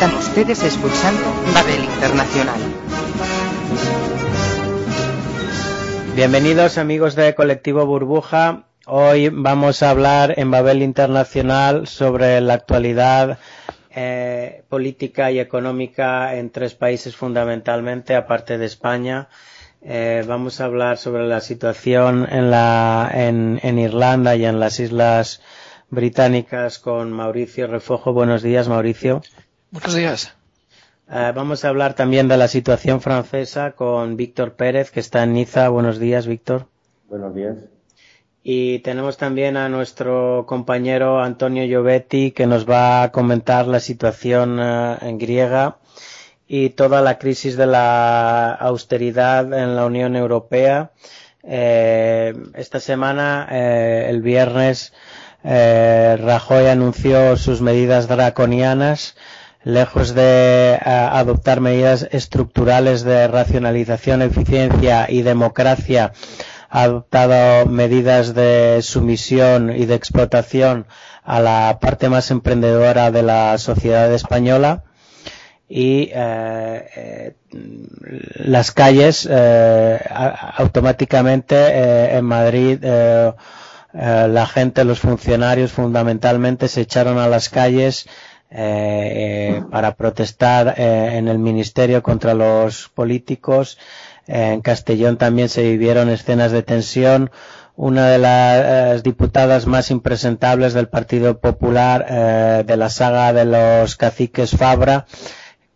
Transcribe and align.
Están 0.00 0.16
ustedes 0.16 0.62
escuchando 0.62 1.20
Babel 1.52 1.84
Internacional. 1.84 2.58
Bienvenidos 6.16 6.78
amigos 6.78 7.14
de 7.16 7.34
Colectivo 7.34 7.84
Burbuja. 7.84 8.64
Hoy 8.86 9.28
vamos 9.28 9.82
a 9.82 9.90
hablar 9.90 10.32
en 10.38 10.50
Babel 10.50 10.80
Internacional 10.80 11.86
sobre 11.86 12.40
la 12.40 12.54
actualidad 12.54 13.38
eh, 13.94 14.62
política 14.70 15.32
y 15.32 15.38
económica 15.38 16.34
en 16.34 16.48
tres 16.48 16.72
países 16.74 17.14
fundamentalmente, 17.14 18.16
aparte 18.16 18.56
de 18.56 18.64
España. 18.64 19.28
Eh, 19.82 20.24
vamos 20.26 20.62
a 20.62 20.64
hablar 20.64 20.96
sobre 20.96 21.26
la 21.28 21.42
situación 21.42 22.26
en, 22.30 22.50
la, 22.50 23.10
en, 23.12 23.60
en 23.62 23.78
Irlanda 23.78 24.34
y 24.34 24.46
en 24.46 24.60
las 24.60 24.80
Islas 24.80 25.42
Británicas 25.90 26.78
con 26.78 27.12
Mauricio 27.12 27.66
Refojo. 27.66 28.14
Buenos 28.14 28.42
días, 28.42 28.66
Mauricio. 28.66 29.20
Buenos 29.72 29.94
días. 29.94 30.34
Uh, 31.08 31.32
vamos 31.32 31.64
a 31.64 31.68
hablar 31.68 31.94
también 31.94 32.26
de 32.26 32.36
la 32.36 32.48
situación 32.48 33.00
francesa 33.00 33.70
con 33.72 34.16
Víctor 34.16 34.54
Pérez, 34.54 34.90
que 34.90 34.98
está 34.98 35.22
en 35.22 35.32
Niza. 35.32 35.68
Buenos 35.68 36.00
días, 36.00 36.26
Víctor. 36.26 36.66
Buenos 37.08 37.32
días. 37.36 37.56
Y 38.42 38.80
tenemos 38.80 39.16
también 39.16 39.56
a 39.56 39.68
nuestro 39.68 40.44
compañero 40.48 41.22
Antonio 41.22 41.64
Giovetti, 41.66 42.32
que 42.32 42.48
nos 42.48 42.68
va 42.68 43.04
a 43.04 43.12
comentar 43.12 43.68
la 43.68 43.78
situación 43.78 44.58
uh, 44.58 44.96
en 45.02 45.18
griega 45.18 45.78
y 46.48 46.70
toda 46.70 47.00
la 47.00 47.18
crisis 47.18 47.56
de 47.56 47.66
la 47.66 48.50
austeridad 48.52 49.52
en 49.52 49.76
la 49.76 49.86
Unión 49.86 50.16
Europea. 50.16 50.90
Eh, 51.44 52.34
esta 52.54 52.80
semana, 52.80 53.46
eh, 53.52 54.06
el 54.08 54.20
viernes, 54.20 54.92
eh, 55.44 56.18
Rajoy 56.20 56.66
anunció 56.66 57.36
sus 57.36 57.60
medidas 57.60 58.08
draconianas 58.08 59.14
lejos 59.62 60.14
de 60.14 60.78
uh, 60.84 60.88
adoptar 60.88 61.60
medidas 61.60 62.08
estructurales 62.12 63.02
de 63.02 63.28
racionalización, 63.28 64.22
eficiencia 64.22 65.06
y 65.08 65.22
democracia, 65.22 66.12
ha 66.70 66.82
adoptado 66.82 67.66
medidas 67.66 68.34
de 68.34 68.80
sumisión 68.82 69.70
y 69.70 69.86
de 69.86 69.94
explotación 69.96 70.86
a 71.24 71.40
la 71.40 71.78
parte 71.80 72.08
más 72.08 72.30
emprendedora 72.30 73.10
de 73.10 73.22
la 73.22 73.58
sociedad 73.58 74.12
española 74.12 74.84
y 75.70 76.10
eh, 76.12 76.86
eh, 76.96 77.34
las 78.34 78.72
calles 78.72 79.28
eh, 79.30 80.00
automáticamente 80.56 82.16
en 82.16 82.24
Madrid 82.24 82.84
la 83.92 84.46
gente, 84.46 84.84
los 84.84 85.00
funcionarios 85.00 85.72
fundamentalmente 85.72 86.68
se 86.68 86.82
echaron 86.82 87.18
a 87.18 87.28
las 87.28 87.48
calles 87.48 88.06
eh, 88.52 89.62
para 89.70 89.94
protestar 89.94 90.74
eh, 90.76 91.10
en 91.18 91.28
el 91.28 91.38
ministerio 91.38 92.02
contra 92.02 92.34
los 92.34 92.88
políticos. 92.88 93.78
Eh, 94.26 94.54
en 94.54 94.60
Castellón 94.60 95.18
también 95.18 95.48
se 95.48 95.62
vivieron 95.62 96.08
escenas 96.08 96.50
de 96.50 96.64
tensión. 96.64 97.30
Una 97.76 98.08
de 98.08 98.18
las 98.18 99.04
diputadas 99.04 99.66
más 99.66 99.92
impresentables 99.92 100.74
del 100.74 100.88
Partido 100.88 101.38
Popular 101.38 102.64
de 102.66 102.76
la 102.76 102.90
saga 102.90 103.32
de 103.32 103.46
los 103.46 103.96
caciques 103.96 104.50
Fabra, 104.50 105.06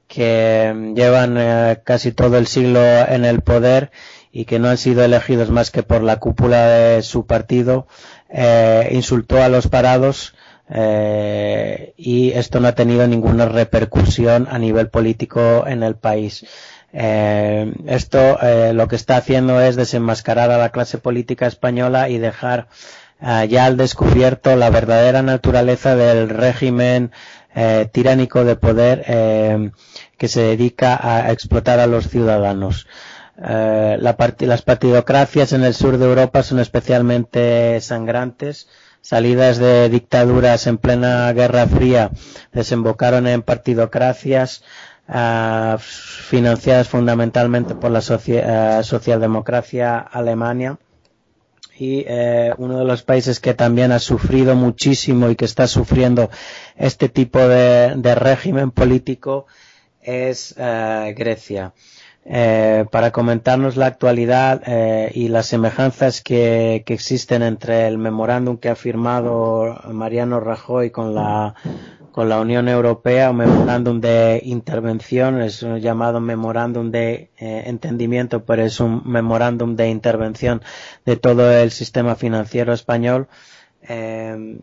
que 0.07 0.93
llevan 0.95 1.39
casi 1.83 2.13
todo 2.13 2.37
el 2.37 2.47
siglo 2.47 2.81
en 2.83 3.25
el 3.25 3.41
poder 3.41 3.91
y 4.33 4.45
que 4.45 4.59
no 4.59 4.69
han 4.69 4.77
sido 4.77 5.03
elegidos 5.03 5.49
más 5.49 5.71
que 5.71 5.83
por 5.83 6.03
la 6.03 6.19
cúpula 6.19 6.67
de 6.67 7.03
su 7.03 7.25
partido, 7.25 7.87
insultó 8.91 9.43
a 9.43 9.49
los 9.49 9.69
parados 9.69 10.34
eh, 10.69 11.93
y 11.97 12.33
esto 12.33 12.59
no 12.61 12.69
ha 12.69 12.75
tenido 12.75 13.07
ninguna 13.07 13.47
repercusión 13.47 14.49
a 14.51 14.59
nivel 14.59 14.89
político 14.89 15.65
en 15.67 15.83
el 15.83 15.97
país. 15.97 16.47
Eh, 16.93 17.73
esto 17.87 18.39
eh, 18.41 18.73
lo 18.73 18.89
que 18.89 18.97
está 18.97 19.17
haciendo 19.17 19.61
es 19.61 19.77
desenmascarar 19.77 20.51
a 20.51 20.59
la 20.59 20.71
clase 20.71 20.99
política 20.99 21.47
española 21.47 22.09
y 22.09 22.19
dejar 22.19 22.69
ya 23.49 23.65
al 23.65 23.79
descubierto 23.79 24.55
la 24.55 24.69
verdadera 24.69 25.23
naturaleza 25.23 25.97
del 25.97 26.29
régimen 26.29 27.11
tiránico 27.93 28.45
de 28.45 28.57
poder 28.57 29.73
que 30.19 30.29
se 30.29 30.43
dedica 30.43 30.99
a 31.01 31.33
explotar 31.33 31.81
a 31.81 31.87
los 31.87 32.09
ciudadanos. 32.09 32.87
Las 33.39 34.63
partidocracias 34.63 35.55
en 35.55 35.65
el 35.65 35.73
sur 35.73 35.97
de 35.97 36.05
Europa 36.05 36.43
son 36.43 36.59
especialmente 36.59 37.81
sangrantes 37.81 38.69
salidas 39.05 39.59
de 39.59 39.91
dictaduras 39.91 40.67
en 40.67 40.79
plena 40.79 41.31
Guerra 41.35 41.67
Fría 41.67 42.11
desembocaron 42.53 43.27
en 43.27 43.43
partidocracias 43.43 44.65
uh, 45.09 45.77
financiadas 45.79 46.89
fundamentalmente 46.89 47.75
por 47.75 47.91
la 47.91 47.99
uh, 47.99 48.83
socialdemocracia 48.83 49.99
alemania. 49.99 50.79
Y 51.77 52.05
eh, 52.07 52.55
uno 52.57 52.79
de 52.79 52.85
los 52.85 53.03
países 53.03 53.41
que 53.41 53.53
también 53.53 53.91
ha 53.91 53.99
sufrido 53.99 54.55
muchísimo 54.55 55.29
y 55.29 55.35
que 55.35 55.45
está 55.45 55.67
sufriendo 55.67 56.31
este 56.77 57.09
tipo 57.09 57.41
de, 57.41 58.15
régimen 58.15 58.71
político 58.71 59.47
es 60.01 60.55
uh, 60.57 61.13
Grecia 61.17 61.73
eh, 62.27 62.87
para 62.91 63.11
comentarnos 63.11 63.77
la 63.77 63.87
actualidad 63.87 64.63
eh, 64.67 65.11
y 65.15 65.29
las 65.29 65.47
semejanzas 65.47 66.23
que, 66.23 66.83
que, 66.87 66.95
existen 66.95 67.43
entre 67.43 67.87
el 67.87 67.99
memorándum 67.99 68.57
que 68.57 68.71
ha 68.71 68.77
firmado 68.77 69.79
Mariano 69.93 70.41
Rajoy 70.41 70.91
con 70.91 71.15
la, 71.15 71.55
con 72.15 72.29
la 72.29 72.41
Unión 72.41 72.69
Europea, 72.69 73.31
un 73.33 73.39
memorándum 73.39 74.01
de 74.01 74.41
intervención, 74.45 75.43
es 75.43 75.61
llamado 75.61 76.21
memorándum 76.21 76.93
de 76.93 77.33
eh, 77.37 77.65
entendimiento, 77.67 78.45
pero 78.45 78.63
es 78.63 78.79
un 78.79 79.03
memorándum 79.05 79.75
de 79.75 79.89
intervención 79.89 80.63
de 81.05 81.17
todo 81.17 81.53
el 81.53 81.73
sistema 81.73 82.15
financiero 82.15 82.73
español. 82.73 83.27
Eh, 83.83 84.61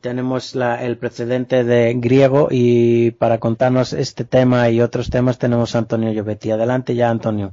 tenemos 0.00 0.54
la, 0.54 0.82
el 0.84 0.96
precedente 0.98 1.64
de 1.64 1.94
griego 1.94 2.48
y 2.50 3.12
para 3.12 3.38
contarnos 3.38 3.92
este 3.92 4.24
tema 4.24 4.68
y 4.70 4.80
otros 4.80 5.10
temas 5.10 5.38
tenemos 5.38 5.74
a 5.74 5.78
Antonio 5.78 6.12
Llobetti. 6.12 6.50
Adelante 6.50 6.94
ya, 6.94 7.10
Antonio. 7.10 7.52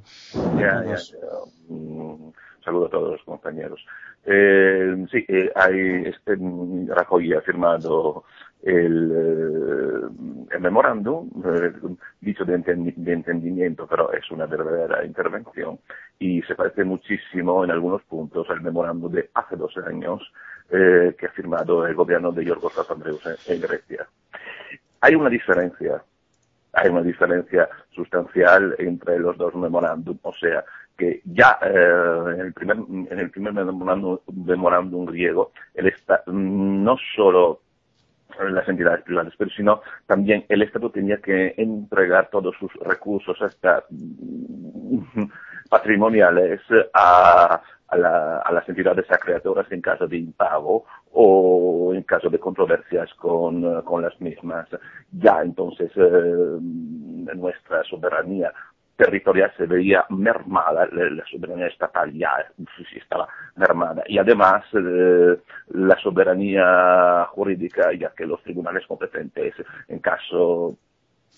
Ya, 0.58 0.84
ya, 0.84 0.96
ya. 0.96 1.18
Un 1.70 2.34
saludo 2.64 2.88
a 2.88 2.90
todos 2.90 3.12
los 3.14 3.24
compañeros. 3.24 3.86
Eh, 4.26 5.06
sí, 5.12 5.24
eh, 5.28 5.52
hay, 5.56 6.06
este, 6.08 6.36
Rajoy 6.88 7.34
ha 7.34 7.42
firmado 7.42 8.24
el, 8.66 9.12
eh, 9.12 10.56
el 10.56 10.62
memorándum, 10.62 11.30
eh, 11.46 11.72
dicho 12.20 12.44
de, 12.44 12.56
entendi 12.56 12.94
de, 12.98 13.14
entendimiento, 13.14 13.86
pero 13.88 14.12
es 14.12 14.30
una 14.32 14.48
verdadera 14.48 15.06
intervención 15.06 15.80
y 16.18 16.42
se 16.42 16.56
parece 16.56 16.84
muchísimo 16.84 17.64
en 17.64 17.70
algunos 17.70 18.02
puntos 18.04 18.50
al 18.50 18.62
memorándum 18.62 19.12
de 19.12 19.30
hace 19.36 19.56
dos 19.56 19.78
años 19.86 20.22
eh, 20.70 21.16
que 21.18 21.26
ha 21.28 21.30
firmado 21.30 21.86
el 21.86 21.96
gobierno 21.96 22.32
de 22.32 22.46
Yorgos 22.46 22.74
Papandreou 22.74 23.20
en, 23.26 23.54
en 23.54 23.62
Grecia. 23.62 24.08
Hay 25.02 25.16
una 25.16 25.30
diferencia, 25.30 26.04
hay 26.74 26.90
una 26.90 27.02
diferencia 27.02 27.70
sustancial 27.92 28.76
entre 28.80 29.20
los 29.20 29.38
dos 29.38 29.54
memorándum, 29.56 30.18
o 30.24 30.34
sea, 30.34 30.64
que 30.98 31.22
ya 31.26 31.60
eh, 31.62 32.34
en 32.34 32.40
el 32.42 32.54
primer, 32.54 32.78
en 32.78 33.20
el 33.20 33.30
primer 33.30 33.54
memorándum, 33.54 34.20
memorándum 34.34 35.06
griego, 35.06 35.52
el 35.74 35.88
esta, 35.88 36.24
no 36.28 36.98
solo 37.16 37.62
las 38.50 38.68
entidades 38.68 39.04
privadas, 39.04 39.34
pero 39.38 39.50
sino 39.52 39.82
también 40.06 40.46
el 40.50 40.62
Estado 40.62 40.90
tenía 40.90 41.18
que 41.18 41.54
entregar 41.58 42.30
todos 42.30 42.56
sus 42.60 42.74
recursos 42.76 43.42
hasta 43.42 43.86
patrimoniales 45.70 46.62
a, 46.94 47.62
las 47.92 48.68
entidades 48.68 49.10
acreedoras 49.10 49.72
en 49.72 49.82
caso 49.82 50.08
de 50.08 50.18
impago 50.18 50.86
o 51.14 51.94
en 51.94 52.04
caso 52.04 52.30
de 52.30 52.40
controversias 52.40 53.14
con, 53.16 53.62
las 54.02 54.20
mismas. 54.20 54.68
Ya 55.12 55.42
entonces 55.42 55.92
nuestra 57.36 57.84
soberanía 57.84 58.52
territorial 58.96 59.52
se 59.58 59.66
veía 59.66 60.06
mermada, 60.10 60.88
la 60.92 61.26
soberanía 61.30 61.68
estatal 61.68 62.14
ya 62.14 62.32
estaba 62.96 63.28
mermada. 63.56 64.04
Y 64.08 64.18
además 64.18 64.64
eh, 64.74 65.38
la 65.74 65.98
soberanía 66.02 67.26
jurídica, 67.32 67.92
ya 67.94 68.12
que 68.16 68.26
los 68.26 68.42
tribunales 68.44 68.86
competentes 68.88 69.54
en 69.88 70.00
caso 70.00 70.78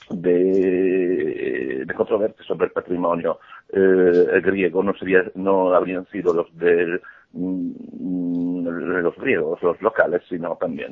de, 0.10 1.84
de 1.86 1.94
controversia 1.94 2.46
sobre 2.46 2.68
el 2.68 2.72
patrimonio 2.72 3.40
eh, 3.70 4.42
griego 4.44 4.82
no, 4.84 4.94
sería, 4.96 5.24
no 5.36 5.74
habrían 5.74 6.06
sido 6.08 6.34
los 6.34 6.56
del 6.58 7.02
Mm, 7.34 8.68
los 9.02 9.16
griegos, 9.18 9.62
los 9.62 9.82
locales, 9.82 10.24
sino 10.28 10.58
también 10.60 10.92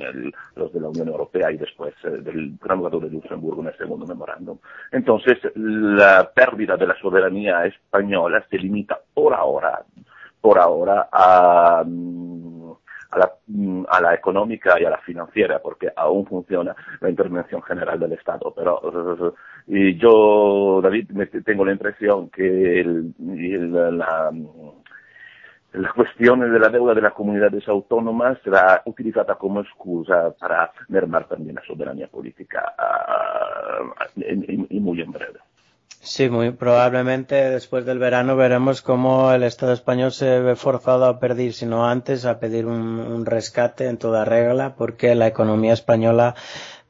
los 0.55 0.71
de 0.73 0.79
la 0.79 0.89
Unión 0.89 1.07
Europea 1.07 1.51
y 1.51 1.57
después 1.57 1.93
eh, 2.03 2.09
del 2.09 2.57
Gran 2.61 2.81
de 2.81 3.09
Luxemburgo 3.09 3.61
en 3.61 3.69
el 3.69 3.77
segundo 3.77 4.05
memorándum. 4.05 4.57
Entonces, 4.91 5.39
la 5.55 6.29
pérdida 6.33 6.77
de 6.77 6.87
la 6.87 6.99
soberanía 6.99 7.65
española 7.65 8.45
se 8.49 8.57
limita 8.57 8.99
por 9.13 9.33
ahora, 9.33 9.83
por 10.41 10.59
ahora 10.59 11.09
a, 11.11 11.83
mm, 11.85 12.54
a 13.15 13.19
la, 13.19 13.31
mm, 13.47 13.83
a 13.89 14.01
la 14.01 14.13
económica 14.13 14.79
y 14.79 14.85
a 14.85 14.89
la 14.89 14.99
financiera, 14.99 15.59
porque 15.59 15.89
aún 15.95 16.25
funciona 16.25 16.75
la 16.99 17.09
intervención 17.09 17.61
general 17.63 17.99
del 17.99 18.13
Estado. 18.13 18.53
Pero 18.55 18.81
y 19.67 19.97
yo, 19.97 20.81
David, 20.81 21.11
tengo 21.45 21.65
la 21.65 21.71
impresión 21.71 22.29
que 22.29 22.81
el, 22.81 23.13
la, 23.97 24.31
la 25.73 25.91
cuestión 25.93 26.39
de 26.39 26.59
la 26.59 26.69
deuda 26.69 26.93
de 26.93 27.01
las 27.01 27.13
comunidades 27.13 27.67
autónomas 27.67 28.37
será 28.43 28.81
utilizada 28.85 29.35
como 29.35 29.61
excusa 29.61 30.33
para 30.39 30.71
mermar 30.87 31.27
también 31.27 31.55
la 31.55 31.63
soberanía 31.63 32.07
política 32.07 32.73
y 34.15 34.79
muy 34.79 35.01
en 35.01 35.11
breve. 35.11 35.39
Sí, 36.01 36.29
muy 36.29 36.51
probablemente 36.51 37.49
después 37.49 37.85
del 37.85 37.99
verano 37.99 38.35
veremos 38.35 38.81
cómo 38.81 39.31
el 39.31 39.43
Estado 39.43 39.73
español 39.73 40.11
se 40.11 40.39
ve 40.39 40.55
forzado 40.55 41.05
a 41.05 41.19
pedir, 41.19 41.53
si 41.53 41.65
no 41.65 41.87
antes, 41.87 42.25
a 42.25 42.39
pedir 42.39 42.67
un, 42.67 43.25
rescate 43.25 43.87
en 43.87 43.97
toda 43.97 44.23
regla, 44.23 44.75
porque 44.75 45.15
la 45.15 45.27
economía 45.27 45.73
española 45.73 46.35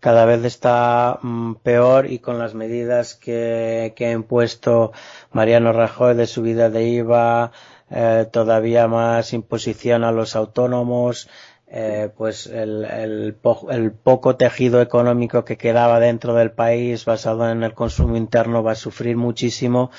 cada 0.02 0.25
vez 0.25 0.44
está 0.44 1.19
mm, 1.22 1.56
peor 1.63 2.12
y 2.12 2.19
con 2.19 2.40
las 2.40 2.54
medidas 2.54 3.16
que, 3.16 3.94
que 3.96 4.07
ha 4.07 4.12
impuesto 4.12 4.92
Mariano 5.31 5.72
Rajoy 5.72 6.16
de 6.16 6.28
subida 6.28 6.69
de 6.69 6.84
IVA, 6.84 7.52
eh, 7.92 8.28
todavía 8.31 8.88
más 8.88 9.31
imposición 9.34 10.04
a 10.04 10.12
los 10.12 10.36
autónomos, 10.36 11.30
eh, 11.68 12.10
pues 12.16 12.46
el, 12.48 12.86
el, 12.86 13.38
el, 13.72 13.92
poco 13.92 14.36
tejido 14.36 14.82
económico 14.82 15.44
que 15.46 15.58
quedaba 15.58 16.00
dentro 16.00 16.36
del 16.36 16.52
país 16.52 17.06
basado 17.06 17.50
en 17.50 17.64
el 17.64 17.74
consumo 17.74 18.16
interno 18.18 18.62
va 18.62 18.74
a 18.74 18.76
sufrir 18.76 19.18
muchísimo 19.18 19.90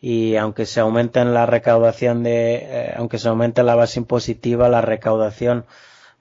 y 0.00 0.36
aunque 0.36 0.66
se 0.66 0.80
aumente 0.80 1.24
la 1.24 1.46
recaudación 1.46 2.22
de, 2.22 2.56
eh, 2.56 2.94
aunque 2.96 3.18
se 3.18 3.28
aumente 3.28 3.62
la 3.62 3.74
base 3.74 4.00
impositiva, 4.00 4.68
la 4.68 4.82
recaudación 4.82 5.64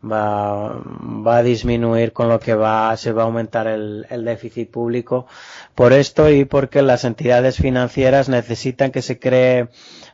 va, 0.04 0.82
va 1.28 1.38
a 1.38 1.44
disminuir 1.44 2.14
con 2.14 2.30
lo 2.30 2.40
que 2.40 2.54
va, 2.56 2.96
se 2.98 3.12
va 3.12 3.24
a 3.24 3.26
aumentar 3.26 3.68
el, 3.68 4.06
el 4.10 4.24
déficit 4.26 4.70
público. 4.72 5.28
Por 5.76 5.94
esto 5.94 6.30
y 6.30 6.46
porque 6.46 6.82
las 6.82 7.04
entidades 7.04 7.58
financieras 7.58 8.30
necesitan 8.30 8.92
que 8.92 9.02
se 9.02 9.20
cree 9.20 9.68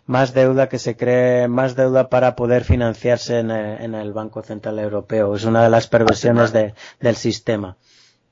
más 0.09 0.33
deuda, 0.33 0.67
que 0.69 0.79
se 0.79 0.97
cree 0.97 1.47
más 1.47 1.75
deuda 1.75 2.09
para 2.09 2.35
poder 2.35 2.63
financiarse 2.63 3.37
en 3.39 3.51
el, 3.51 4.11
Banco 4.11 4.41
Central 4.41 4.79
Europeo. 4.79 5.35
Es 5.35 5.45
una 5.45 5.61
de 5.63 5.69
las 5.69 5.87
perversiones 5.87 6.51
del 6.51 7.15
sistema. 7.15 7.77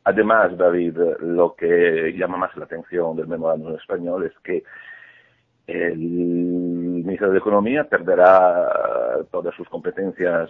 Además, 0.04 0.58
David, 0.58 0.98
lo 1.20 1.54
que 1.54 2.16
llama 2.18 2.38
más 2.38 2.58
la 2.58 2.66
atención 2.66 3.16
del 3.16 3.28
memorándum 3.28 3.76
español 3.76 4.26
es 4.26 4.34
que 4.44 4.64
el 5.68 5.98
ministro 5.98 7.30
de 7.30 7.38
Economía 7.38 7.84
perderá 7.84 9.26
todas 9.32 9.54
sus 9.56 9.68
competencias 9.68 10.50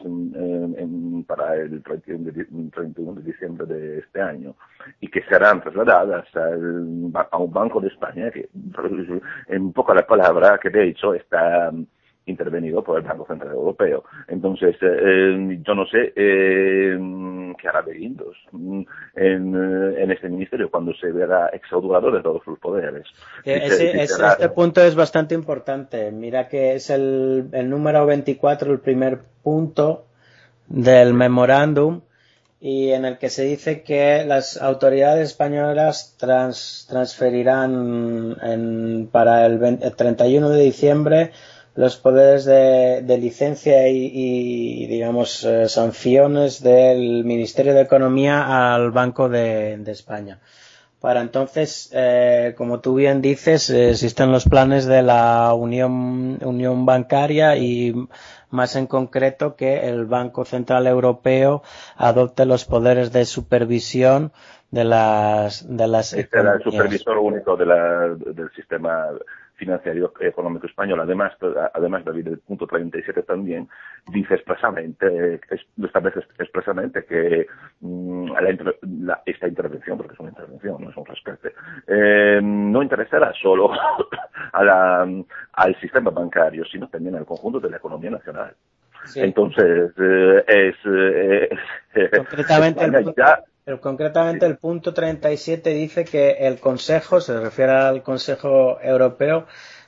para 1.25 1.55
el 1.55 1.81
31 1.81 2.31
de, 2.31 3.21
diciembre 3.23 3.65
de 3.65 3.99
este 3.99 4.21
año 4.21 4.55
y 5.01 5.07
que 5.07 5.23
serán 5.23 5.61
trasladadas 5.61 6.27
a 6.35 7.37
un 7.37 7.51
Banco 7.51 7.81
de 7.81 7.87
España 7.87 8.29
que, 8.29 8.47
en 9.47 9.73
poca 9.73 9.95
la 9.95 10.05
palabra, 10.05 10.59
que 10.61 10.69
de 10.69 10.89
hecho 10.89 11.15
está 11.15 11.71
intervenido 12.27 12.83
por 12.83 12.99
el 12.99 13.03
Banco 13.03 13.25
Central 13.25 13.53
Europeo. 13.53 14.03
Entonces, 14.27 14.75
eh, 14.81 15.59
yo 15.65 15.73
no 15.73 15.85
sé 15.87 16.13
eh, 16.15 16.97
qué 17.59 17.67
hará 17.67 17.81
de 17.81 17.93
Guindos 17.93 18.37
mm, 18.51 18.81
en, 19.15 19.55
en, 19.97 20.11
este 20.11 20.29
ministerio 20.29 20.69
cuando 20.69 20.93
se 20.93 21.11
verá 21.11 21.47
exaudurado 21.47 22.11
de 22.11 22.21
todos 22.21 22.43
sus 22.43 22.59
poderes. 22.59 23.05
Eh, 23.43 23.61
este 24.01 24.49
punto 24.49 24.81
es 24.81 24.95
bastante 24.95 25.33
importante. 25.33 26.11
Mira 26.11 26.47
que 26.47 26.75
es 26.75 26.89
el, 26.89 27.49
el 27.51 27.69
número 27.69 28.05
24, 28.05 28.71
el 28.71 28.79
primer 28.79 29.19
punto 29.41 30.05
del 30.67 31.13
memorándum 31.13 32.01
y 32.59 32.89
en 32.89 33.05
el 33.05 33.17
que 33.17 33.29
se 33.29 33.43
dice 33.43 33.83
que 33.83 34.23
las 34.25 34.57
autoridades 34.57 35.29
españolas 35.29 36.15
trans, 36.17 36.87
transferirán 36.89 38.35
en, 38.41 39.09
para 39.11 39.45
el, 39.45 39.59
20, 39.59 39.85
el 39.85 39.95
31 39.95 40.49
de 40.49 40.63
diciembre 40.63 41.31
los 41.77 41.95
poderes 41.95 42.43
de, 42.45 43.17
licencia 43.21 43.87
y, 43.87 44.87
digamos, 44.87 45.43
eh, 45.43 45.69
sanciones 45.69 46.63
del 46.63 47.23
Ministerio 47.23 47.75
de 47.75 47.81
Economía 47.81 48.73
al 48.73 48.89
Banco 48.89 49.29
de, 49.29 49.79
España. 49.85 50.39
Para 50.99 51.21
entonces, 51.21 51.91
eh, 51.93 52.55
como 52.57 52.79
tú 52.79 52.95
bien 52.95 53.21
dices, 53.21 53.69
existen 53.69 54.31
los 54.31 54.45
planes 54.45 54.87
de 54.87 55.03
la 55.03 55.53
Unión, 55.53 56.39
Unión 56.43 56.87
Bancaria 56.87 57.55
y 57.57 57.93
más 58.49 58.75
en 58.75 58.87
concreto 58.87 59.55
que 59.55 59.87
el 59.87 60.05
Banco 60.05 60.45
Central 60.45 60.87
Europeo 60.87 61.61
adopte 61.95 62.47
los 62.47 62.65
poderes 62.65 63.11
de 63.11 63.25
supervisión 63.25 64.31
de 64.71 64.83
las 64.83 65.65
de 65.77 65.87
las 65.87 66.11
este 66.11 66.39
era 66.39 66.55
el 66.55 66.63
supervisor 66.63 67.17
único 67.19 67.55
de 67.55 67.65
la, 67.65 68.07
del 68.17 68.51
sistema 68.53 69.07
financiero 69.57 70.13
económico 70.19 70.67
español. 70.67 70.99
Además, 71.01 71.33
además 71.73 72.05
David, 72.05 72.27
el 72.27 72.39
punto 72.39 72.65
37 72.65 73.23
también 73.23 73.67
dice 74.07 74.35
expresamente, 74.35 75.41
establece 75.83 76.19
expresamente 76.39 77.03
que 77.05 77.47
mm, 77.81 78.31
esta 79.25 79.47
intervención, 79.47 79.97
porque 79.97 80.13
es 80.13 80.19
una 80.19 80.29
intervención, 80.29 80.81
no 80.81 80.89
es 80.89 80.97
un 80.97 81.05
rescate, 81.05 81.53
eh, 81.87 82.39
no 82.41 82.81
interesará 82.81 83.33
solo 83.41 83.71
al 84.53 85.75
sistema 85.81 86.11
bancario, 86.11 86.63
sino 86.65 86.87
también 86.87 87.15
al 87.15 87.25
conjunto 87.25 87.59
de 87.59 87.71
la 87.71 87.77
economía 87.77 88.11
nacional. 88.11 88.53
Entonces, 89.15 89.91
eh, 89.97 90.43
es, 90.47 90.75
eh, 90.85 91.49
concretamente 92.17 92.87
pero 93.67 93.81
concretamente 93.81 94.45
el 94.45 94.57
punto 94.57 94.93
37 94.93 95.71
dice 95.71 96.05
que 96.05 96.37
el 96.47 96.57
Consejo, 96.57 97.19
se 97.19 97.37
refiere 97.37 97.73
al 97.73 98.01
Consejo 98.01 98.79
Europeo, 98.81 99.45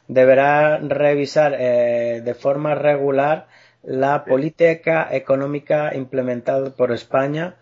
deberá 0.09 0.79
revisar 0.79 1.55
eh, 1.57 2.21
de 2.21 2.33
forma 2.33 2.75
regular 2.75 3.47
la 3.81 4.25
política 4.25 5.07
económica 5.09 5.95
implementada 5.95 6.71
por 6.71 6.91
España 6.91 7.55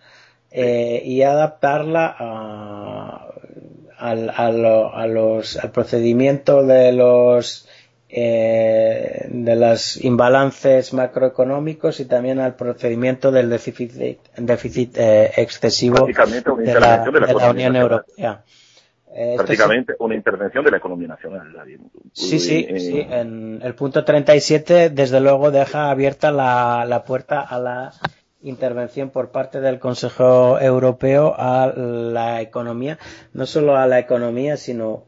eh, 0.49 1.03
y 1.05 1.21
adaptarla 1.21 2.15
a, 2.17 3.31
los, 5.07 5.55
al 5.57 5.71
procedimiento 5.71 6.63
de 6.63 6.93
los 6.93 7.66
eh, 8.09 9.27
de 9.29 9.55
los 9.55 10.03
imbalances 10.03 10.93
macroeconómicos 10.93 11.99
y 11.99 12.05
también 12.05 12.39
al 12.39 12.55
procedimiento 12.55 13.31
del 13.31 13.49
déficit, 13.49 13.91
déficit 14.37 14.97
eh, 14.97 15.31
excesivo 15.35 16.05
de 16.07 16.79
la, 16.79 17.49
Unión 17.51 17.75
Europea. 17.75 18.43
Eh, 19.13 19.33
Prácticamente 19.35 19.93
una 19.99 20.15
intervención 20.15 20.63
de 20.63 20.71
la 20.71 20.77
economía 20.77 21.07
nacional. 21.09 21.47
Sí, 22.13 22.39
sí, 22.39 22.67
sí. 22.79 22.99
En 23.09 23.59
el 23.63 23.73
punto 23.73 24.05
37, 24.05 24.89
desde 24.89 25.19
luego, 25.19 25.51
deja 25.51 25.89
abierta 25.89 26.31
la, 26.31 26.85
la 26.87 27.03
puerta 27.03 27.41
a 27.41 27.59
la 27.59 27.93
intervención 28.41 29.09
por 29.09 29.31
parte 29.31 29.59
del 29.59 29.79
Consejo 29.79 30.59
Europeo 30.59 31.33
a 31.37 31.73
la 31.75 32.41
economía, 32.41 32.99
no 33.33 33.45
solo 33.45 33.75
a 33.75 33.87
la 33.87 33.99
economía, 33.99 34.55
sino 34.57 35.05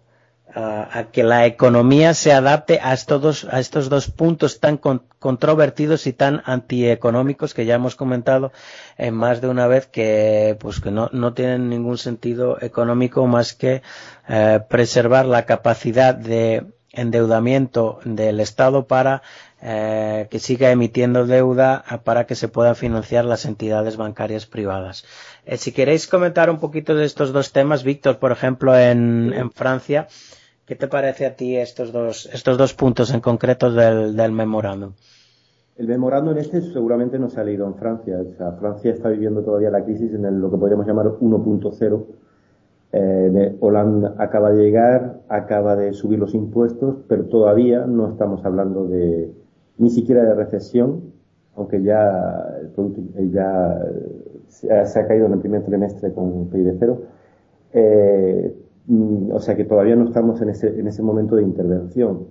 a, 0.53 1.05
que 1.11 1.23
la 1.23 1.45
economía 1.45 2.13
se 2.13 2.31
adapte 2.33 2.79
a 2.81 2.93
estos 2.93 3.21
dos, 3.21 3.47
a 3.51 3.59
estos 3.59 3.89
dos 3.89 4.09
puntos 4.09 4.59
tan 4.59 4.77
controvertidos 4.77 6.07
y 6.07 6.13
tan 6.13 6.41
antieconómicos 6.45 7.53
que 7.53 7.65
ya 7.65 7.75
hemos 7.75 7.95
comentado 7.95 8.51
en 8.97 9.13
más 9.13 9.41
de 9.41 9.47
una 9.47 9.67
vez 9.67 9.87
que 9.87 10.57
pues 10.59 10.79
que 10.79 10.91
no, 10.91 11.09
no 11.13 11.33
tienen 11.33 11.69
ningún 11.69 11.97
sentido 11.97 12.57
económico 12.61 13.25
más 13.27 13.53
que 13.53 13.81
eh, 14.27 14.59
preservar 14.67 15.25
la 15.25 15.45
capacidad 15.45 16.15
de 16.15 16.65
endeudamiento 16.91 17.99
del 18.03 18.39
Estado 18.39 18.87
para 18.87 19.21
eh, 19.61 20.27
que 20.31 20.39
siga 20.39 20.71
emitiendo 20.71 21.27
deuda 21.27 21.83
para 22.03 22.25
que 22.25 22.35
se 22.35 22.47
puedan 22.47 22.75
financiar 22.75 23.25
las 23.25 23.45
entidades 23.45 23.97
bancarias 23.97 24.45
privadas. 24.45 25.05
Eh, 25.45 25.57
si 25.57 25.71
queréis 25.71 26.07
comentar 26.07 26.49
un 26.49 26.59
poquito 26.59 26.95
de 26.95 27.05
estos 27.05 27.33
dos 27.33 27.51
temas, 27.51 27.83
Víctor, 27.83 28.19
por 28.19 28.31
ejemplo, 28.31 28.77
en, 28.77 29.51
Francia, 29.53 30.07
¿qué 30.69 30.75
te 30.75 30.87
parece 30.87 31.25
a 31.25 31.35
ti 31.35 31.57
estos 31.57 31.91
dos, 31.91 32.29
estos 32.31 32.55
dos 32.55 32.75
puntos 32.75 33.11
en 33.11 33.21
concreto 33.21 33.71
del, 33.71 34.15
del 34.15 34.31
memorándum? 34.31 34.91
El 35.75 35.87
memorándum 35.87 36.37
este 36.37 36.61
seguramente 36.61 37.17
no 37.17 37.27
se 37.27 37.39
ha 37.39 37.43
leído 37.43 37.65
en 37.65 37.73
Francia. 37.73 38.19
Francia 38.59 38.91
está 38.91 39.09
viviendo 39.09 39.41
todavía 39.41 39.71
la 39.71 39.83
crisis 39.83 40.13
en 40.13 40.25
el, 40.25 40.39
lo 40.39 40.51
que 40.51 40.57
podríamos 40.57 40.85
llamar 40.85 41.07
1.0 41.07 42.05
eh, 42.91 43.57
Hollande 43.59 44.09
acaba 44.19 44.51
de 44.51 44.63
llegar, 44.63 45.21
acaba 45.27 45.75
de 45.75 45.93
subir 45.93 46.19
los 46.19 46.35
impuestos, 46.35 46.97
pero 47.07 47.25
todavía 47.25 47.87
no 47.87 48.11
estamos 48.11 48.45
hablando 48.45 48.85
de 48.85 49.31
ni 49.79 49.89
siquiera 49.89 50.23
de 50.23 50.35
recesión, 50.35 51.13
aunque 51.55 51.81
ya 51.81 52.47
el 52.61 52.67
producto 52.69 53.01
eh, 53.17 53.29
ya 53.31 53.79
se 54.47 54.99
ha, 54.99 55.07
caído 55.07 55.25
en 55.25 55.33
el 55.33 55.39
primer 55.39 55.63
trimestre 55.63 56.13
con 56.13 56.47
PIB 56.49 56.75
cero. 56.79 57.01
Eh, 57.73 58.55
o 58.89 59.39
sea 59.39 59.55
que 59.55 59.65
todavía 59.65 59.95
no 59.95 60.05
estamos 60.05 60.41
en 60.41 60.49
ese, 60.49 60.79
en 60.79 60.87
ese 60.87 61.03
momento 61.03 61.35
de 61.35 61.43
intervención. 61.43 62.27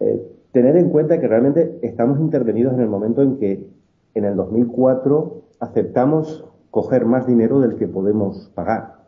Eh, 0.00 0.22
tener 0.52 0.76
en 0.76 0.90
cuenta 0.90 1.20
que 1.20 1.28
realmente 1.28 1.78
estamos 1.82 2.18
intervenidos 2.20 2.74
en 2.74 2.80
el 2.80 2.88
momento 2.88 3.22
en 3.22 3.36
que 3.38 3.68
en 4.14 4.24
el 4.24 4.36
2004 4.36 5.42
aceptamos 5.60 6.44
coger 6.70 7.06
más 7.06 7.26
dinero 7.26 7.60
del 7.60 7.76
que 7.76 7.86
podemos 7.86 8.50
pagar. 8.54 8.98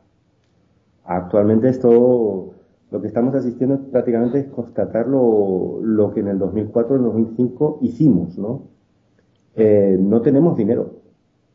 Actualmente 1.04 1.68
esto, 1.68 2.50
lo 2.90 3.00
que 3.00 3.08
estamos 3.08 3.34
asistiendo 3.34 3.78
prácticamente 3.90 4.38
es 4.38 4.46
constatar 4.46 5.08
lo, 5.08 5.80
lo 5.82 6.12
que 6.12 6.20
en 6.20 6.28
el 6.28 6.38
2004, 6.38 6.96
en 6.96 7.00
el 7.02 7.06
2005 7.08 7.78
hicimos, 7.82 8.38
¿no? 8.38 8.62
Eh, 9.56 9.98
no 10.00 10.22
tenemos 10.22 10.56
dinero. 10.56 10.82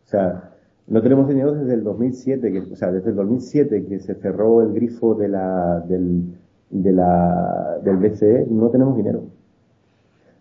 O 0.05 0.07
sea, 0.07 0.54
no 0.88 1.01
tenemos 1.01 1.27
dinero 1.27 1.54
desde 1.54 1.74
el 1.74 1.84
2007, 1.84 2.51
que, 2.51 2.60
o 2.60 2.75
sea, 2.75 2.92
desde 2.92 3.10
el 3.10 3.15
2007 3.15 3.86
que 3.86 4.00
se 4.00 4.15
cerró 4.15 4.62
el 4.62 4.74
grifo 4.74 5.15
de 5.15 5.30
la, 5.30 5.80
del, 5.82 6.36
de 6.70 6.92
la, 6.92 7.80
del 7.84 7.98
BCE, 7.98 8.48
no 8.50 8.70
tenemos 8.70 8.96
dinero. 8.96 9.24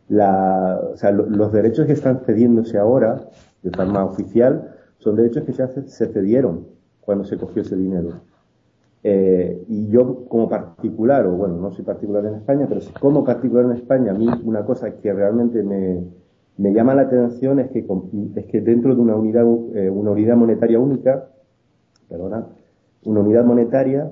La, 0.09 0.81
o 0.93 0.97
sea, 0.97 1.13
los 1.13 1.53
derechos 1.53 1.87
que 1.87 1.93
están 1.95 2.21
cediéndose 2.27 2.77
ahora, 2.77 3.31
de 3.63 3.71
forma 3.71 4.05
oficial, 4.05 4.75
son 4.99 5.17
derechos 5.17 5.45
que 5.45 5.53
ya 5.53 5.69
se, 5.69 5.89
se 5.89 6.07
cedieron 6.09 6.67
cuando 7.01 7.25
se 7.25 7.39
cogió 7.39 7.63
ese 7.63 7.77
dinero. 7.77 8.11
Eh, 9.03 9.65
y 9.69 9.89
yo 9.89 10.27
como 10.29 10.49
particular, 10.49 11.27
o 11.27 11.33
bueno, 11.33 11.57
no 11.57 11.71
soy 11.73 11.85
particular 11.85 12.25
en 12.25 12.37
España, 12.37 12.67
pero 12.69 12.81
como 13.01 13.25
particular 13.25 13.67
en 13.67 13.73
España, 13.73 14.13
a 14.13 14.15
mí 14.15 14.29
una 14.45 14.65
cosa 14.65 14.91
que 14.93 15.13
realmente 15.13 15.63
me, 15.63 16.05
me 16.57 16.73
llama 16.73 16.95
la 16.95 17.03
atención 17.03 17.59
es 17.59 17.71
que, 17.71 17.85
es 18.37 18.47
que 18.47 18.61
dentro 18.61 18.95
de 18.95 19.01
una 19.01 19.17
unidad, 19.17 19.45
eh, 19.75 19.91
una 19.91 20.11
unidad 20.11 20.37
monetaria 20.37 20.79
única, 20.79 21.29
perdona, 22.09 22.47
una 23.05 23.21
unidad 23.21 23.45
monetaria 23.45 24.11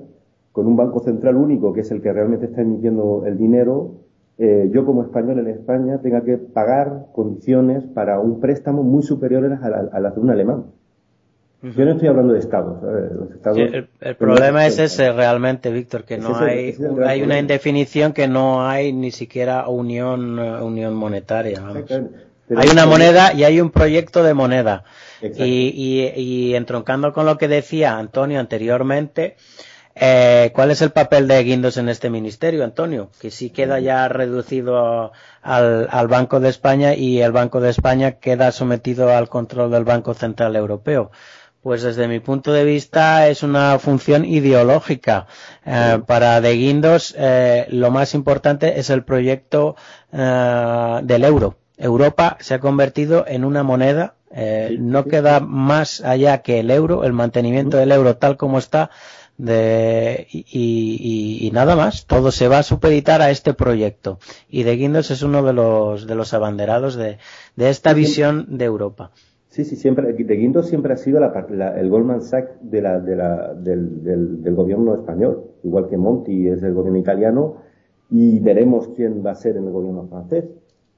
con 0.51 0.67
un 0.67 0.75
banco 0.75 0.99
central 0.99 1.35
único, 1.37 1.73
que 1.73 1.81
es 1.81 1.91
el 1.91 2.01
que 2.01 2.11
realmente 2.11 2.45
está 2.45 2.61
emitiendo 2.61 3.23
el 3.25 3.37
dinero, 3.37 3.95
eh, 4.37 4.69
yo 4.71 4.85
como 4.85 5.03
español 5.03 5.39
en 5.39 5.47
España 5.47 5.99
tenga 5.99 6.21
que 6.21 6.37
pagar 6.37 7.07
condiciones 7.13 7.83
para 7.85 8.19
un 8.19 8.39
préstamo 8.39 8.83
muy 8.83 9.03
superiores 9.03 9.51
a 9.61 9.99
las 9.99 10.15
de 10.15 10.21
un 10.21 10.29
alemán. 10.29 10.65
Yo 11.63 11.85
no 11.85 11.91
estoy 11.91 12.09
hablando 12.09 12.33
de 12.33 12.39
estados. 12.39 12.83
el, 14.01 14.15
problema 14.17 14.67
es 14.67 14.79
ese 14.79 15.13
realmente, 15.13 15.71
Víctor, 15.71 16.03
que 16.03 16.17
no 16.17 16.35
hay, 16.35 16.75
hay 17.05 17.21
una 17.21 17.39
indefinición 17.39 18.11
que 18.11 18.27
no 18.27 18.67
hay 18.67 18.91
ni 18.91 19.11
siquiera 19.11 19.69
unión, 19.69 20.39
eh, 20.39 20.61
unión 20.61 20.93
monetaria. 20.93 21.63
Hay 22.55 22.69
una 22.69 22.85
moneda 22.85 23.33
y 23.33 23.43
hay 23.43 23.61
un 23.61 23.71
proyecto 23.71 24.23
de 24.23 24.33
moneda. 24.33 24.83
Y, 25.21 25.71
y, 25.73 26.13
y, 26.15 26.55
entroncando 26.55 27.13
con 27.13 27.25
lo 27.25 27.37
que 27.37 27.47
decía 27.47 27.97
Antonio 27.97 28.39
anteriormente, 28.39 29.37
eh, 29.95 30.51
¿cuál 30.53 30.71
es 30.71 30.81
el 30.81 30.91
papel 30.91 31.27
de 31.27 31.41
Guindos 31.43 31.77
en 31.77 31.87
este 31.87 32.09
ministerio, 32.09 32.63
Antonio? 32.63 33.09
Que 33.21 33.31
sí 33.31 33.49
queda 33.49 33.79
ya 33.79 34.07
reducido 34.09 35.13
al, 35.41 35.87
al 35.89 36.07
Banco 36.07 36.39
de 36.39 36.49
España 36.49 36.93
y 36.95 37.21
el 37.21 37.31
Banco 37.31 37.61
de 37.61 37.69
España 37.69 38.13
queda 38.13 38.51
sometido 38.51 39.15
al 39.15 39.29
control 39.29 39.71
del 39.71 39.85
Banco 39.85 40.13
Central 40.13 40.55
Europeo. 40.55 41.11
Pues 41.61 41.81
desde 41.81 42.09
mi 42.09 42.19
punto 42.19 42.51
de 42.51 42.65
vista 42.65 43.29
es 43.29 43.41
una 43.41 43.79
función 43.79 44.25
ideológica. 44.25 45.27
Eh, 45.65 46.01
para 46.05 46.41
De 46.41 46.53
Guindos 46.55 47.15
eh, 47.17 47.67
lo 47.69 47.89
más 47.89 48.13
importante 48.15 48.79
es 48.81 48.89
el 48.89 49.05
proyecto 49.05 49.77
eh, 50.11 50.99
del 51.03 51.23
euro. 51.23 51.55
Europa 51.83 52.37
se 52.39 52.53
ha 52.53 52.59
convertido 52.59 53.25
en 53.27 53.43
una 53.45 53.63
moneda. 53.63 54.15
no 54.79 55.05
queda 55.05 55.39
más 55.39 56.01
allá 56.01 56.41
que 56.41 56.59
el 56.59 56.71
euro, 56.71 57.03
el 57.03 57.13
mantenimiento 57.13 57.77
del 57.77 57.91
euro 57.91 58.17
tal 58.17 58.37
como 58.37 58.57
está. 58.57 58.89
De, 59.35 60.27
y, 60.31 61.39
y, 61.41 61.51
nada 61.51 61.75
más, 61.75 62.05
todo 62.05 62.31
se 62.31 62.47
va 62.47 62.59
a 62.59 62.63
supeditar 62.63 63.21
a 63.21 63.31
este 63.31 63.55
proyecto. 63.55 64.19
Y 64.47 64.61
De 64.61 64.75
Guindos 64.75 65.09
es 65.09 65.23
uno 65.23 65.41
de 65.41 65.53
los, 65.53 66.05
de 66.05 66.13
los 66.13 66.35
abanderados 66.35 66.95
de, 66.95 67.17
de 67.55 67.69
esta 67.69 67.93
visión 67.93 68.57
de 68.57 68.65
Europa. 68.65 69.11
Sí, 69.53 69.65
sí, 69.65 69.75
siempre, 69.75 70.11
de 70.13 70.35
Guindos 70.35 70.67
siempre 70.67 70.93
ha 70.93 70.97
sido 70.97 71.19
la, 71.19 71.75
el 71.77 71.87
Goldman 71.87 72.21
Sachs 72.21 72.55
de 72.61 72.81
la, 72.81 72.99
de 72.99 73.15
la, 73.15 73.53
del, 73.53 74.03
del, 74.03 74.41
del, 74.41 74.55
gobierno 74.55 74.95
español, 74.95 75.43
igual 75.63 75.89
que 75.89 75.97
Monti 75.97 76.47
es 76.47 76.63
el 76.63 76.73
gobierno 76.73 76.97
italiano, 76.97 77.57
y 78.09 78.39
veremos 78.39 78.87
quién 78.95 79.23
va 79.23 79.29
a 79.29 79.35
ser 79.35 79.57
en 79.57 79.65
el 79.65 79.71
gobierno 79.71 80.07
francés. 80.07 80.45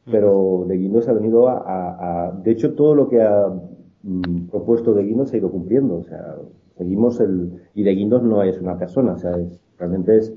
Pero 0.10 0.66
de 0.68 0.78
Guindos 0.78 1.08
ha 1.08 1.14
venido 1.14 1.48
a, 1.48 2.28
a, 2.28 2.32
de 2.32 2.52
hecho, 2.52 2.76
todo 2.76 2.94
lo 2.94 3.10
que 3.10 3.22
ha 3.22 3.48
mm, 4.04 4.48
propuesto 4.52 4.94
de 4.94 5.04
Guindos 5.04 5.30
se 5.30 5.38
ha 5.38 5.40
ido 5.40 5.52
cumpliendo. 5.52 5.98
O 5.98 6.04
sea, 6.04 6.36
seguimos 6.78 7.20
el, 7.20 7.64
y 7.74 7.84
de 7.84 7.92
Guindos 7.92 8.24
no 8.24 8.44
es 8.44 8.60
una 8.60 8.78
persona, 8.78 9.14
o 9.14 9.18
sea, 9.18 9.32
es, 9.38 9.60
realmente 9.80 10.18
es 10.18 10.34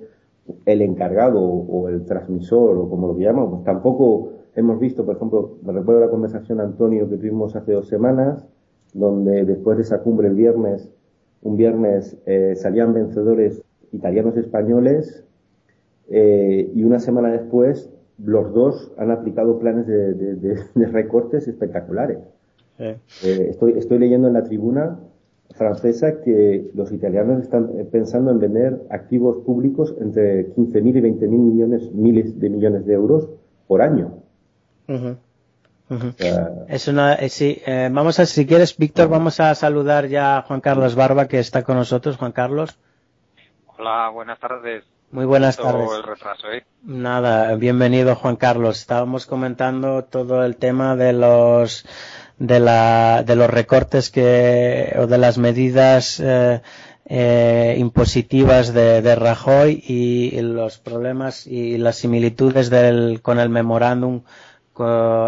el 0.65 0.81
encargado 0.81 1.41
o 1.41 1.89
el 1.89 2.07
transmisor 2.07 2.79
o 2.79 2.89
como 2.89 3.09
lo 3.09 3.19
llaman, 3.19 3.51
pues 3.51 3.65
tampoco 3.65 4.39
Hemos 4.59 4.81
visto, 4.81 5.07
por 5.07 5.15
ejemplo, 5.15 5.59
me 5.63 5.73
recuerdo 5.73 6.01
la 6.01 6.11
conversación, 6.11 6.61
Antonio, 6.61 7.09
que 7.09 7.17
tuvimos 7.17 7.55
hace 7.55 7.71
dos 7.71 7.87
semanas, 7.87 8.45
donde 8.93 9.45
después 9.45 9.77
de 9.77 9.85
esa 9.85 10.03
cumbre 10.03 10.27
el 10.27 10.35
viernes, 10.35 10.91
un 11.43 11.57
viernes 11.57 12.17
eh, 12.27 12.57
salían 12.57 12.93
vencedores 12.93 13.63
italianos 13.93 14.37
españoles 14.37 15.25
eh, 16.09 16.73
y 16.75 16.83
una 16.83 16.99
semana 16.99 17.31
después 17.31 17.89
los 18.19 18.53
dos 18.53 18.93
han 18.99 19.11
aplicado 19.11 19.59
planes 19.59 19.87
de, 19.87 20.65
recortes 20.75 21.47
espectaculares. 21.49 22.19
Eh, 22.79 22.99
estoy, 23.23 23.73
estoy 23.73 23.99
leyendo 23.99 24.29
en 24.29 24.35
la 24.35 24.45
tribuna 24.45 24.99
francesa 25.57 26.21
que 26.23 26.71
los 26.75 26.93
italianos 26.93 27.43
están 27.43 27.71
pensando 27.91 28.31
en 28.31 28.39
vender 28.39 28.83
activos 28.91 29.39
públicos 29.45 29.95
entre 30.01 30.55
15.000 30.55 30.97
y 30.97 31.01
20.000 31.01 31.29
millones, 31.29 31.93
miles 31.93 32.39
de 32.39 32.51
millones 32.51 32.87
de 32.87 32.95
euros 32.95 33.29
por 33.67 33.83
año. 33.83 34.23
Es 36.69 36.89
una, 36.89 37.15
eh, 37.15 37.29
sí, 37.29 37.63
eh, 37.67 37.89
vamos 37.91 38.21
a, 38.21 38.27
si 38.27 38.47
quieres, 38.47 38.77
Víctor, 38.77 39.09
vamos 39.09 39.41
a 39.41 39.55
saludar 39.55 40.07
ya 40.07 40.39
a 40.39 40.43
Juan 40.43 40.61
Carlos 40.61 40.95
Barba, 40.95 41.29
que 41.29 41.39
está 41.39 41.63
con 41.63 41.77
nosotros. 41.77 42.17
Juan 42.17 42.33
Carlos. 42.33 42.79
Hola, 43.79 44.11
buenas 44.11 44.39
tardes. 44.39 44.85
Muy 45.11 45.25
buenas 45.25 45.57
tardes. 45.57 45.89
¿eh? 46.53 46.65
Nada, 46.83 47.55
bienvenido 47.55 48.15
Juan 48.15 48.37
Carlos. 48.37 48.79
Estábamos 48.79 49.27
comentando 49.27 50.05
todo 50.05 50.45
el 50.45 50.57
tema 50.57 50.97
de 50.97 51.13
los 51.13 51.87
de 52.39 52.61
la 52.61 53.23
de 53.25 53.35
los 53.35 53.51
recortes 53.51 54.11
que 54.11 54.95
o 54.99 55.07
de 55.07 55.19
las 55.19 55.39
medidas 55.39 56.23
impositivas 57.77 58.75
de, 58.75 59.03
de 59.03 59.15
Rajoy 59.15 59.83
y, 59.87 60.41
los 60.43 60.79
problemas 60.79 61.47
y 61.47 61.79
las 61.79 61.97
similitudes 61.97 62.69
del 62.69 63.21
con 63.23 63.39
el 63.39 63.49
memorándum 63.49 64.23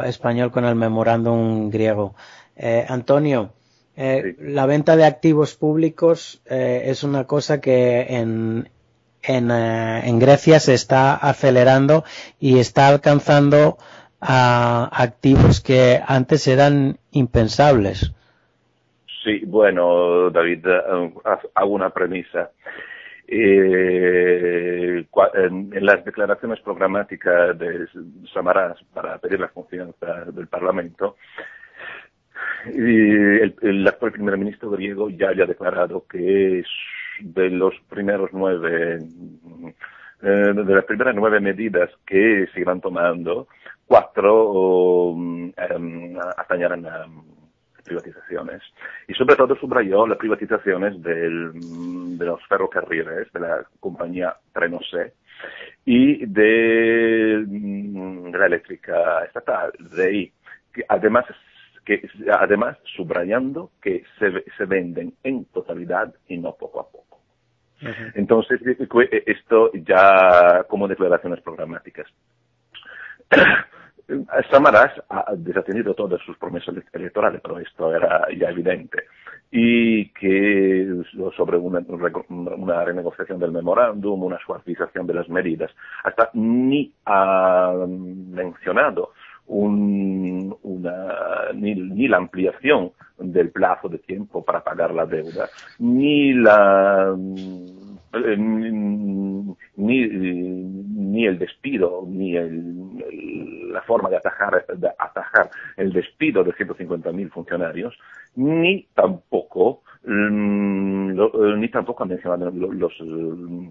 español 0.04 0.50
con 0.50 0.64
el 0.64 0.74
memorándum 0.74 1.70
griego. 1.70 2.14
Eh, 2.56 2.84
Antonio, 2.88 3.52
eh, 3.96 4.36
la 4.38 4.66
venta 4.66 4.96
de 4.96 5.04
activos 5.04 5.54
públicos 5.54 6.40
eh, 6.46 6.82
es 6.86 7.02
una 7.02 7.24
cosa 7.24 7.60
que 7.60 8.06
en, 8.10 8.68
en, 9.22 9.50
en, 9.50 10.18
Grecia 10.18 10.60
se 10.60 10.74
está 10.74 11.14
acelerando 11.14 12.04
y 12.38 12.58
está 12.58 12.88
alcanzando 12.88 13.78
activos 14.20 15.60
que 15.60 16.00
antes 16.06 16.46
eran 16.46 16.98
impensables. 17.12 18.12
Sí, 19.24 19.42
bueno, 19.46 20.30
David, 20.30 20.66
hago 21.54 21.72
una 21.72 21.90
premisa 21.90 22.50
eh, 23.32 25.04
en, 25.34 25.86
las 25.86 26.04
declaraciones 26.04 26.60
programáticas 26.60 27.56
de 27.58 27.86
Samaras 28.32 28.78
para 28.92 29.18
pedir 29.18 29.38
la 29.38 29.48
confianza 29.48 30.24
del 30.32 30.48
Parlamento, 30.48 31.16
y 32.74 32.80
el, 32.80 33.86
actual 33.86 34.12
primer 34.12 34.36
ministro 34.36 34.70
griego 34.70 35.08
ya 35.10 35.28
había 35.28 35.46
declarado 35.46 36.04
que 36.06 36.62
de 37.22 37.50
los 37.50 37.74
primeros 37.88 38.30
nueve 38.32 38.98
de 40.22 40.74
las 40.74 40.84
primeras 40.84 41.14
nueve 41.14 41.40
medidas 41.40 41.90
que 42.06 42.46
se 42.52 42.60
irán 42.60 42.80
tomando, 42.80 43.48
cuatro 43.86 45.12
um, 45.12 45.50
atañarán 46.36 46.84
a 46.84 47.06
privatizaciones. 47.84 48.62
Y 49.08 49.14
sobre 49.14 49.36
todo 49.36 49.56
subrayó 49.56 50.06
las 50.06 50.18
privatizaciones 50.18 51.00
del, 51.02 51.52
de 52.18 52.24
los 52.24 52.40
ferrocarriles, 52.46 53.32
de 53.32 53.40
la 53.40 53.64
compañía 53.80 54.36
Trenose 54.52 55.14
y 55.84 56.26
de, 56.26 57.42
de 57.46 58.38
la 58.38 58.46
eléctrica 58.46 59.24
estatal, 59.24 59.72
de 59.78 60.32
que 60.72 60.84
además 60.88 61.24
que 61.84 62.06
además 62.30 62.76
subrayando 62.94 63.70
que 63.80 64.04
se, 64.18 64.44
se 64.56 64.64
venden 64.66 65.14
en 65.24 65.46
totalidad 65.46 66.14
y 66.28 66.36
no 66.36 66.54
poco 66.54 66.80
a 66.80 66.90
poco. 66.90 67.09
Entonces, 68.14 68.60
esto 69.26 69.70
ya 69.72 70.64
como 70.68 70.88
declaraciones 70.88 71.40
programáticas. 71.40 72.06
Samaras 74.50 74.92
ha 75.08 75.32
desatendido 75.36 75.94
todas 75.94 76.20
sus 76.22 76.36
promesas 76.36 76.74
electorales, 76.92 77.40
pero 77.42 77.58
esto 77.58 77.94
era 77.94 78.26
ya 78.36 78.50
evidente. 78.50 79.04
Y 79.52 80.08
que 80.10 81.02
sobre 81.36 81.56
una, 81.56 81.80
una 82.28 82.84
renegociación 82.84 83.38
del 83.38 83.52
memorándum, 83.52 84.22
una 84.22 84.38
suavización 84.44 85.06
de 85.06 85.14
las 85.14 85.28
medidas, 85.28 85.70
hasta 86.04 86.30
ni 86.34 86.92
ha 87.06 87.74
mencionado 87.86 89.12
un, 89.50 90.56
una, 90.62 91.52
ni, 91.54 92.06
la 92.06 92.18
ampliación 92.18 92.92
del 93.18 93.50
plazo 93.50 93.88
de 93.88 93.98
tiempo 93.98 94.44
para 94.44 94.62
pagar 94.62 94.94
la 94.94 95.06
deuda, 95.06 95.48
ni 95.80 96.32
la 96.32 97.12
eh, 98.12 98.36
ni, 98.36 100.08
ni, 100.08 101.26
el 101.26 101.38
despido, 101.38 102.04
ni 102.06 102.36
el, 102.36 103.72
la 103.72 103.82
forma 103.82 104.08
de 104.08 104.16
atajar, 104.18 104.64
el 105.76 105.92
despido 105.92 106.44
de 106.44 106.52
150.000 106.52 107.30
funcionarios, 107.30 107.98
ni 108.36 108.86
tampoco 108.94 109.82
mm, 110.04 111.10
lo, 111.10 111.56
ni 111.56 111.68
tampoco 111.68 112.04
ha 112.04 112.06
mencionado 112.06 112.50
los, 112.52 112.74
los, 112.74 112.92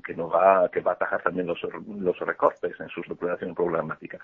que 0.03 0.13
no 0.13 0.29
va 0.29 0.69
que 0.69 0.81
va 0.81 0.91
a 0.91 0.95
atajar 0.95 1.21
también 1.21 1.47
los, 1.47 1.59
los 1.99 2.19
recortes 2.19 2.77
en 2.79 2.89
sus 2.89 3.07
declaraciones 3.07 3.55
programáticas. 3.55 4.19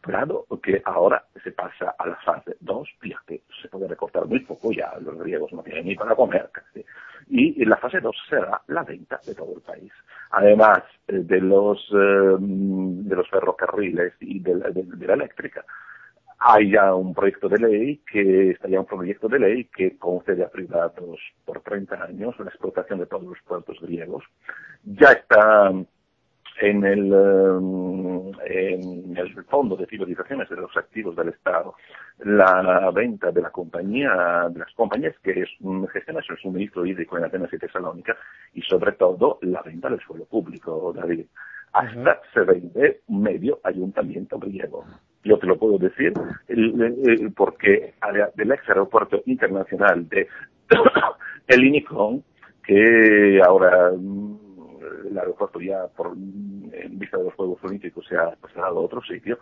Claro 0.00 0.46
que 0.62 0.80
ahora 0.84 1.24
se 1.42 1.52
pasa 1.52 1.94
a 1.98 2.06
la 2.06 2.16
fase 2.16 2.56
2, 2.60 2.88
ya 3.04 3.20
que 3.26 3.42
se 3.60 3.68
puede 3.68 3.86
recortar 3.86 4.26
muy 4.26 4.40
poco, 4.40 4.72
ya 4.72 4.92
los 5.00 5.18
griegos 5.18 5.52
no 5.52 5.62
tienen 5.62 5.84
ni 5.86 5.94
para 5.94 6.14
comer 6.14 6.50
casi. 6.52 6.84
Y 7.28 7.64
la 7.64 7.76
fase 7.76 8.00
2 8.00 8.16
será 8.28 8.62
la 8.68 8.82
venta 8.82 9.20
de 9.26 9.34
todo 9.34 9.54
el 9.54 9.60
país. 9.60 9.92
Además 10.30 10.82
eh, 11.06 11.18
de 11.18 11.40
los, 11.40 11.78
eh, 11.92 12.36
de 12.38 13.16
los 13.16 13.28
ferrocarriles 13.28 14.14
y 14.20 14.40
de 14.40 14.54
la, 14.54 14.70
de, 14.70 14.84
de 14.84 15.06
la 15.06 15.14
eléctrica, 15.14 15.64
hay 16.38 16.70
ya 16.70 16.94
un 16.94 17.12
proyecto 17.14 17.50
de 17.50 17.58
ley 17.58 18.02
que 18.10 18.52
está 18.52 18.68
ya 18.68 18.80
un 18.80 18.86
proyecto 18.86 19.28
de 19.28 19.38
ley 19.38 19.64
que 19.66 19.98
concede 19.98 20.42
a 20.42 20.48
privados 20.48 21.20
por 21.44 21.60
30 21.60 22.02
años 22.02 22.34
la 22.38 22.48
explotación 22.48 22.98
de 23.00 23.06
todos 23.06 23.24
los 23.24 23.38
puertos 23.46 23.78
griegos. 23.82 24.24
Ya 24.84 25.12
está 25.12 25.70
en 26.60 26.84
el, 26.84 27.12
eh, 28.46 28.74
en 28.74 29.16
el 29.16 29.44
fondo 29.44 29.76
de 29.76 29.86
privatizaciones 29.86 30.48
de 30.48 30.56
los 30.56 30.76
activos 30.76 31.16
del 31.16 31.30
Estado 31.30 31.74
la 32.18 32.90
venta 32.92 33.30
de 33.30 33.40
la 33.40 33.50
compañía, 33.50 34.48
de 34.50 34.58
las 34.58 34.72
compañías 34.74 35.14
que 35.22 35.46
gestionan 35.92 36.22
el 36.28 36.38
suministro 36.38 36.84
hídrico 36.84 37.16
en 37.16 37.24
Atenas 37.24 37.52
y 37.52 37.58
Tesalónica 37.58 38.16
y 38.52 38.60
sobre 38.62 38.92
todo 38.92 39.38
la 39.42 39.62
venta 39.62 39.88
del 39.88 40.00
suelo 40.00 40.26
público, 40.26 40.92
David. 40.94 41.24
Hasta 41.72 42.20
se 42.34 42.40
vende 42.40 43.00
medio 43.08 43.60
ayuntamiento 43.64 44.38
griego. 44.38 44.84
Yo 45.24 45.38
te 45.38 45.46
lo 45.46 45.56
puedo 45.58 45.78
decir 45.78 46.12
porque 47.36 47.94
del 48.34 48.52
ex 48.52 48.68
aeropuerto 48.68 49.22
internacional 49.26 50.08
de 50.08 50.28
El 51.46 51.64
Inicón, 51.64 52.22
que 52.62 53.40
ahora 53.42 53.92
el 55.08 55.18
aeropuerto 55.18 55.60
ya 55.60 55.86
por, 55.96 56.12
en 56.12 56.98
vista 56.98 57.18
de 57.18 57.24
los 57.24 57.34
Juegos 57.34 57.62
Olímpicos 57.62 58.06
se 58.06 58.16
ha 58.16 58.30
pasado 58.36 58.78
a 58.78 58.82
otro 58.82 59.02
sitio, 59.02 59.38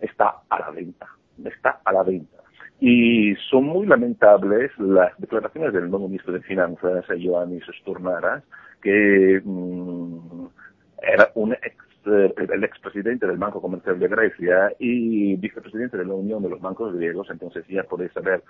está 0.00 0.42
a 0.48 0.58
la 0.60 0.70
venta, 0.70 1.06
está 1.44 1.80
a 1.84 1.92
la 1.92 2.02
venta. 2.02 2.38
Y 2.80 3.34
son 3.50 3.64
muy 3.64 3.86
lamentables 3.86 4.70
las 4.78 5.18
declaraciones 5.18 5.72
del 5.72 5.90
nuevo 5.90 6.06
ministro 6.06 6.32
de 6.32 6.40
Finanzas, 6.40 7.04
Ioannis 7.16 7.64
Sturnaras, 7.80 8.44
que 8.80 9.40
mmm, 9.44 10.46
era 11.02 11.30
un 11.34 11.52
ex, 11.54 11.87
el 12.08 12.64
expresidente 12.64 13.26
del 13.26 13.36
Banco 13.36 13.60
Comercial 13.60 13.98
de 13.98 14.08
Grecia 14.08 14.72
y 14.78 15.36
vicepresidente 15.36 15.96
de 15.96 16.04
la 16.04 16.14
Unión 16.14 16.42
de 16.42 16.50
los 16.50 16.60
Bancos 16.60 16.94
Griegos, 16.94 17.28
entonces 17.30 17.64
ya 17.68 17.84
podéis 17.84 18.12
saber 18.12 18.42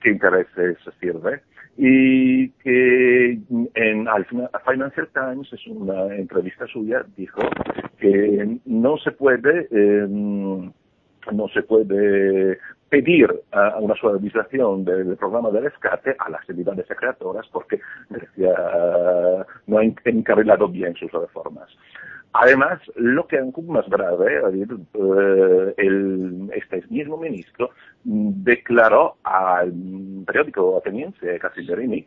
qué 0.00 0.10
intereses 0.10 0.78
sirve 1.00 1.42
y 1.76 2.50
que 2.50 3.38
en 3.74 4.08
al 4.08 4.26
Financial 4.26 5.08
Times 5.14 5.52
es 5.52 5.66
una 5.68 6.14
entrevista 6.14 6.66
suya 6.66 7.04
dijo 7.16 7.40
que 7.98 8.58
no 8.66 8.98
se 8.98 9.12
puede 9.12 9.68
eh, 9.70 10.06
no 10.08 11.48
se 11.48 11.62
puede 11.62 12.58
pedir 12.92 13.32
a 13.52 13.78
una 13.78 13.94
suavización 13.94 14.84
del 14.84 15.16
programa 15.16 15.50
de 15.50 15.60
rescate 15.60 16.14
a 16.18 16.28
las 16.28 16.46
entidades 16.46 16.86
creadoras 16.88 17.46
porque 17.50 17.80
Grecia 18.10 18.54
no 19.66 19.78
ha 19.78 19.84
encarrilado 20.04 20.68
bien 20.68 20.94
sus 20.96 21.10
reformas. 21.10 21.70
Además, 22.34 22.80
lo 22.96 23.26
que 23.26 23.36
es 23.36 23.58
más 23.64 23.88
grave, 23.90 24.40
eh, 24.54 25.74
el, 25.76 26.50
este 26.54 26.82
mismo 26.88 27.18
ministro 27.18 27.70
declaró 28.04 29.16
al 29.22 29.72
periódico 30.26 30.78
ateniense 30.78 31.38
Casilderini 31.38 32.06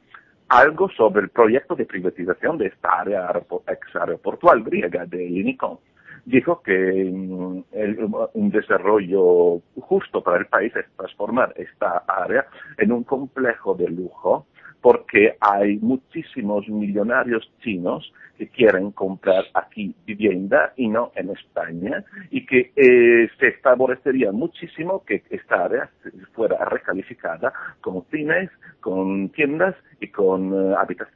algo 0.49 0.89
sobre 0.89 1.23
el 1.23 1.29
proyecto 1.29 1.75
de 1.75 1.85
privatización 1.85 2.57
de 2.57 2.67
esta 2.67 3.01
área 3.01 3.31
ex 3.67 3.95
aeroportual 3.95 4.63
griega 4.63 5.05
de 5.05 5.17
Linicón. 5.17 5.79
Dijo 6.25 6.61
que 6.63 7.11
mm, 7.11 7.63
el, 7.71 8.09
un 8.33 8.49
desarrollo 8.49 9.61
justo 9.79 10.23
para 10.23 10.37
el 10.37 10.47
país 10.47 10.75
es 10.75 10.85
transformar 10.97 11.53
esta 11.55 12.03
área 12.07 12.47
en 12.77 12.91
un 12.91 13.03
complejo 13.03 13.75
de 13.75 13.89
lujo 13.89 14.47
porque 14.85 15.35
hay 15.39 15.77
muchísimos 15.77 16.69
millonarios 16.69 17.51
chinos 17.63 18.13
que 18.37 18.47
quieren 18.49 18.91
comprar 18.91 19.43
aquí 19.55 19.95
vivienda 20.05 20.73
y 20.77 20.87
no 20.89 21.11
en 21.15 21.31
España 21.31 22.05
y 22.29 22.45
que 22.45 22.71
eh, 22.75 23.27
se 23.39 23.53
favorecería 23.63 24.31
muchísimo 24.31 25.03
que 25.03 25.23
esta 25.31 25.65
área 25.65 25.89
fuera 26.33 26.63
recalificada 26.65 27.51
con 27.81 28.05
cines, 28.11 28.51
con 28.79 29.29
tiendas 29.29 29.75
y 29.99 30.09
con, 30.09 30.53
uh, 30.53 30.75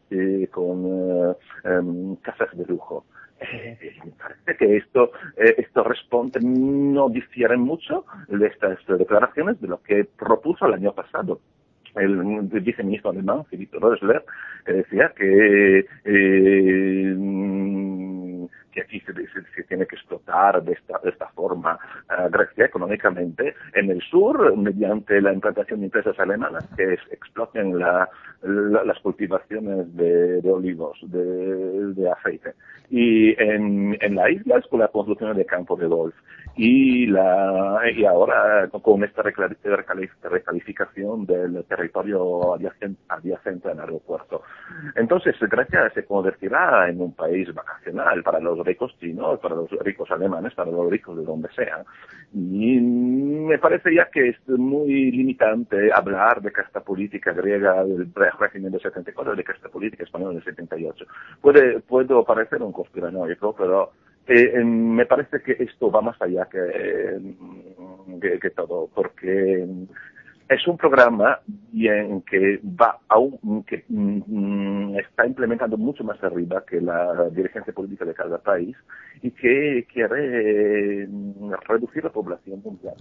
eh, 0.09 0.47
con 0.51 0.85
uh, 0.85 1.35
um, 1.65 2.15
casas 2.15 2.49
de 2.57 2.65
lujo. 2.65 3.05
Eh, 3.39 3.77
me 4.03 4.11
parece 4.13 4.57
que 4.57 4.77
esto, 4.77 5.11
eh, 5.37 5.53
esto 5.59 5.83
responde, 5.83 6.39
no 6.41 7.07
difieren 7.09 7.61
mucho 7.61 8.03
de 8.29 8.47
estas 8.47 8.79
declaraciones 8.87 9.61
de 9.61 9.67
lo 9.67 9.79
que 9.83 10.05
propuso 10.05 10.65
el 10.65 10.73
año 10.73 10.91
pasado 10.93 11.39
el 11.95 12.41
viceministro 12.61 13.11
alemán, 13.11 13.45
Philipp 13.49 13.73
Rösler, 13.73 14.23
que 14.65 14.73
decía 14.73 15.11
que, 15.15 15.85
eh, 16.05 17.15
que 18.71 18.81
aquí 18.81 18.99
se, 19.01 19.13
tiene 19.63 19.85
que 19.85 19.95
explotar 19.95 20.63
de 20.63 20.73
esta, 20.73 20.99
de 20.99 21.09
esta 21.09 21.27
forma 21.29 21.79
uh, 22.09 22.29
Grecia 22.29 22.65
económicamente 22.65 23.55
en 23.73 23.89
el 23.89 24.01
sur 24.01 24.55
mediante 24.55 25.21
la 25.21 25.33
implantación 25.33 25.79
de 25.79 25.87
empresas 25.87 26.19
alemanas 26.19 26.67
que 26.75 26.93
es, 26.93 26.99
exploten 27.11 27.77
la, 27.79 28.09
las 28.41 28.99
cultivaciones 28.99 29.95
de, 29.95 30.41
de 30.41 30.51
olivos, 30.51 30.97
de, 31.03 31.93
de, 31.93 32.11
aceite. 32.11 32.53
Y 32.89 33.31
en, 33.41 33.97
en 34.01 34.15
la 34.15 34.29
isla 34.29 34.57
es 34.57 34.67
con 34.67 34.79
la 34.79 34.87
construcción 34.87 35.35
de 35.35 35.45
campos 35.45 35.79
de 35.79 35.87
golf. 35.87 36.15
Y, 36.55 37.05
la, 37.07 37.81
y 37.95 38.05
ahora 38.05 38.67
con 38.81 39.03
esta 39.03 39.21
recalificación 39.21 41.25
del 41.25 41.63
territorio 41.65 42.55
adyacente, 42.55 43.01
adyacente 43.07 43.69
al 43.69 43.79
aeropuerto. 43.79 44.43
Entonces 44.95 45.35
Grecia 45.39 45.89
se 45.93 46.05
convertirá 46.05 46.89
en 46.89 47.01
un 47.01 47.13
país 47.13 47.53
vacacional 47.53 48.23
para 48.23 48.39
los 48.39 48.59
ricos 48.65 48.95
chinos, 48.99 49.39
para 49.39 49.55
los 49.55 49.69
ricos 49.71 50.09
alemanes, 50.11 50.53
para 50.53 50.71
los 50.71 50.89
ricos 50.89 51.17
de 51.17 51.23
donde 51.23 51.49
sea. 51.53 51.83
Y 52.33 52.79
me 52.79 53.57
parece 53.57 53.93
ya 53.93 54.09
que 54.09 54.29
es 54.29 54.49
muy 54.49 55.11
limitante 55.11 55.91
hablar 55.93 56.41
de 56.41 56.51
casta 56.51 56.81
política 56.81 57.31
griega 57.31 57.83
del 57.83 58.11
régimen 58.13 58.71
del 58.71 58.81
74 58.81 59.35
de 59.35 59.43
casta 59.43 59.69
política 59.69 60.03
española 60.03 60.33
del 60.33 60.43
78. 60.43 61.05
Puede, 61.41 61.79
puedo 61.79 62.23
parecer 62.23 62.61
un 62.61 62.71
conspiranoico, 62.71 63.55
pero 63.55 63.91
eh, 64.27 64.63
me 64.63 65.05
parece 65.05 65.41
que 65.41 65.55
esto 65.59 65.91
va 65.91 66.01
más 66.01 66.21
allá 66.21 66.47
que, 66.51 67.19
que, 68.21 68.39
que 68.39 68.49
todo, 68.51 68.89
porque 68.93 69.65
es 70.49 70.67
un 70.67 70.77
programa 70.77 71.39
que 72.25 72.59
va 72.63 72.97
aún 73.07 73.63
que 73.67 73.85
mm, 73.87 74.97
está 74.97 75.27
implementando 75.27 75.77
mucho 75.77 76.03
más 76.03 76.21
arriba 76.23 76.63
que 76.67 76.81
la 76.81 77.29
dirigencia 77.29 77.71
política 77.71 78.03
de 78.03 78.15
cada 78.15 78.39
país 78.39 78.75
y 79.21 79.29
que 79.29 79.85
quiere 79.93 81.07
mm, 81.07 81.51
reducir 81.67 82.03
la 82.03 82.09
población 82.09 82.61
mundial 82.63 82.95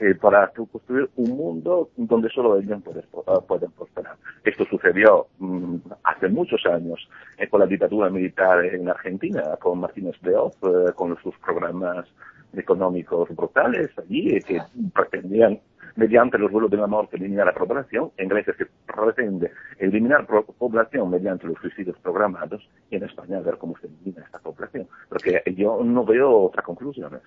eh, 0.00 0.14
para 0.14 0.48
construir 0.48 1.10
un 1.16 1.36
mundo 1.36 1.90
donde 1.98 2.30
solo 2.30 2.58
ellos 2.58 2.80
ah, 3.26 3.40
pueden, 3.46 3.70
prosperar. 3.72 4.16
Esto 4.42 4.64
sucedió 4.64 5.26
mm, 5.38 5.76
hace 6.02 6.28
muchos 6.28 6.64
años 6.64 7.06
eh, 7.36 7.46
con 7.46 7.60
la 7.60 7.66
dictadura 7.66 8.08
militar 8.08 8.64
en 8.64 8.88
Argentina, 8.88 9.42
con 9.60 9.80
Martínez 9.80 10.16
de 10.22 10.34
Oz, 10.34 10.56
eh, 10.62 10.92
con 10.94 11.14
sus 11.22 11.36
programas 11.40 12.06
económicos 12.54 13.28
brutales 13.36 13.90
allí 13.98 14.40
que 14.40 14.62
pretendían 14.94 15.60
mediante 15.96 16.38
los 16.38 16.50
vuelos 16.50 16.70
de 16.70 16.76
la 16.76 16.86
muerte 16.86 17.16
eliminar 17.16 17.46
la 17.46 17.54
población, 17.54 18.12
en 18.16 18.28
Grecia 18.28 18.54
se 18.56 18.66
pretende 18.86 19.50
eliminar 19.78 20.26
la 20.30 20.42
población 20.42 21.10
mediante 21.10 21.46
los 21.46 21.58
suicidios 21.58 21.96
programados 21.98 22.68
y 22.90 22.96
en 22.96 23.04
España 23.04 23.38
a 23.38 23.40
ver 23.40 23.58
cómo 23.58 23.74
se 23.80 23.86
elimina 23.86 24.24
esta 24.24 24.38
población. 24.38 24.88
Porque 25.08 25.42
yo 25.56 25.82
no 25.82 26.04
veo 26.04 26.44
otra 26.44 26.62
conclusión. 26.62 27.20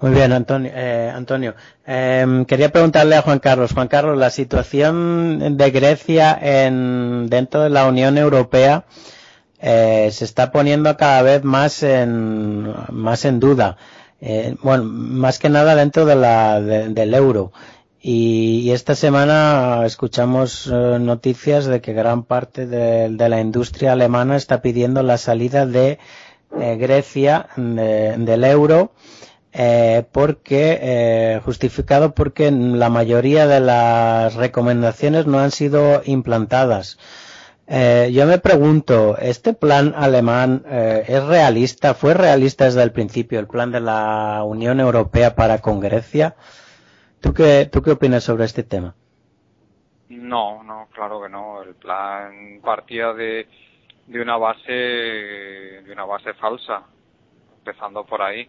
Muy 0.00 0.10
bien, 0.12 0.32
Antonio. 0.32 0.70
Eh, 0.74 1.10
Antonio 1.14 1.54
em, 1.84 2.44
quería 2.44 2.70
preguntarle 2.70 3.16
a 3.16 3.22
Juan 3.22 3.38
Carlos. 3.38 3.72
Juan 3.72 3.88
Carlos, 3.88 4.18
la 4.18 4.30
situación 4.30 5.56
de 5.56 5.70
Grecia 5.70 6.38
en, 6.40 7.28
dentro 7.28 7.62
de 7.62 7.70
la 7.70 7.86
Unión 7.86 8.18
Europea 8.18 8.84
eh, 9.60 10.08
se 10.10 10.24
está 10.24 10.50
poniendo 10.50 10.96
cada 10.96 11.22
vez 11.22 11.44
más 11.44 11.82
en, 11.82 12.72
más 12.90 13.24
en 13.24 13.40
duda. 13.40 13.76
Eh, 14.22 14.54
bueno, 14.62 14.84
más 14.84 15.38
que 15.38 15.48
nada 15.48 15.74
dentro 15.74 16.04
de 16.04 16.16
la, 16.16 16.60
del 16.60 17.14
euro. 17.14 17.52
Y, 18.02 18.70
esta 18.70 18.94
semana 18.94 19.82
escuchamos 19.84 20.66
eh, 20.66 20.98
noticias 20.98 21.66
de 21.66 21.82
que 21.82 21.92
gran 21.92 22.22
parte 22.22 22.66
de, 22.66 23.10
la 23.28 23.40
industria 23.40 23.92
alemana 23.92 24.36
está 24.36 24.62
pidiendo 24.62 25.02
la 25.02 25.18
salida 25.18 25.66
de 25.66 25.98
eh, 26.58 26.76
Grecia 26.76 27.48
del 27.56 28.44
euro 28.44 28.92
eh, 29.52 30.04
porque 30.12 31.40
justificado 31.44 32.14
porque 32.14 32.50
la 32.50 32.88
mayoría 32.88 33.46
de 33.46 33.60
las 33.60 34.34
recomendaciones 34.34 35.26
no 35.26 35.38
han 35.40 35.50
sido 35.50 36.00
implantadas. 36.06 36.96
yo 37.68 38.26
me 38.26 38.38
pregunto, 38.38 39.18
¿este 39.18 39.52
plan 39.52 39.94
alemán 39.96 40.64
es 41.06 41.22
realista? 41.24 41.94
¿Fue 41.94 42.14
realista 42.14 42.64
desde 42.64 42.82
el 42.82 42.92
principio 42.92 43.38
el 43.40 43.46
plan 43.46 43.70
de 43.72 43.80
la 43.80 44.42
Unión 44.44 44.80
Europea 44.80 45.34
para 45.34 45.58
con 45.58 45.80
Grecia? 45.80 46.34
¿Tú 47.20 47.34
qué, 47.34 47.68
¿Tú 47.70 47.82
qué 47.82 47.92
opinas 47.92 48.24
sobre 48.24 48.44
este 48.44 48.62
tema? 48.62 48.94
No, 50.08 50.62
no, 50.62 50.88
claro 50.92 51.22
que 51.22 51.28
no. 51.28 51.62
El 51.62 51.74
plan 51.74 52.60
partía 52.62 53.12
de, 53.12 53.46
de 54.06 54.20
una 54.20 54.36
base 54.36 54.72
de 54.72 55.92
una 55.92 56.04
base 56.04 56.34
falsa, 56.34 56.82
empezando 57.58 58.04
por 58.04 58.22
ahí. 58.22 58.48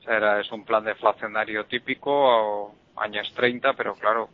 O 0.00 0.02
sea, 0.02 0.16
era, 0.16 0.40
es 0.40 0.50
un 0.52 0.64
plan 0.64 0.84
deflacionario 0.84 1.64
típico, 1.66 2.74
años 2.96 3.32
30, 3.34 3.72
pero 3.74 3.94
claro, 3.94 4.28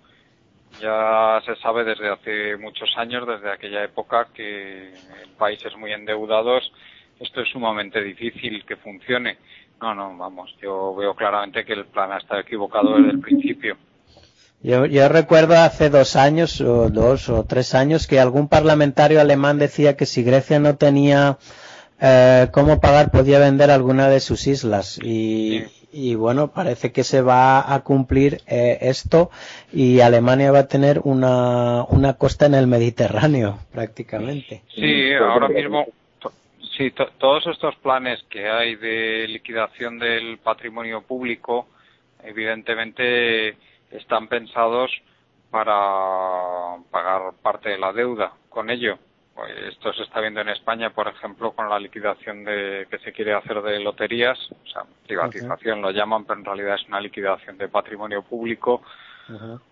ya 0.80 1.40
se 1.44 1.56
sabe 1.56 1.84
desde 1.84 2.08
hace 2.10 2.56
muchos 2.56 2.90
años, 2.96 3.26
desde 3.26 3.50
aquella 3.50 3.84
época, 3.84 4.28
que 4.34 4.88
en 4.88 5.34
países 5.38 5.76
muy 5.76 5.92
endeudados 5.92 6.72
esto 7.20 7.40
es 7.40 7.48
sumamente 7.48 8.02
difícil 8.02 8.64
que 8.66 8.76
funcione. 8.76 9.38
No, 9.80 9.94
no, 9.94 10.16
vamos, 10.16 10.54
yo 10.60 10.94
veo 10.94 11.14
claramente 11.14 11.64
que 11.64 11.74
el 11.74 11.84
plan 11.86 12.12
ha 12.12 12.18
estado 12.18 12.40
equivocado 12.40 12.96
desde 12.96 13.10
el 13.10 13.20
principio. 13.20 13.76
Yo, 14.62 14.86
yo 14.86 15.08
recuerdo 15.08 15.54
hace 15.56 15.90
dos 15.90 16.16
años, 16.16 16.60
o 16.60 16.88
dos 16.88 17.28
o 17.28 17.44
tres 17.44 17.74
años, 17.74 18.06
que 18.06 18.18
algún 18.18 18.48
parlamentario 18.48 19.20
alemán 19.20 19.58
decía 19.58 19.96
que 19.96 20.06
si 20.06 20.22
Grecia 20.22 20.58
no 20.58 20.76
tenía 20.76 21.38
eh, 22.00 22.48
cómo 22.52 22.80
pagar, 22.80 23.10
podía 23.10 23.38
vender 23.38 23.70
alguna 23.70 24.08
de 24.08 24.20
sus 24.20 24.46
islas. 24.46 24.98
Y, 25.02 25.64
y 25.92 26.14
bueno, 26.14 26.52
parece 26.52 26.90
que 26.90 27.04
se 27.04 27.20
va 27.20 27.72
a 27.72 27.80
cumplir 27.80 28.40
eh, 28.46 28.78
esto 28.80 29.30
y 29.72 30.00
Alemania 30.00 30.52
va 30.52 30.60
a 30.60 30.68
tener 30.68 31.00
una, 31.04 31.84
una 31.84 32.14
costa 32.14 32.46
en 32.46 32.54
el 32.54 32.66
Mediterráneo, 32.66 33.58
prácticamente. 33.72 34.62
Sí, 34.74 35.12
ahora 35.14 35.48
mismo 35.48 35.86
Sí, 36.76 36.90
todos 36.90 37.46
estos 37.46 37.74
planes 37.76 38.22
que 38.28 38.50
hay 38.50 38.74
de 38.76 39.26
liquidación 39.28 39.98
del 39.98 40.36
patrimonio 40.38 41.00
público, 41.00 41.68
evidentemente 42.22 43.56
están 43.90 44.28
pensados 44.28 44.90
para 45.50 46.76
pagar 46.90 47.32
parte 47.42 47.70
de 47.70 47.78
la 47.78 47.94
deuda 47.94 48.32
con 48.50 48.68
ello. 48.68 48.98
Pues 49.34 49.52
esto 49.68 49.92
se 49.94 50.02
está 50.02 50.20
viendo 50.20 50.40
en 50.40 50.50
España, 50.50 50.90
por 50.90 51.08
ejemplo, 51.08 51.52
con 51.52 51.68
la 51.70 51.78
liquidación 51.78 52.44
de, 52.44 52.86
que 52.90 52.98
se 52.98 53.12
quiere 53.12 53.32
hacer 53.32 53.62
de 53.62 53.80
loterías, 53.80 54.38
o 54.50 54.68
sea, 54.68 54.82
privatización 55.06 55.80
lo 55.80 55.90
llaman, 55.90 56.24
pero 56.24 56.40
en 56.40 56.44
realidad 56.44 56.74
es 56.74 56.88
una 56.88 57.00
liquidación 57.00 57.56
de 57.56 57.68
patrimonio 57.68 58.22
público, 58.22 58.82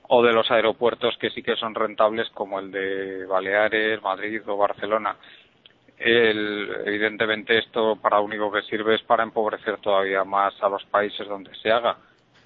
o 0.09 0.23
de 0.23 0.33
los 0.33 0.51
aeropuertos 0.51 1.17
que 1.19 1.31
sí 1.31 1.43
que 1.43 1.55
son 1.55 1.75
rentables, 1.75 2.29
como 2.31 2.59
el 2.59 2.73
de 2.73 3.25
Baleares, 3.25 4.03
Madrid 4.03 4.43
o 4.47 4.57
Barcelona 4.57 5.17
evidentemente 5.99 7.59
esto 7.59 7.97
para 7.97 8.19
lo 8.19 8.25
único 8.25 8.51
que 8.53 8.63
sirve 8.63 8.97
es 8.97 9.03
para 9.03 9.23
empobrecer 9.23 9.79
todavía 9.79 10.25
más 10.25 10.55
a 10.63 10.69
los 10.69 10.85
países 10.87 11.27
donde 11.29 11.55
se 11.57 11.71
haga. 11.71 11.97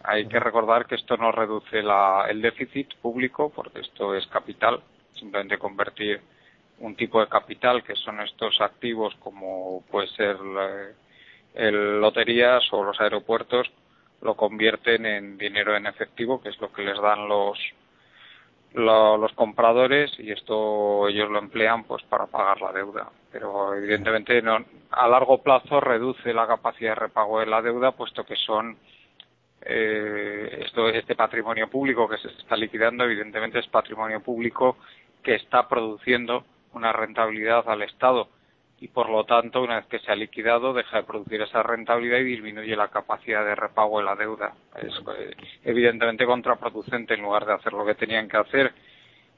Hay 0.05 0.27
que 0.27 0.39
recordar 0.39 0.87
que 0.87 0.95
esto 0.95 1.17
no 1.17 1.33
reduce 1.33 1.81
el 1.81 2.43
déficit 2.43 2.95
público 2.97 3.51
porque 3.55 3.81
esto 3.81 4.15
es 4.15 4.27
capital, 4.29 4.81
simplemente 5.15 5.59
convertir 5.59 6.21
un 6.81 6.95
tipo 6.95 7.21
de 7.21 7.29
capital 7.29 7.83
que 7.83 7.97
son 7.97 8.21
estos 8.21 8.61
activos 8.61 9.15
como 9.17 9.83
puede 9.91 10.07
ser 10.09 10.37
el 11.55 12.01
loterías 12.01 12.63
o 12.73 12.85
los 12.85 13.01
aeropuertos 13.01 13.69
lo 14.21 14.35
convierten 14.37 15.07
en 15.07 15.39
dinero 15.39 15.77
en 15.77 15.87
efectivo 15.87 16.41
que 16.41 16.51
es 16.51 16.61
lo 16.61 16.73
que 16.73 16.83
les 16.83 17.01
dan 17.01 17.29
los 17.29 17.59
los 18.75 19.33
compradores 19.33 20.13
y 20.19 20.31
esto 20.31 21.09
ellos 21.09 21.31
lo 21.31 21.39
emplean 21.39 21.85
pues 21.85 22.03
para 22.05 22.27
pagar 22.27 22.61
la 22.61 22.73
deuda. 22.73 23.09
Pero 23.33 23.75
evidentemente 23.75 24.41
no, 24.43 24.59
a 24.91 25.09
largo 25.09 25.43
plazo 25.43 25.81
reduce 25.81 26.33
la 26.33 26.47
capacidad 26.47 26.91
de 26.91 27.01
repago 27.07 27.41
de 27.41 27.47
la 27.47 27.63
deuda 27.63 27.93
puesto 27.93 28.25
que 28.25 28.37
son 28.37 28.77
eh, 29.63 30.63
esto 30.65 30.89
este 30.89 31.17
patrimonio 31.17 31.69
público 31.69 32.09
que 32.09 32.19
se 32.19 32.29
está 32.29 32.57
liquidando 32.57 33.05
evidentemente 33.05 33.59
es 33.59 33.67
patrimonio 33.67 34.21
público 34.21 34.77
que 35.23 35.35
está 35.35 35.69
produciendo 35.69 36.45
una 36.75 36.93
rentabilidad 36.93 37.69
al 37.69 37.83
Estado 37.83 38.29
y 38.81 38.89
por 38.89 39.09
lo 39.11 39.25
tanto 39.25 39.63
una 39.63 39.77
vez 39.77 39.87
que 39.87 39.99
se 39.99 40.13
ha 40.13 40.15
liquidado 40.15 40.73
deja 40.73 40.99
de 40.99 41.03
producir 41.03 41.43
esa 41.43 41.63
rentabilidad 41.63 42.19
y 42.19 42.25
disminuye 42.25 42.77
la 42.77 42.89
capacidad 42.89 43.45
de 43.45 43.55
repago 43.55 43.99
de 43.99 44.05
la 44.05 44.15
deuda. 44.15 44.53
Es 44.77 44.95
eh, 45.19 45.35
evidentemente 45.65 46.25
contraproducente 46.25 47.15
en 47.15 47.23
lugar 47.23 47.45
de 47.45 47.55
hacer 47.55 47.73
lo 47.73 47.85
que 47.85 47.97
tenían 47.97 48.29
que 48.29 48.37
hacer, 48.37 48.73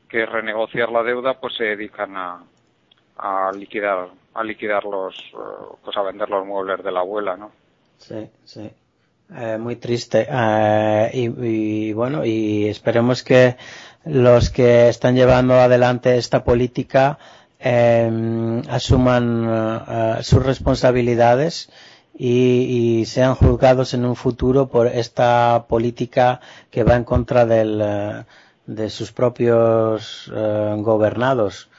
que 0.08 0.24
es 0.24 0.28
renegociar 0.28 0.90
la 0.90 1.02
deuda, 1.02 1.40
pues 1.40 1.54
se 1.56 1.64
dedican 1.64 2.16
a, 2.16 2.42
a 3.16 3.50
liquidar 3.52 4.08
a 4.34 4.44
liquidar 4.44 4.84
los 4.84 5.16
eh, 5.18 5.76
pues 5.82 5.96
a 5.96 6.02
vender 6.02 6.28
los 6.28 6.46
muebles 6.46 6.84
de 6.84 6.92
la 6.92 7.00
abuela, 7.00 7.36
¿no? 7.36 7.50
Sí, 7.96 8.28
sí. 8.44 8.70
Eh, 9.36 9.58
muy 9.58 9.76
triste. 9.76 10.26
y, 11.12 11.92
bueno, 11.92 12.24
y 12.24 12.66
esperemos 12.66 13.22
que 13.22 13.56
los 14.04 14.50
que 14.50 14.88
están 14.88 15.14
llevando 15.14 15.54
adelante 15.54 16.16
esta 16.16 16.42
política 16.42 17.18
eh, 17.60 18.62
asuman 18.68 19.48
uh, 19.48 20.22
sus 20.22 20.44
responsabilidades 20.44 21.70
y, 22.16 23.00
y, 23.00 23.04
sean 23.06 23.34
juzgados 23.34 23.94
en 23.94 24.04
un 24.04 24.16
futuro 24.16 24.68
por 24.68 24.86
esta 24.86 25.66
política 25.68 26.40
que 26.70 26.84
va 26.84 26.96
en 26.96 27.04
contra 27.04 27.46
del, 27.46 27.80
uh, 27.80 28.24
de 28.66 28.90
sus 28.90 29.12
propios 29.12 30.28
uh, 30.28 30.82
gobernados. 30.82 31.70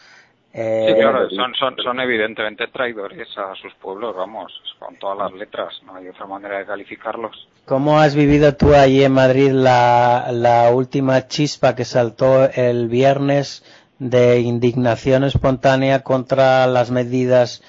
Eh, 0.54 0.88
sí, 0.89 1.00
claro, 1.00 1.30
son, 1.30 1.54
son, 1.56 1.76
son 1.82 2.00
evidentemente 2.02 2.67
traidores 2.67 3.28
a 3.38 3.56
sus 3.56 3.74
pueblos, 3.76 4.13
vamos, 4.15 4.52
con 4.80 4.98
todas 4.98 5.17
las 5.17 5.32
letras, 5.34 5.82
no 5.86 5.96
hay 5.96 6.10
otra 6.10 6.26
manera 6.26 6.58
de 6.58 6.65
calificarlos. 6.65 7.48
¿Cómo 7.65 8.00
has 8.00 8.15
vivido 8.15 8.54
tú 8.56 8.74
allí 8.74 9.04
en 9.04 9.13
Madrid 9.13 9.52
la, 9.52 10.28
la 10.32 10.72
última 10.72 11.28
chispa 11.28 11.74
que 11.74 11.86
saltó 11.86 12.50
el 12.54 12.89
viernes 12.89 13.63
de 14.02 14.40
indignación 14.40 15.24
espontánea 15.24 16.02
contra 16.02 16.66
las 16.66 16.90
medidas 16.90 17.62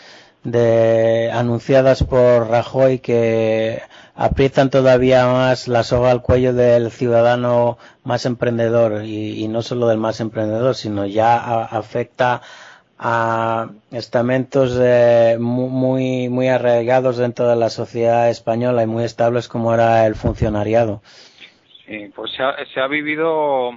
de, 0.45 1.31
anunciadas 1.31 2.03
por 2.05 2.49
Rajoy 2.49 3.01
que 3.01 3.83
aprietan 4.15 4.71
todavía 4.71 5.27
más 5.27 5.69
la 5.69 5.83
soga 5.83 6.11
al 6.11 6.23
cuello 6.23 6.55
del 6.55 6.91
ciudadano 6.91 7.77
más 8.03 8.25
emprendedor 8.25 9.05
y, 9.05 9.47
no 9.49 9.61
solo 9.61 9.89
del 9.89 9.99
más 9.99 10.21
emprendedor, 10.21 10.75
sino 10.75 11.05
ya 11.05 11.65
afecta 11.65 12.41
a 12.99 13.69
estamentos 13.91 14.81
muy, 15.39 16.31
muy 16.31 16.49
arraigados 16.49 17.19
dentro 17.19 17.47
de 17.47 17.57
la 17.57 17.69
sociedad 17.69 18.31
española 18.31 18.83
y 18.83 18.87
muy 18.87 19.05
estables 19.05 19.49
como 19.49 19.75
era 19.75 20.07
el 20.07 20.15
funcionariado. 20.15 21.03
Sí, 21.85 22.11
pues 22.17 22.33
se 22.35 22.43
ha, 22.43 22.55
se 22.73 22.81
ha 22.81 22.87
vivido 22.87 23.73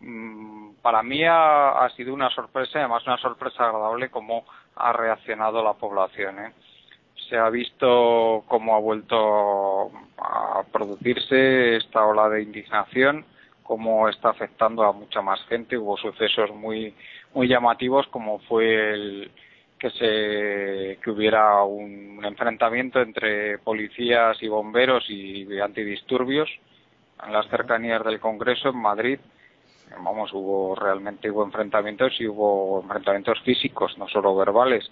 mm, 0.00 0.57
para 0.88 1.02
mí 1.02 1.22
ha, 1.22 1.86
sido 1.96 2.14
una 2.14 2.30
sorpresa, 2.30 2.78
además 2.78 3.06
una 3.06 3.18
sorpresa 3.18 3.66
agradable 3.66 4.08
cómo 4.08 4.46
ha 4.74 4.90
reaccionado 4.94 5.62
la 5.62 5.74
población. 5.74 6.38
¿eh? 6.38 6.52
Se 7.28 7.36
ha 7.36 7.50
visto 7.50 8.42
cómo 8.48 8.74
ha 8.74 8.78
vuelto 8.78 9.92
a 10.16 10.62
producirse 10.72 11.76
esta 11.76 12.06
ola 12.06 12.30
de 12.30 12.42
indignación, 12.42 13.26
cómo 13.62 14.08
está 14.08 14.30
afectando 14.30 14.82
a 14.82 14.94
mucha 14.94 15.20
más 15.20 15.44
gente. 15.48 15.76
Hubo 15.76 15.98
sucesos 15.98 16.54
muy, 16.54 16.94
muy 17.34 17.48
llamativos 17.48 18.06
como 18.06 18.38
fue 18.38 18.94
el 18.94 19.30
que 19.78 19.90
se 19.90 20.98
que 21.02 21.10
hubiera 21.10 21.64
un 21.64 22.24
enfrentamiento 22.24 23.02
entre 23.02 23.58
policías 23.58 24.42
y 24.42 24.48
bomberos 24.48 25.04
y 25.10 25.60
antidisturbios 25.60 26.48
en 27.26 27.32
las 27.34 27.46
cercanías 27.48 28.02
del 28.06 28.20
Congreso 28.20 28.70
en 28.70 28.78
Madrid 28.78 29.18
vamos, 29.96 30.32
hubo 30.32 30.74
realmente 30.74 31.30
hubo 31.30 31.44
enfrentamientos 31.44 32.20
y 32.20 32.26
hubo 32.26 32.82
enfrentamientos 32.82 33.40
físicos, 33.42 33.96
no 33.98 34.08
solo 34.08 34.36
verbales. 34.36 34.90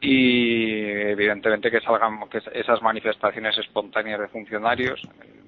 Y 0.00 0.80
evidentemente 0.82 1.70
que 1.70 1.80
salgan 1.80 2.28
que 2.30 2.40
esas 2.54 2.80
manifestaciones 2.80 3.58
espontáneas 3.58 4.20
de 4.20 4.28
funcionarios, 4.28 5.00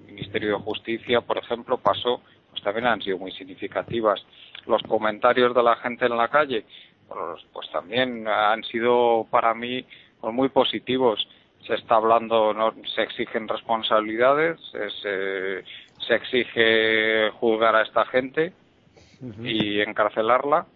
el 0.07 0.15
Ministerio 0.15 0.57
de 0.57 0.63
Justicia, 0.63 1.23
por 1.23 1.39
ejemplo, 1.39 1.79
pasó, 1.79 2.21
pues 2.51 2.63
también 2.63 2.87
han 2.87 3.01
sido 3.01 3.19
muy 3.19 3.33
significativas. 3.33 4.25
Los 4.67 4.83
comentarios 4.83 5.55
de 5.55 5.63
la 5.63 5.77
gente 5.77 6.05
en 6.07 6.17
la 6.17 6.29
calle, 6.29 6.65
pues, 7.09 7.47
pues 7.53 7.71
también 7.71 8.29
han 8.29 8.63
sido 8.65 9.27
para 9.31 9.55
mí 9.55 9.85
pues, 10.21 10.35
muy 10.35 10.51
positivos. 10.51 11.27
Se 11.67 11.75
está 11.75 11.95
hablando, 11.95 12.53
no 12.53 12.75
se 12.95 13.03
exigen 13.03 13.49
responsabilidades, 13.49 14.61
se, 15.01 15.65
se 16.07 16.15
exige 16.15 17.31
juzgar 17.31 17.77
a 17.77 17.83
esta 17.83 18.05
gente 18.07 18.53
y 19.43 19.81
encarcelarla 19.81 20.67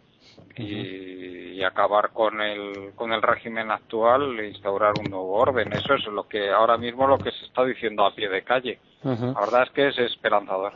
y, 0.56 1.62
acabar 1.64 2.11
con 2.12 2.40
el, 2.40 2.92
con 2.94 3.12
el 3.12 3.22
régimen 3.22 3.70
actual 3.70 4.38
e 4.38 4.48
instaurar 4.48 4.92
un 4.98 5.11
nuevo 5.11 5.32
orden. 5.32 5.72
Eso 5.72 5.94
es 5.94 6.04
lo 6.04 6.28
que 6.28 6.50
ahora 6.50 6.76
mismo 6.76 7.06
lo 7.06 7.18
que 7.18 7.30
se 7.32 7.46
está 7.46 7.64
diciendo 7.64 8.04
a 8.04 8.14
pie 8.14 8.28
de 8.28 8.42
calle. 8.42 8.78
La 9.02 9.40
verdad 9.40 9.62
es 9.64 9.70
que 9.70 9.88
es 9.88 9.98
esperanzador. 9.98 10.74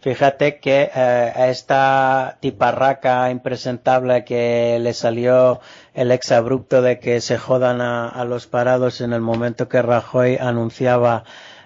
Fíjate 0.00 0.58
que 0.60 0.90
eh, 0.94 1.32
a 1.34 1.48
esta 1.48 2.38
tiparraca 2.40 3.30
impresentable 3.30 4.24
que 4.24 4.78
le 4.80 4.92
salió 4.92 5.60
el 5.94 6.12
exabrupto 6.12 6.82
de 6.82 6.98
que 6.98 7.20
se 7.20 7.38
jodan 7.38 7.80
a, 7.80 8.24
los 8.24 8.46
parados 8.46 9.00
en 9.00 9.12
el 9.12 9.20
momento 9.20 9.68
que 9.68 9.82
Rajoy 9.82 10.36
anunciaba 10.36 11.24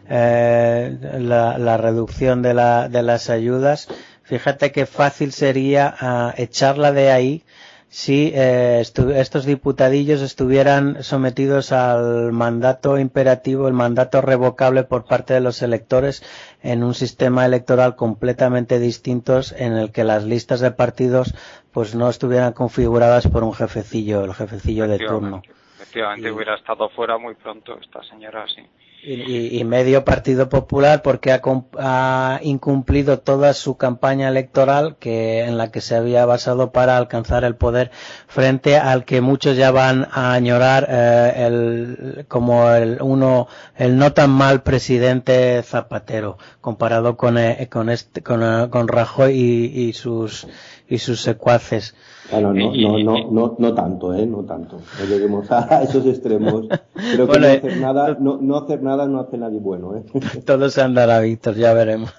eh, 0.08 0.96
la, 1.18 1.58
la, 1.58 1.76
reducción 1.76 2.42
de, 2.42 2.54
la, 2.54 2.88
de 2.88 3.02
las 3.02 3.28
ayudas, 3.28 3.88
Fíjate 4.26 4.72
qué 4.72 4.86
fácil 4.86 5.30
sería 5.30 5.94
ah, 6.00 6.34
echarla 6.36 6.90
de 6.90 7.12
ahí 7.12 7.44
si 7.88 8.32
eh, 8.34 8.80
estos 8.80 9.44
diputadillos 9.46 10.20
estuvieran 10.20 11.04
sometidos 11.04 11.70
al 11.70 12.32
mandato 12.32 12.98
imperativo, 12.98 13.68
el 13.68 13.74
mandato 13.74 14.20
revocable 14.20 14.82
por 14.82 15.04
parte 15.04 15.32
de 15.34 15.40
los 15.40 15.62
electores 15.62 16.24
en 16.60 16.82
un 16.82 16.94
sistema 16.94 17.46
electoral 17.46 17.94
completamente 17.94 18.80
distinto 18.80 19.40
en 19.56 19.74
el 19.74 19.92
que 19.92 20.02
las 20.02 20.24
listas 20.24 20.58
de 20.58 20.72
partidos 20.72 21.32
pues 21.70 21.94
no 21.94 22.10
estuvieran 22.10 22.52
configuradas 22.52 23.28
por 23.28 23.44
un 23.44 23.54
jefecillo, 23.54 24.24
el 24.24 24.34
jefecillo 24.34 24.88
de 24.88 24.98
turno. 24.98 25.42
Efectivamente, 25.76 26.32
hubiera 26.32 26.56
estado 26.56 26.88
fuera 26.88 27.16
muy 27.16 27.36
pronto 27.36 27.78
esta 27.80 28.02
señora, 28.02 28.44
sí 28.52 28.66
y, 29.08 29.62
medio 29.64 30.04
Partido 30.04 30.48
Popular 30.48 31.02
porque 31.02 31.30
ha, 31.32 32.40
incumplido 32.42 33.20
toda 33.20 33.54
su 33.54 33.76
campaña 33.76 34.28
electoral 34.28 34.96
que 34.98 35.44
en 35.44 35.56
la 35.56 35.70
que 35.70 35.80
se 35.80 35.94
había 35.94 36.26
basado 36.26 36.72
para 36.72 36.96
alcanzar 36.96 37.44
el 37.44 37.54
poder 37.54 37.92
frente 38.26 38.76
al 38.76 39.04
que 39.04 39.20
muchos 39.20 39.56
ya 39.56 39.70
van 39.70 40.08
a 40.10 40.32
añorar 40.32 40.88
eh, 40.90 41.46
el, 41.46 42.24
como 42.26 42.68
el 42.70 43.00
uno 43.00 43.46
el 43.76 43.96
no 43.96 44.12
tan 44.12 44.30
mal 44.30 44.62
presidente 44.62 45.62
Zapatero 45.62 46.38
comparado 46.60 47.16
con 47.16 47.38
eh, 47.38 47.68
con 47.70 47.90
este 47.90 48.22
con, 48.22 48.42
eh, 48.42 48.68
con 48.70 48.88
Rajoy 48.88 49.32
y, 49.34 49.88
y 49.88 49.92
sus 49.92 50.48
y 50.88 50.98
sus 50.98 51.22
secuaces 51.22 51.94
Claro, 52.28 52.52
no, 52.52 52.74
no, 52.74 52.98
no, 52.98 53.30
no, 53.30 53.56
no 53.58 53.74
tanto, 53.74 54.14
¿eh? 54.14 54.26
No 54.26 54.44
tanto. 54.44 54.78
No 54.98 55.04
lleguemos 55.06 55.50
a 55.52 55.82
esos 55.82 56.06
extremos. 56.06 56.66
Creo 56.94 57.28
que 57.28 57.38
no 57.38 57.46
hacer 57.46 57.72
eh, 57.72 57.76
nada, 57.80 58.16
no, 58.18 58.38
no 58.40 58.56
hacer 58.56 58.82
nada 58.82 59.06
no 59.06 59.20
hace 59.20 59.38
nadie 59.38 59.60
bueno, 59.60 59.96
¿eh? 59.96 60.04
Todo 60.46 60.68
se 60.68 60.82
andará, 60.82 61.20
Víctor, 61.20 61.54
ya 61.54 61.72
veremos. 61.74 62.14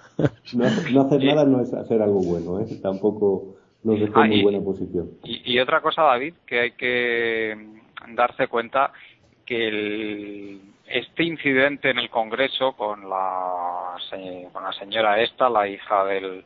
No, 0.54 0.66
no 0.92 1.02
hacer 1.02 1.24
nada 1.24 1.46
no 1.46 1.62
es 1.62 1.74
hacer 1.74 2.02
algo 2.02 2.22
bueno, 2.22 2.60
¿eh? 2.60 2.80
Tampoco 2.82 3.56
nos 3.84 4.00
deja 4.00 4.24
en 4.24 4.30
muy 4.30 4.44
buena 4.44 4.62
posición. 4.62 5.12
Y, 5.24 5.54
y, 5.54 5.60
otra 5.60 5.82
cosa, 5.82 6.04
David, 6.04 6.34
que 6.46 6.60
hay 6.60 6.72
que 6.72 7.56
darse 8.16 8.48
cuenta 8.48 8.92
que 9.46 9.68
el, 9.68 10.62
este 10.88 11.24
incidente 11.24 11.90
en 11.90 12.00
el 12.00 12.10
Congreso 12.10 12.74
con 12.74 13.10
la, 13.10 13.96
con 14.52 14.64
la 14.64 14.74
señora 14.74 15.22
esta, 15.22 15.50
la 15.50 15.68
hija 15.68 16.06
del, 16.06 16.44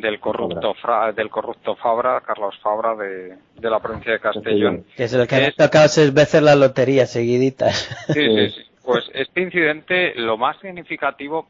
del 0.00 0.20
corrupto 0.20 0.74
del 1.14 1.30
corrupto 1.30 1.76
Fabra, 1.76 2.20
Carlos 2.20 2.58
Fabra 2.62 2.94
de, 2.94 3.36
de 3.54 3.70
la 3.70 3.80
provincia 3.80 4.12
de 4.12 4.20
Castellón. 4.20 4.84
Que 4.96 5.04
es 5.04 5.12
el 5.12 5.26
que 5.26 5.36
ha 5.36 5.52
tocado 5.52 5.88
seis 5.88 6.12
veces 6.12 6.42
la 6.42 6.54
lotería 6.54 7.06
seguiditas. 7.06 7.76
Sí, 8.08 8.14
sí, 8.14 8.50
sí. 8.56 8.62
Pues 8.84 9.04
este 9.12 9.42
incidente, 9.42 10.14
lo 10.14 10.38
más 10.38 10.58
significativo, 10.60 11.48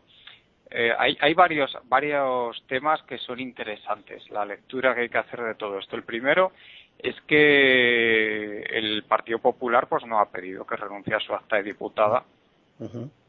eh, 0.71 0.93
hay, 0.99 1.17
hay 1.21 1.35
varios, 1.35 1.77
varios 1.85 2.61
temas 2.67 3.01
que 3.03 3.17
son 3.19 3.41
interesantes, 3.41 4.29
la 4.31 4.45
lectura 4.45 4.95
que 4.95 5.03
hay 5.03 5.09
que 5.09 5.19
hacer 5.19 5.43
de 5.43 5.55
todo 5.55 5.79
esto. 5.79 5.97
El 5.97 6.03
primero 6.03 6.53
es 6.99 7.15
que 7.27 8.63
el 8.63 9.05
Partido 9.05 9.39
Popular 9.39 9.87
pues 9.89 10.05
no 10.05 10.19
ha 10.19 10.31
pedido 10.31 10.67
que 10.67 10.77
renuncie 10.77 11.15
a 11.15 11.21
su 11.21 11.33
acta 11.33 11.57
de 11.57 11.63
diputada, 11.63 12.25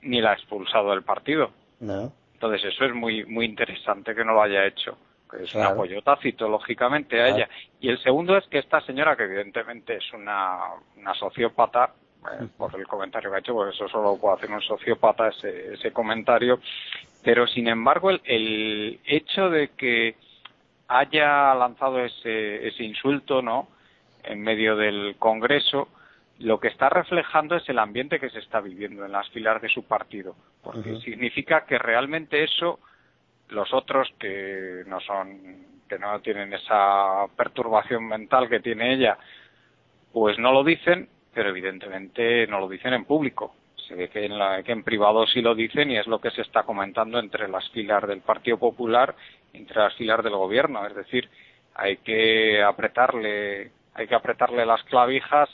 ni 0.01 0.21
la 0.21 0.31
ha 0.31 0.33
expulsado 0.33 0.89
del 0.91 1.03
partido. 1.03 1.51
No. 1.79 2.11
Entonces 2.33 2.73
eso 2.73 2.85
es 2.85 2.93
muy 2.93 3.25
muy 3.25 3.45
interesante 3.45 4.15
que 4.15 4.25
no 4.25 4.33
lo 4.33 4.41
haya 4.41 4.65
hecho, 4.65 4.97
que 5.29 5.43
es 5.43 5.53
un 5.53 5.63
apoyo 5.63 6.01
tácito 6.01 6.47
lógicamente 6.47 7.21
a 7.21 7.27
ella. 7.27 7.49
Y 7.79 7.89
el 7.89 8.01
segundo 8.01 8.37
es 8.37 8.45
que 8.47 8.59
esta 8.59 8.81
señora, 8.81 9.15
que 9.15 9.23
evidentemente 9.23 9.97
es 9.97 10.13
una, 10.13 10.59
una 10.97 11.13
sociópata, 11.13 11.93
eh, 12.19 12.47
por 12.57 12.75
el 12.77 12.87
comentario 12.87 13.29
que 13.29 13.37
ha 13.37 13.39
hecho, 13.39 13.53
pues 13.53 13.75
eso 13.75 13.87
solo 13.87 14.17
puede 14.19 14.35
hacer 14.35 14.51
un 14.51 14.61
sociópata 14.61 15.29
ese, 15.29 15.75
ese 15.75 15.91
comentario, 15.93 16.59
pero 17.23 17.47
sin 17.47 17.67
embargo 17.67 18.09
el, 18.09 18.21
el 18.25 18.99
hecho 19.05 19.49
de 19.49 19.69
que 19.69 20.15
haya 20.89 21.53
lanzado 21.53 22.03
ese, 22.03 22.67
ese 22.67 22.83
insulto, 22.83 23.41
¿no? 23.41 23.69
En 24.23 24.41
medio 24.41 24.75
del 24.75 25.15
Congreso, 25.17 25.87
lo 26.39 26.59
que 26.59 26.67
está 26.69 26.89
reflejando 26.89 27.55
es 27.55 27.69
el 27.69 27.79
ambiente 27.79 28.19
que 28.19 28.29
se 28.29 28.39
está 28.39 28.59
viviendo 28.59 29.05
en 29.05 29.11
las 29.11 29.29
filas 29.29 29.61
de 29.61 29.69
su 29.69 29.83
partido, 29.83 30.35
porque 30.63 30.97
significa 30.97 31.65
que 31.65 31.77
realmente 31.77 32.43
eso 32.43 32.79
los 33.49 33.73
otros 33.73 34.07
que 34.19 34.83
no 34.87 34.99
son 35.01 35.67
que 35.87 35.97
no 35.97 36.19
tienen 36.21 36.53
esa 36.53 37.25
perturbación 37.35 38.07
mental 38.07 38.47
que 38.47 38.59
tiene 38.59 38.93
ella, 38.93 39.17
pues 40.13 40.37
no 40.37 40.51
lo 40.51 40.63
dicen, 40.63 41.09
pero 41.33 41.49
evidentemente 41.49 42.45
no 42.47 42.59
lo 42.59 42.69
dicen 42.69 42.93
en 42.93 43.05
público. 43.05 43.55
Se 43.87 43.95
ve 43.95 44.09
que 44.09 44.23
en, 44.23 44.37
la, 44.37 44.61
que 44.61 44.71
en 44.71 44.83
privado 44.83 45.25
sí 45.25 45.41
lo 45.41 45.55
dicen 45.55 45.89
y 45.89 45.97
es 45.97 46.05
lo 46.05 46.21
que 46.21 46.29
se 46.29 46.43
está 46.43 46.61
comentando 46.61 47.17
entre 47.17 47.47
las 47.47 47.67
filas 47.71 48.07
del 48.07 48.21
Partido 48.21 48.57
Popular, 48.57 49.15
entre 49.53 49.79
las 49.79 49.95
filas 49.95 50.23
del 50.23 50.35
Gobierno. 50.35 50.85
Es 50.85 50.93
decir, 50.93 51.27
hay 51.73 51.97
que 51.97 52.61
apretarle, 52.61 53.71
hay 53.95 54.07
que 54.07 54.15
apretarle 54.15 54.65
las 54.67 54.83
clavijas 54.83 55.49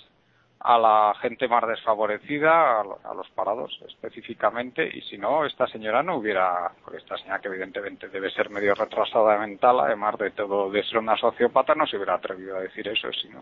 a 0.65 0.79
la 0.79 1.13
gente 1.21 1.47
más 1.47 1.67
desfavorecida, 1.67 2.81
a, 2.81 3.13
los 3.13 3.29
parados 3.35 3.71
específicamente, 3.87 4.87
y 4.87 5.01
si 5.01 5.17
no, 5.17 5.45
esta 5.45 5.67
señora 5.67 6.01
no 6.01 6.17
hubiera, 6.17 6.71
porque 6.83 6.97
esta 6.97 7.17
señora 7.17 7.39
que 7.39 7.49
evidentemente 7.49 8.09
debe 8.09 8.31
ser 8.31 8.49
medio 8.49 8.73
retrasada 8.73 9.37
mental, 9.37 9.79
además 9.79 10.17
de 10.17 10.31
todo 10.31 10.71
de 10.71 10.83
ser 10.83 10.97
una 10.97 11.15
sociópata, 11.17 11.75
no 11.75 11.85
se 11.85 11.97
hubiera 11.97 12.15
atrevido 12.15 12.57
a 12.57 12.61
decir 12.61 12.87
eso, 12.87 13.09
si 13.11 13.29
no. 13.29 13.41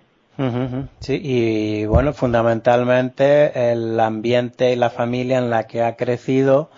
Sí, 0.99 1.21
y 1.23 1.85
bueno, 1.85 2.11
fundamentalmente 2.11 3.71
el 3.71 3.99
ambiente 3.99 4.73
y 4.73 4.75
la 4.75 4.89
familia 4.89 5.37
en 5.37 5.49
la 5.49 5.65
que 5.65 5.83
ha 5.83 5.95
crecido, 5.95 6.71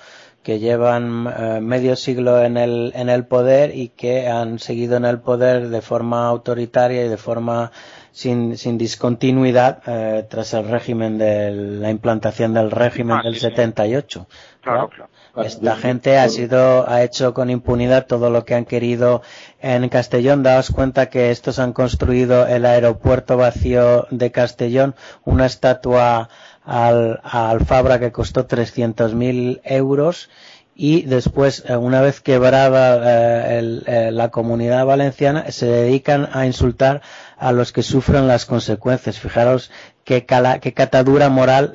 que 0.43 0.59
llevan 0.59 1.25
eh, 1.27 1.59
medio 1.59 1.95
siglo 1.95 2.43
en 2.43 2.57
el, 2.57 2.91
en 2.95 3.09
el 3.09 3.25
poder 3.25 3.75
y 3.75 3.89
que 3.89 4.27
han 4.27 4.59
seguido 4.59 4.97
en 4.97 5.05
el 5.05 5.19
poder 5.19 5.69
de 5.69 5.81
forma 5.81 6.27
autoritaria 6.27 7.03
y 7.03 7.09
de 7.09 7.17
forma 7.17 7.71
sin, 8.15 8.57
sin 8.57 8.77
discontinuidad 8.77 9.81
eh, 9.85 10.25
tras 10.29 10.53
el 10.53 10.69
régimen 10.69 11.17
de 11.17 11.51
la 11.51 11.89
implantación 11.91 12.53
del 12.53 12.71
régimen 12.71 13.17
ah, 13.17 13.23
del 13.23 13.35
78. 13.35 14.25
Claro, 14.61 14.89
claro. 14.89 15.09
Esta 15.43 15.75
gente 15.75 16.17
ha 16.17 16.29
sido, 16.29 16.89
ha 16.89 17.03
hecho 17.03 17.33
con 17.33 17.49
impunidad 17.49 18.07
todo 18.07 18.29
lo 18.29 18.45
que 18.45 18.55
han 18.55 18.63
querido 18.63 19.21
en 19.59 19.89
Castellón. 19.89 20.43
Daos 20.43 20.71
cuenta 20.71 21.09
que 21.09 21.29
estos 21.29 21.59
han 21.59 21.73
construido 21.73 22.47
el 22.47 22.65
aeropuerto 22.65 23.35
vacío 23.35 24.07
de 24.11 24.31
Castellón, 24.31 24.95
una 25.25 25.45
estatua 25.45 26.29
al, 26.63 27.19
al 27.21 27.65
Fabra 27.65 27.99
que 27.99 28.13
costó 28.13 28.47
300.000 28.47 29.59
euros 29.65 30.29
y 30.75 31.03
después, 31.03 31.63
eh, 31.69 31.77
una 31.77 32.01
vez 32.01 32.19
quebrada 32.19 33.59
eh, 33.59 34.11
la 34.11 34.29
comunidad 34.29 34.85
valenciana, 34.85 35.51
se 35.51 35.67
dedican 35.67 36.27
a 36.33 36.45
insultar 36.45 37.01
a 37.37 37.53
los 37.53 37.71
que 37.71 37.81
sufren 37.81 38.27
las 38.27 38.45
consecuencias. 38.45 39.19
Fijaros 39.19 39.71
qué, 40.03 40.25
qué 40.61 40.73
catadura 40.73 41.29
moral 41.29 41.73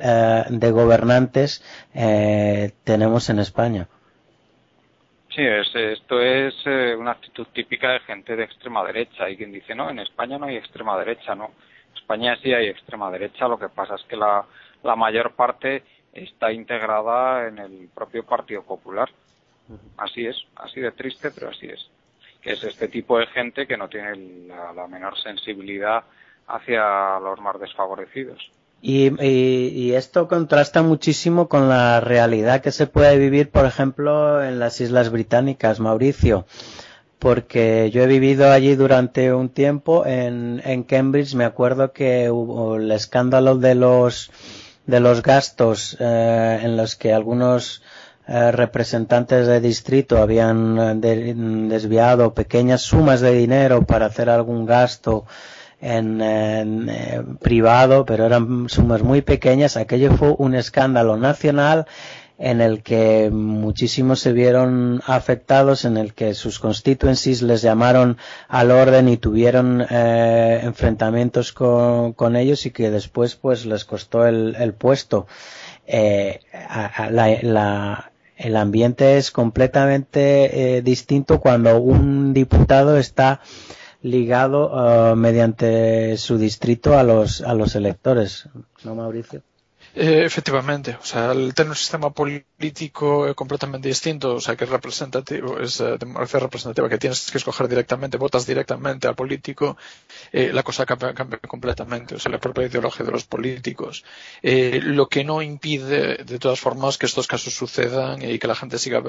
de 0.49 0.71
gobernantes 0.71 1.63
tenemos 2.83 3.29
en 3.29 3.39
España. 3.39 3.87
Sí, 5.29 5.41
esto 5.43 6.21
es 6.21 6.53
una 6.97 7.11
actitud 7.11 7.47
típica 7.53 7.91
de 7.91 7.99
gente 8.01 8.35
de 8.35 8.43
extrema 8.43 8.83
derecha. 8.83 9.25
Hay 9.25 9.37
quien 9.37 9.51
dice, 9.51 9.73
no, 9.73 9.89
en 9.89 9.99
España 9.99 10.37
no 10.37 10.45
hay 10.45 10.57
extrema 10.57 10.97
derecha, 10.97 11.33
no. 11.35 11.51
En 11.91 11.97
España 11.97 12.37
sí 12.43 12.53
hay 12.53 12.67
extrema 12.67 13.09
derecha, 13.09 13.47
lo 13.47 13.57
que 13.57 13.69
pasa 13.69 13.95
es 13.95 14.03
que 14.03 14.15
la, 14.15 14.45
la 14.83 14.95
mayor 14.95 15.31
parte 15.35 15.83
está 16.13 16.51
integrada 16.51 17.47
en 17.47 17.59
el 17.59 17.89
propio 17.93 18.23
Partido 18.23 18.63
Popular. 18.63 19.09
Así 19.97 20.25
es, 20.25 20.35
así 20.55 20.81
de 20.81 20.91
triste, 20.91 21.31
pero 21.31 21.49
así 21.49 21.67
es. 21.67 21.89
Que 22.41 22.53
es 22.53 22.63
este 22.63 22.87
tipo 22.87 23.17
de 23.19 23.27
gente 23.27 23.67
que 23.67 23.77
no 23.77 23.87
tiene 23.87 24.47
la, 24.47 24.87
menor 24.87 25.17
sensibilidad 25.21 26.03
hacia 26.47 27.19
los 27.19 27.39
más 27.39 27.59
desfavorecidos. 27.59 28.51
Y, 28.81 29.11
y, 29.23 29.93
esto 29.93 30.27
contrasta 30.27 30.81
muchísimo 30.81 31.47
con 31.47 31.69
la 31.69 32.01
realidad 32.01 32.61
que 32.61 32.71
se 32.71 32.87
puede 32.87 33.17
vivir, 33.19 33.51
por 33.51 33.65
ejemplo, 33.65 34.43
en 34.43 34.57
las 34.57 34.81
Islas 34.81 35.11
Británicas, 35.11 35.79
Mauricio. 35.79 36.45
Porque 37.19 37.91
yo 37.91 38.01
he 38.01 38.07
vivido 38.07 38.51
allí 38.51 38.73
durante 38.75 39.31
un 39.31 39.49
tiempo 39.49 40.07
en, 40.07 40.63
en 40.65 40.81
Cambridge. 40.81 41.35
Me 41.35 41.45
acuerdo 41.45 41.93
que 41.93 42.31
hubo 42.31 42.77
el 42.77 42.91
escándalo 42.91 43.55
de 43.57 43.75
los 43.75 44.31
de 44.85 44.99
los 44.99 45.21
gastos 45.21 45.97
eh, 45.99 46.59
en 46.63 46.77
los 46.77 46.95
que 46.95 47.13
algunos 47.13 47.81
eh, 48.27 48.51
representantes 48.51 49.47
de 49.47 49.61
distrito 49.61 50.17
habían 50.17 51.01
eh, 51.03 51.33
desviado 51.69 52.33
pequeñas 52.33 52.81
sumas 52.81 53.21
de 53.21 53.33
dinero 53.33 53.83
para 53.85 54.07
hacer 54.07 54.29
algún 54.29 54.65
gasto 54.65 55.25
en, 55.83 56.87
privado, 57.41 58.05
pero 58.05 58.25
eran 58.25 58.69
sumas 58.69 59.01
muy 59.01 59.23
pequeñas. 59.23 59.77
Aquello 59.77 60.11
fue 60.15 60.35
un 60.37 60.53
escándalo 60.53 61.17
nacional 61.17 61.87
en 62.41 62.59
el 62.59 62.81
que 62.81 63.29
muchísimos 63.31 64.19
se 64.19 64.33
vieron 64.33 65.03
afectados, 65.05 65.85
en 65.85 65.95
el 65.95 66.15
que 66.15 66.33
sus 66.33 66.57
constituencies 66.57 67.43
les 67.43 67.61
llamaron 67.61 68.17
al 68.47 68.71
orden 68.71 69.09
y 69.09 69.17
tuvieron 69.17 69.85
eh, 69.87 70.61
enfrentamientos 70.63 71.53
con, 71.53 72.13
con, 72.13 72.35
ellos 72.35 72.65
y 72.65 72.71
que 72.71 72.89
después 72.89 73.35
pues 73.35 73.67
les 73.67 73.85
costó 73.85 74.25
el, 74.25 74.73
puesto. 74.73 75.27
Eh, 75.85 76.39
el 78.37 78.55
ambiente 78.55 79.17
es 79.17 79.29
completamente 79.29 80.77
eh, 80.77 80.81
distinto 80.81 81.39
cuando 81.39 81.79
un 81.79 82.33
diputado 82.33 82.97
está 82.97 83.41
ligado 84.01 84.71
uh, 84.71 85.15
mediante 85.15 86.17
su 86.17 86.39
distrito 86.39 86.97
a 86.97 87.03
los 87.03 87.41
a 87.43 87.53
los 87.53 87.75
electores, 87.75 88.49
¿no, 88.83 88.95
Mauricio? 88.95 89.43
Eh, 89.93 90.23
efectivamente, 90.23 90.97
o 91.01 91.03
sea, 91.05 91.33
el 91.33 91.53
tener 91.53 91.71
un 91.71 91.75
sistema 91.75 92.11
político 92.11 93.27
eh, 93.27 93.35
completamente 93.35 93.89
distinto, 93.89 94.35
o 94.35 94.39
sea, 94.39 94.55
que 94.55 94.63
es 94.63 94.69
representativo, 94.69 95.59
es 95.59 95.81
eh, 95.81 95.97
democracia 95.99 96.39
representativa, 96.39 96.87
que 96.87 96.97
tienes 96.97 97.29
que 97.29 97.37
escoger 97.37 97.67
directamente, 97.67 98.17
votas 98.17 98.45
directamente 98.45 99.07
al 99.09 99.15
político, 99.15 99.75
eh, 100.31 100.51
la 100.53 100.63
cosa 100.63 100.85
cambia, 100.85 101.13
cambia, 101.13 101.39
completamente, 101.39 102.15
o 102.15 102.19
sea, 102.19 102.31
la 102.31 102.39
propia 102.39 102.67
ideología 102.67 103.05
de 103.05 103.11
los 103.11 103.25
políticos. 103.25 104.05
Eh, 104.41 104.79
lo 104.81 105.09
que 105.09 105.25
no 105.25 105.41
impide, 105.41 106.23
de 106.23 106.39
todas 106.39 106.59
formas, 106.59 106.97
que 106.97 107.05
estos 107.05 107.27
casos 107.27 107.53
sucedan 107.53 108.21
y 108.21 108.39
que 108.39 108.47
la 108.47 108.55
gente 108.55 108.79
siga 108.79 109.03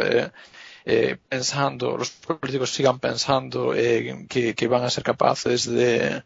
eh, 0.85 1.17
pensando, 1.29 1.97
los 1.97 2.11
políticos 2.11 2.71
sigan 2.71 2.99
pensando 2.99 3.73
que, 3.73 4.55
que, 4.57 4.67
van 4.67 4.83
a 4.83 4.91
ser 4.91 5.05
capaces 5.05 5.71
de 5.71 6.25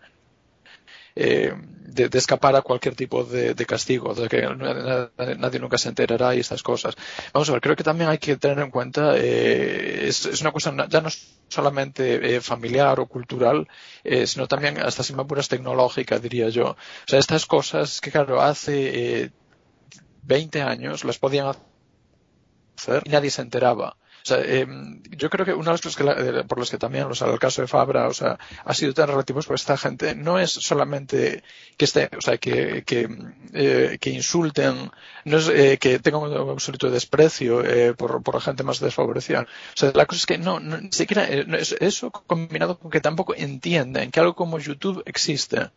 eh, 1.16 1.52
de, 1.86 2.18
escapar 2.18 2.54
a 2.56 2.60
cualquier 2.60 2.94
tipo 2.94 3.24
de, 3.24 3.54
castigo, 3.66 4.14
de 4.14 4.28
que 4.28 4.42
nadie, 5.38 5.58
nunca 5.58 5.78
se 5.78 5.88
enterará 5.88 6.34
y 6.34 6.40
estas 6.40 6.62
cosas. 6.62 6.94
Vamos 7.32 7.48
a 7.48 7.52
ver, 7.52 7.62
creo 7.62 7.74
que 7.74 7.84
también 7.84 8.10
hay 8.10 8.18
que 8.18 8.36
tener 8.36 8.58
en 8.58 8.70
cuenta, 8.70 9.16
eh, 9.16 10.06
es, 10.08 10.40
una 10.42 10.52
cuestión 10.52 10.86
ya 10.90 11.00
no 11.00 11.08
solamente 11.48 12.36
eh, 12.36 12.40
familiar 12.42 13.00
o 13.00 13.06
cultural, 13.06 13.66
sino 14.26 14.46
también 14.46 14.78
hasta 14.78 15.02
sin 15.02 15.18
apuras 15.18 15.48
tecnológica, 15.48 16.18
diría 16.18 16.50
yo. 16.50 16.70
O 16.72 16.76
sea, 17.06 17.18
estas 17.18 17.46
cosas 17.46 18.00
que, 18.02 18.10
claro, 18.10 18.42
hace 18.42 19.32
20 20.24 20.62
años 20.62 21.04
las 21.04 21.18
podían 21.18 21.54
hacer 22.76 23.02
y 23.06 23.08
nadie 23.08 23.30
se 23.30 23.40
enteraba. 23.40 23.96
O 24.26 24.28
sea, 24.28 24.38
eh, 24.42 24.66
yo 25.16 25.30
creo 25.30 25.46
que 25.46 25.54
una 25.54 25.70
de 25.70 25.78
cosas 25.78 25.94
que 25.94 26.42
por 26.48 26.58
las 26.58 26.68
que 26.68 26.78
también, 26.78 27.04
o 27.04 27.14
sea, 27.14 27.28
el 27.28 27.38
caso 27.38 27.62
de 27.62 27.68
Fabra, 27.68 28.08
o 28.08 28.12
sea, 28.12 28.40
ha 28.64 28.74
sido 28.74 28.92
tan 28.92 29.06
relativo 29.06 29.38
porque 29.40 29.54
esta 29.54 29.76
gente 29.76 30.16
no 30.16 30.40
es 30.40 30.50
solamente 30.50 31.44
que 31.76 31.84
esté, 31.84 32.10
o 32.18 32.20
sea, 32.20 32.36
que, 32.36 32.82
que, 32.82 33.08
eh, 33.52 33.98
que 34.00 34.10
insulten, 34.10 34.90
no 35.24 35.38
es 35.38 35.48
eh, 35.48 35.78
que 35.78 36.00
tengan 36.00 36.22
un 36.22 36.50
absoluto 36.50 36.90
desprecio 36.90 37.64
eh, 37.64 37.94
por, 37.94 38.20
por 38.24 38.34
la 38.34 38.40
gente 38.40 38.64
más 38.64 38.80
desfavorecida. 38.80 39.42
O 39.42 39.76
sea, 39.76 39.92
la 39.94 40.06
cosa 40.06 40.18
es 40.18 40.26
que 40.26 40.38
no, 40.38 40.58
no 40.58 40.78
ni 40.78 40.90
siquiera, 40.90 41.24
eh, 41.30 41.46
eso 41.78 42.10
combinado 42.10 42.80
con 42.80 42.90
que 42.90 43.00
tampoco 43.00 43.32
entienden 43.36 44.10
que 44.10 44.18
algo 44.18 44.34
como 44.34 44.58
YouTube 44.58 45.04
existe. 45.06 45.70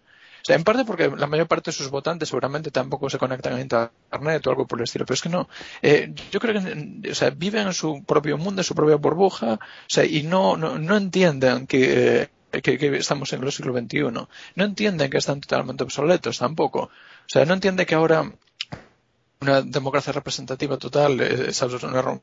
En 0.50 0.64
parte 0.64 0.84
porque 0.86 1.10
la 1.16 1.28
mayor 1.28 1.48
parte 1.48 1.72
de 1.72 1.78
sus 1.78 1.90
votantes 1.90 2.30
seguramente 2.30 2.72
tampoco 2.72 3.10
se 3.10 3.18
conectan 3.18 3.54
a 3.54 3.62
Internet 3.62 4.48
o 4.48 4.50
algo 4.50 4.68
por 4.68 4.80
el 4.80 4.84
estilo, 4.84 5.06
pero 5.06 5.14
es 5.14 5.22
que 5.22 5.30
no. 5.30 5.48
Eh, 5.82 6.14
yo 6.32 6.40
creo 6.40 6.62
que 6.62 7.12
o 7.12 7.16
sea, 7.16 7.30
viven 7.30 7.68
en 7.68 7.74
su 7.74 8.04
propio 8.04 8.38
mundo, 8.38 8.62
en 8.62 8.66
su 8.66 8.76
propia 8.76 8.96
burbuja, 8.96 9.54
o 9.54 9.60
sea, 9.88 10.06
y 10.06 10.24
no, 10.24 10.58
no, 10.58 10.80
no 10.80 10.98
entienden 10.98 11.68
que, 11.68 12.22
eh, 12.24 12.98
estamos 12.98 13.32
en 13.34 13.44
el 13.44 13.52
siglo 13.52 13.78
XXI. 13.78 14.00
No 14.12 14.28
entienden 14.56 15.10
que 15.10 15.18
están 15.18 15.40
totalmente 15.42 15.84
obsoletos 15.84 16.40
tampoco. 16.40 16.80
O 16.82 16.92
sea, 17.28 17.46
no 17.46 17.54
entienden 17.54 17.86
que 17.86 17.96
ahora 17.96 18.32
una 19.42 19.62
democracia 19.62 20.12
representativa 20.12 20.78
total, 20.78 21.22
es, 21.22 21.62
una, 21.62 22.20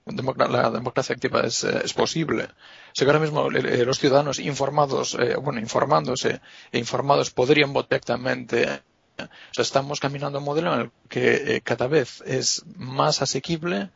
la 0.48 0.70
democracia 0.70 1.14
activa 1.14 1.42
es, 1.42 1.64
eh, 1.64 1.80
es 1.84 1.94
posible. 1.94 2.44
O 2.44 3.04
ahora 3.04 3.18
mismo 3.18 3.50
eh, 3.50 3.84
los 3.84 3.98
ciudadanos 3.98 4.38
informados, 4.38 5.16
eh, 5.18 5.36
bueno, 5.36 5.60
informándose 5.60 6.40
e 6.72 6.78
informados 6.78 7.30
podrían 7.30 7.72
votar 7.72 8.00
directamente. 8.00 8.82
O 9.18 9.52
sea, 9.52 9.62
estamos 9.62 9.98
caminando 9.98 10.38
un 10.38 10.44
modelo 10.44 10.74
en 10.74 10.80
el 10.80 10.90
que 11.08 11.62
cada 11.64 11.86
vez 11.86 12.22
es 12.26 12.64
más 12.76 13.22
asequible 13.22 13.90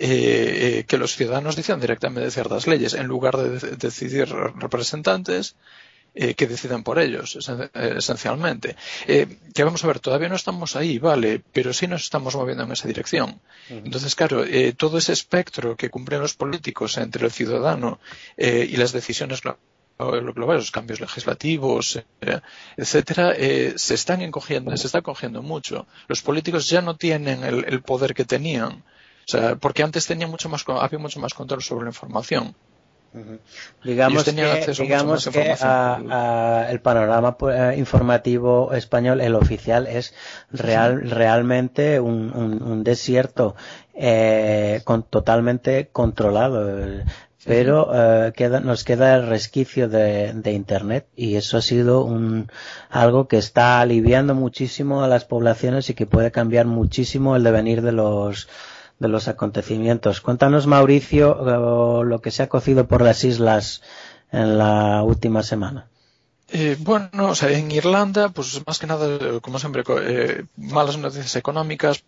eh, 0.00 0.84
que 0.86 0.96
los 0.96 1.16
ciudadanos 1.16 1.56
decidan 1.56 1.80
directamente 1.80 2.30
ciertas 2.30 2.68
leyes 2.68 2.94
en 2.94 3.06
lugar 3.06 3.36
de 3.36 3.76
decidir 3.76 4.28
representantes 4.28 5.56
eh, 6.20 6.34
que 6.34 6.48
decidan 6.48 6.82
por 6.82 6.98
ellos, 6.98 7.38
eh, 7.48 7.94
esencialmente. 7.96 8.74
Eh, 9.06 9.38
que 9.54 9.62
vamos 9.62 9.84
a 9.84 9.86
ver, 9.86 10.00
todavía 10.00 10.28
no 10.28 10.34
estamos 10.34 10.74
ahí, 10.74 10.98
vale, 10.98 11.40
pero 11.52 11.72
sí 11.72 11.86
nos 11.86 12.02
estamos 12.02 12.34
moviendo 12.34 12.64
en 12.64 12.72
esa 12.72 12.88
dirección. 12.88 13.40
Entonces, 13.70 14.16
claro, 14.16 14.44
eh, 14.44 14.72
todo 14.72 14.98
ese 14.98 15.12
espectro 15.12 15.76
que 15.76 15.90
cumplen 15.90 16.20
los 16.20 16.34
políticos 16.34 16.98
entre 16.98 17.24
el 17.24 17.30
ciudadano 17.30 18.00
eh, 18.36 18.66
y 18.68 18.76
las 18.76 18.90
decisiones 18.90 19.42
globales, 19.42 20.62
los 20.64 20.70
cambios 20.72 20.98
legislativos, 21.00 22.02
eh, 22.20 22.40
etcétera, 22.76 23.34
se 23.76 23.94
están 23.94 24.20
encogiendo, 24.20 24.76
se 24.76 24.88
está 24.88 25.02
cogiendo 25.02 25.40
mucho. 25.42 25.86
Los 26.08 26.22
políticos 26.22 26.68
ya 26.68 26.82
no 26.82 26.96
tienen 26.96 27.44
el, 27.44 27.64
el 27.64 27.80
poder 27.82 28.12
que 28.12 28.24
tenían. 28.24 28.72
O 28.72 29.30
sea, 29.30 29.54
porque 29.54 29.84
antes 29.84 30.06
tenía 30.06 30.26
mucho 30.26 30.48
más, 30.48 30.64
había 30.66 30.98
mucho 30.98 31.20
más 31.20 31.32
control 31.34 31.62
sobre 31.62 31.84
la 31.84 31.90
información. 31.90 32.56
Digamos 33.84 34.24
que, 34.24 34.32
digamos 34.82 35.28
que 35.28 35.54
a, 35.60 36.66
el 36.70 36.80
panorama 36.80 37.36
eh, 37.50 37.74
informativo 37.78 38.72
español, 38.74 39.20
el 39.20 39.34
oficial, 39.34 39.86
es 39.86 40.14
real, 40.50 41.10
realmente 41.10 42.00
un, 42.00 42.32
un, 42.34 42.84
desierto 42.84 43.56
eh, 43.94 44.82
con, 44.84 45.04
totalmente 45.04 45.88
controlado. 45.90 47.02
Pero 47.44 47.90
eh, 47.94 48.32
queda, 48.36 48.60
nos 48.60 48.84
queda 48.84 49.16
el 49.16 49.26
resquicio 49.26 49.88
de, 49.88 50.34
de, 50.34 50.52
Internet 50.52 51.06
y 51.16 51.36
eso 51.36 51.56
ha 51.56 51.62
sido 51.62 52.04
un, 52.04 52.50
algo 52.90 53.26
que 53.26 53.38
está 53.38 53.80
aliviando 53.80 54.34
muchísimo 54.34 55.02
a 55.02 55.08
las 55.08 55.24
poblaciones 55.24 55.88
y 55.88 55.94
que 55.94 56.04
puede 56.04 56.30
cambiar 56.30 56.66
muchísimo 56.66 57.36
el 57.36 57.44
devenir 57.44 57.80
de 57.80 57.92
los, 57.92 58.48
de 58.98 59.08
los 59.08 59.28
acontecimientos. 59.28 60.20
Cuéntanos, 60.20 60.66
Mauricio, 60.66 61.34
lo 62.04 62.20
que 62.20 62.30
se 62.30 62.42
ha 62.42 62.48
cocido 62.48 62.86
por 62.86 63.02
las 63.02 63.24
islas 63.24 63.82
en 64.32 64.58
la 64.58 65.02
última 65.02 65.42
semana. 65.42 65.88
Eh, 66.50 66.76
bueno, 66.80 67.28
o 67.28 67.34
sea, 67.34 67.50
en 67.50 67.70
Irlanda, 67.70 68.30
pues 68.30 68.62
más 68.66 68.78
que 68.78 68.86
nada, 68.86 69.40
como 69.40 69.58
siempre, 69.58 69.82
eh, 70.02 70.44
malas 70.56 70.96
noticias 70.96 71.36
económicas 71.36 72.02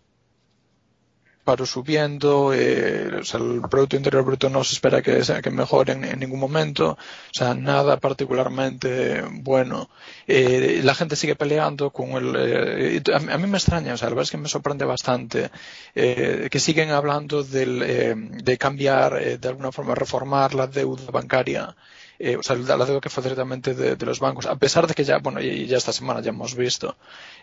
paro 1.43 1.65
subiendo, 1.65 2.53
eh, 2.53 3.19
o 3.21 3.23
sea, 3.23 3.39
el 3.39 3.61
Producto 3.69 3.95
Interior 3.95 4.23
Bruto 4.23 4.49
no 4.49 4.63
se 4.63 4.73
espera 4.75 5.01
que, 5.01 5.23
sea, 5.23 5.41
que 5.41 5.49
mejore 5.49 5.93
en, 5.93 6.19
ningún 6.19 6.39
momento, 6.39 6.91
o 6.91 6.97
sea, 7.33 7.53
nada 7.53 7.97
particularmente 7.97 9.23
bueno. 9.31 9.89
Eh, 10.27 10.81
la 10.83 10.95
gente 10.95 11.15
sigue 11.15 11.35
peleando 11.35 11.89
con 11.91 12.11
el... 12.11 12.35
Eh, 12.37 13.03
a, 13.13 13.37
mí 13.37 13.47
me 13.47 13.57
extraña, 13.57 13.93
o 13.93 13.97
sea, 13.97 14.09
la 14.09 14.15
verdad 14.15 14.23
es 14.23 14.31
que 14.31 14.37
me 14.37 14.49
sorprende 14.49 14.85
bastante 14.85 15.49
eh, 15.95 16.47
que 16.51 16.59
siguen 16.59 16.91
hablando 16.91 17.43
del, 17.43 17.81
eh, 17.83 18.15
de 18.15 18.57
cambiar, 18.57 19.39
de 19.39 19.47
alguna 19.47 19.71
forma 19.71 19.95
reformar 19.95 20.53
la 20.53 20.67
deuda 20.67 21.11
bancaria 21.11 21.75
eh, 22.23 22.37
o 22.37 22.43
sea, 22.43 22.55
la 22.55 22.85
deuda 22.85 23.01
que 23.01 23.09
fue 23.09 23.23
directamente 23.23 23.73
de, 23.73 24.05
los 24.05 24.19
bancos, 24.19 24.45
a 24.45 24.55
pesar 24.55 24.87
de 24.87 24.93
que 24.93 25.03
ya, 25.03 25.17
bueno, 25.19 25.41
y 25.41 25.65
ya 25.65 25.77
esta 25.77 25.93
semana 25.93 26.21
ya 26.21 26.29
hemos 26.29 26.55
visto 26.55 26.97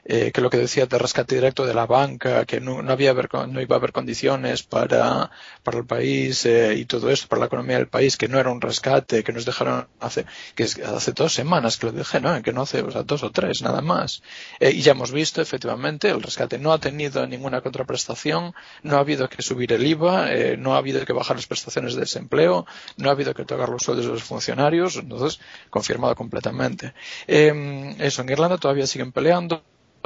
eh, 0.05 0.31
que 0.33 0.41
lo 0.41 0.51
que 0.51 0.57
decía 0.57 0.87
de 0.87 0.99
rescate 0.99 1.35
directo 1.35 1.66
de 1.66 1.74
la 1.74 1.87
banca, 1.87 2.45
que 2.45 2.61
no, 2.61 2.79
había 2.91 3.12
no 3.12 3.61
iba 3.61 3.76
a 3.76 3.79
haber 3.79 3.93
condiciones 3.93 4.62
para, 4.62 5.31
para 5.62 5.79
el 5.79 5.87
país 5.87 6.47
eh, 6.47 6.74
y 6.74 6.85
todo 6.85 7.11
esto, 7.11 7.29
para 7.29 7.41
la 7.41 7.47
economía 7.47 7.76
del 7.76 7.89
país, 7.89 8.16
que 8.16 8.29
no 8.29 8.39
era 8.39 8.51
un 8.51 8.61
rescate, 8.61 9.24
que 9.24 9.33
nos 9.33 9.45
dejaron 9.45 9.87
hace, 10.01 10.26
que 10.55 10.64
hace 10.64 11.12
dos 11.12 11.35
semanas 11.35 11.76
que 11.76 11.87
lo 11.87 11.93
dije, 11.93 12.20
¿no? 12.20 12.41
Que 12.43 12.53
no 12.53 12.62
hace, 12.62 12.83
dos 12.83 13.22
o 13.22 13.31
tres, 13.31 13.62
nada 13.62 13.83
más. 13.83 14.22
Eh, 14.61 14.70
y 14.70 14.81
ya 14.83 14.93
hemos 14.93 15.12
visto, 15.12 15.43
efectivamente, 15.43 16.11
el 16.11 16.22
rescate 16.22 16.59
no 16.59 16.72
ha 16.72 16.79
tenido 16.79 17.26
ninguna 17.26 17.61
contraprestación, 17.61 18.55
no 18.83 18.97
ha 18.97 19.01
habido 19.01 19.29
que 19.29 19.43
subir 19.43 19.72
el 19.72 19.87
IVA, 19.87 20.33
eh, 20.33 20.57
no 20.57 20.74
ha 20.74 20.79
habido 20.79 21.05
que 21.05 21.12
bajar 21.12 21.37
las 21.37 21.47
prestaciones 21.47 21.95
de 21.95 22.01
desempleo, 22.01 22.66
no 22.97 23.09
ha 23.09 23.12
habido 23.12 23.35
que 23.35 23.45
tocar 23.45 23.68
los 23.68 23.83
sueldos 23.83 24.07
de 24.07 24.12
los 24.12 24.22
funcionarios, 24.22 24.68
entonces 24.75 25.41
confirmado 25.71 26.14
completamente. 26.14 26.95
Eh, 27.27 27.95
eso, 27.99 28.23
en 28.23 28.29
Irlanda 28.31 28.59
todavía 28.59 28.87
siguen 28.87 29.12
peleando 29.12 29.62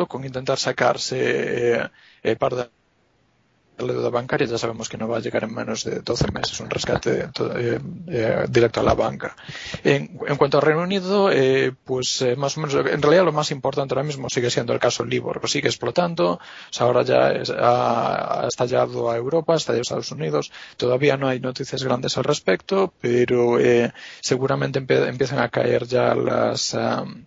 con 0.09 0.25
intentar 0.25 0.59
sacarse 0.59 1.75
eh, 1.75 1.91
eh 2.23 2.37
par 2.37 2.55
de 2.55 2.71
la 3.79 3.93
deuda 3.93 4.11
bancaria 4.11 4.47
ya 4.47 4.59
sabemos 4.59 4.89
que 4.89 4.99
no 4.99 5.09
va 5.09 5.17
a 5.17 5.21
llegar 5.21 5.45
en 5.45 5.55
menos 5.55 5.85
de 5.85 6.01
12 6.01 6.31
meses 6.33 6.61
un 6.61 6.71
rescate 6.71 7.29
directo 8.49 8.81
a 8.81 8.83
la 8.83 8.95
banca. 8.95 9.37
En, 9.83 10.09
cuanto 10.37 10.59
al 10.59 10.63
Reino 10.63 10.83
Unido, 10.83 11.31
eh, 11.33 11.73
pues 11.85 12.23
eh, 12.23 12.37
más 12.37 12.57
o 12.57 12.61
menos, 12.61 12.75
en 12.75 13.03
realidad 13.03 13.25
lo 13.25 13.33
más 13.33 13.51
importante 13.51 13.95
ahora 13.95 14.05
mismo 14.05 14.29
sigue 14.29 14.51
siendo 14.51 14.73
el 14.73 14.79
caso 14.79 15.05
Libor, 15.05 15.41
que 15.41 15.49
sigue 15.49 15.69
explotando, 15.69 16.33
o 16.33 16.83
ahora 16.83 17.03
ya 17.03 17.31
es, 17.31 17.51
ha, 17.51 18.45
estallado 18.47 19.11
a 19.11 19.17
Europa, 19.17 19.55
ha 19.55 19.57
estallado 19.57 19.81
a 19.81 19.83
Estados 19.83 20.13
Unidos, 20.13 20.53
todavía 20.77 21.17
no 21.17 21.29
hay 21.29 21.41
noticias 21.41 21.83
grandes 21.83 22.17
al 22.19 22.25
respecto, 22.25 22.93
pero 23.01 23.59
eh, 23.59 23.93
seguramente 24.21 24.79
empie 24.79 25.09
empiezan 25.09 25.41
a 25.41 25.49
caer 25.49 25.87
ya 25.87 26.15
las... 26.15 26.75
Um, 26.75 27.25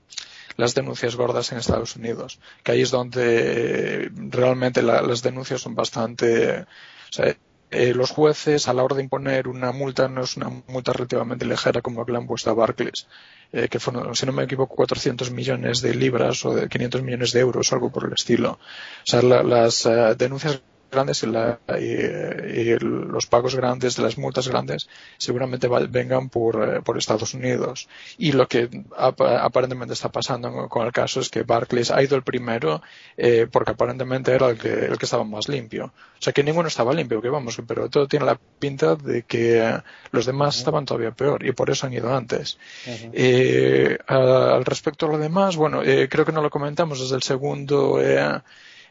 las 0.57 0.75
denuncias 0.75 1.15
gordas 1.15 1.51
en 1.51 1.57
Estados 1.57 1.95
Unidos, 1.95 2.39
que 2.63 2.71
ahí 2.71 2.81
es 2.81 2.91
donde 2.91 4.05
eh, 4.05 4.09
realmente 4.29 4.81
la, 4.81 5.01
las 5.01 5.21
denuncias 5.21 5.61
son 5.61 5.75
bastante, 5.75 6.61
o 6.61 6.65
sea, 7.11 7.35
eh, 7.71 7.93
los 7.93 8.11
jueces 8.11 8.67
a 8.67 8.73
la 8.73 8.83
hora 8.83 8.95
de 8.95 9.03
imponer 9.03 9.47
una 9.47 9.71
multa 9.71 10.07
no 10.07 10.23
es 10.23 10.37
una 10.37 10.49
multa 10.67 10.93
relativamente 10.93 11.45
ligera 11.45 11.81
como 11.81 11.99
la 11.99 12.05
que 12.05 12.11
le 12.13 12.17
han 12.19 12.27
puesto 12.27 12.49
a 12.49 12.53
Barclays, 12.53 13.07
eh, 13.51 13.67
que 13.67 13.79
fueron, 13.79 14.15
si 14.15 14.25
no 14.25 14.31
me 14.31 14.43
equivoco, 14.43 14.75
400 14.75 15.31
millones 15.31 15.81
de 15.81 15.93
libras 15.93 16.45
o 16.45 16.53
de 16.53 16.69
500 16.69 17.01
millones 17.01 17.33
de 17.33 17.39
euros, 17.41 17.73
algo 17.73 17.91
por 17.91 18.05
el 18.05 18.13
estilo. 18.13 18.51
O 18.51 18.59
sea, 19.03 19.21
la, 19.21 19.43
las 19.43 19.85
uh, 19.85 20.15
denuncias 20.17 20.61
grandes 20.91 21.23
y, 21.23 21.27
la, 21.27 21.59
y, 21.79 21.83
y, 21.83 22.77
los 22.79 23.25
pagos 23.27 23.55
grandes 23.55 23.95
de 23.95 24.03
las 24.03 24.17
multas 24.17 24.47
grandes 24.47 24.87
seguramente 25.17 25.67
va, 25.67 25.79
vengan 25.79 26.29
por, 26.29 26.55
eh, 26.63 26.81
por, 26.81 26.97
Estados 26.97 27.33
Unidos. 27.33 27.87
Y 28.17 28.31
lo 28.31 28.47
que 28.47 28.69
ap 28.97 29.21
aparentemente 29.21 29.93
está 29.93 30.09
pasando 30.09 30.69
con 30.69 30.85
el 30.85 30.91
caso 30.91 31.19
es 31.19 31.29
que 31.29 31.43
Barclays 31.43 31.91
ha 31.91 32.01
ido 32.01 32.15
el 32.15 32.23
primero 32.23 32.81
eh, 33.17 33.47
porque 33.51 33.71
aparentemente 33.71 34.33
era 34.33 34.49
el 34.49 34.57
que, 34.57 34.85
el 34.85 34.97
que 34.97 35.05
estaba 35.05 35.23
más 35.23 35.47
limpio. 35.47 35.85
O 35.85 36.21
sea 36.21 36.33
que 36.33 36.43
ninguno 36.43 36.67
estaba 36.67 36.93
limpio, 36.93 37.21
que 37.21 37.29
vamos, 37.29 37.61
pero 37.67 37.89
todo 37.89 38.07
tiene 38.07 38.25
la 38.25 38.39
pinta 38.59 38.95
de 38.95 39.23
que 39.23 39.81
los 40.11 40.25
demás 40.25 40.57
estaban 40.57 40.85
todavía 40.85 41.11
peor 41.11 41.45
y 41.45 41.51
por 41.51 41.69
eso 41.69 41.85
han 41.85 41.93
ido 41.93 42.15
antes. 42.15 42.57
Uh 42.85 42.89
-huh. 42.89 43.11
eh, 43.13 43.97
al 44.07 44.65
respecto 44.65 45.05
a 45.05 45.09
lo 45.09 45.17
demás, 45.17 45.55
bueno, 45.55 45.83
eh, 45.83 46.07
creo 46.09 46.25
que 46.25 46.31
no 46.31 46.41
lo 46.41 46.49
comentamos 46.49 46.99
desde 46.99 47.15
el 47.15 47.23
segundo 47.23 47.99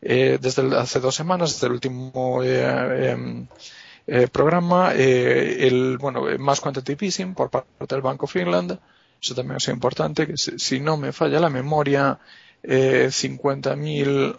eh, 0.03 0.35
eh, 0.35 0.39
desde 0.41 0.77
hace 0.77 1.01
dos 1.01 1.15
semanas, 1.15 1.55
desde 1.55 1.67
el 1.69 1.73
último 1.75 2.41
eh, 2.43 3.47
eh, 4.07 4.29
programa, 4.29 4.93
eh, 4.95 5.67
el 5.67 5.99
bueno, 5.99 6.25
más 6.39 6.61
quantitative 6.61 7.07
easing 7.07 7.35
por 7.35 7.51
parte 7.51 7.95
del 7.95 8.03
Bank 8.03 8.23
of 8.23 8.37
England. 8.37 8.79
Eso 9.21 9.35
también 9.35 9.57
es 9.57 9.69
importante, 9.69 10.27
que 10.27 10.37
si, 10.37 10.59
si 10.59 10.81
no 10.81 10.97
me 10.97 11.13
falla 11.13 11.41
la 11.41 11.49
memoria, 11.49 12.19
eh, 12.63 13.07
50.000 13.11 14.37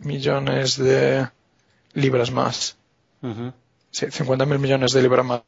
millones 0.00 0.76
de 0.76 1.28
libras 1.94 2.30
más. 2.30 2.76
Uh 3.22 3.28
-huh. 3.28 3.52
Sí, 3.90 4.06
50.000 4.06 4.58
millones 4.58 4.92
de 4.92 5.02
libras 5.02 5.24
más 5.24 5.42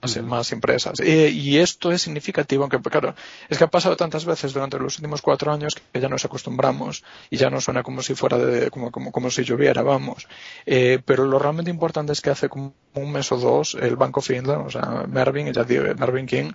más, 0.00 0.16
uh 0.16 0.20
-huh. 0.20 0.26
más 0.26 0.52
empresas. 0.52 1.00
Y, 1.00 1.26
y, 1.26 1.58
esto 1.58 1.92
es 1.92 2.02
significativo, 2.02 2.62
aunque 2.62 2.78
claro, 2.78 3.14
es 3.48 3.58
que 3.58 3.64
ha 3.64 3.68
pasado 3.68 3.96
tantas 3.96 4.24
veces 4.24 4.52
durante 4.52 4.78
los 4.78 4.98
últimos 4.98 5.22
cuatro 5.22 5.52
años 5.52 5.74
que 5.74 6.00
ya 6.00 6.08
nos 6.08 6.24
acostumbramos 6.24 7.04
y 7.30 7.36
ya 7.36 7.50
no 7.50 7.60
suena 7.60 7.82
como 7.82 8.02
si 8.02 8.14
fuera 8.14 8.38
de, 8.38 8.70
como, 8.70 8.90
como, 8.90 9.12
como 9.12 9.30
si 9.30 9.44
lloviera, 9.44 9.82
vamos. 9.82 10.28
Eh, 10.66 11.00
pero 11.04 11.24
lo 11.24 11.38
realmente 11.38 11.70
importante 11.70 12.12
es 12.12 12.20
que 12.20 12.30
hace 12.30 12.48
como 12.48 12.74
un 12.94 13.12
mes 13.12 13.30
o 13.32 13.36
dos 13.36 13.76
el 13.80 13.96
Banco 13.96 14.20
Finland, 14.20 14.66
o 14.66 14.70
sea, 14.70 15.04
Mervyn, 15.08 15.52
ya 15.52 15.64
dijo, 15.64 15.84
Mervyn 15.96 16.26
King, 16.26 16.52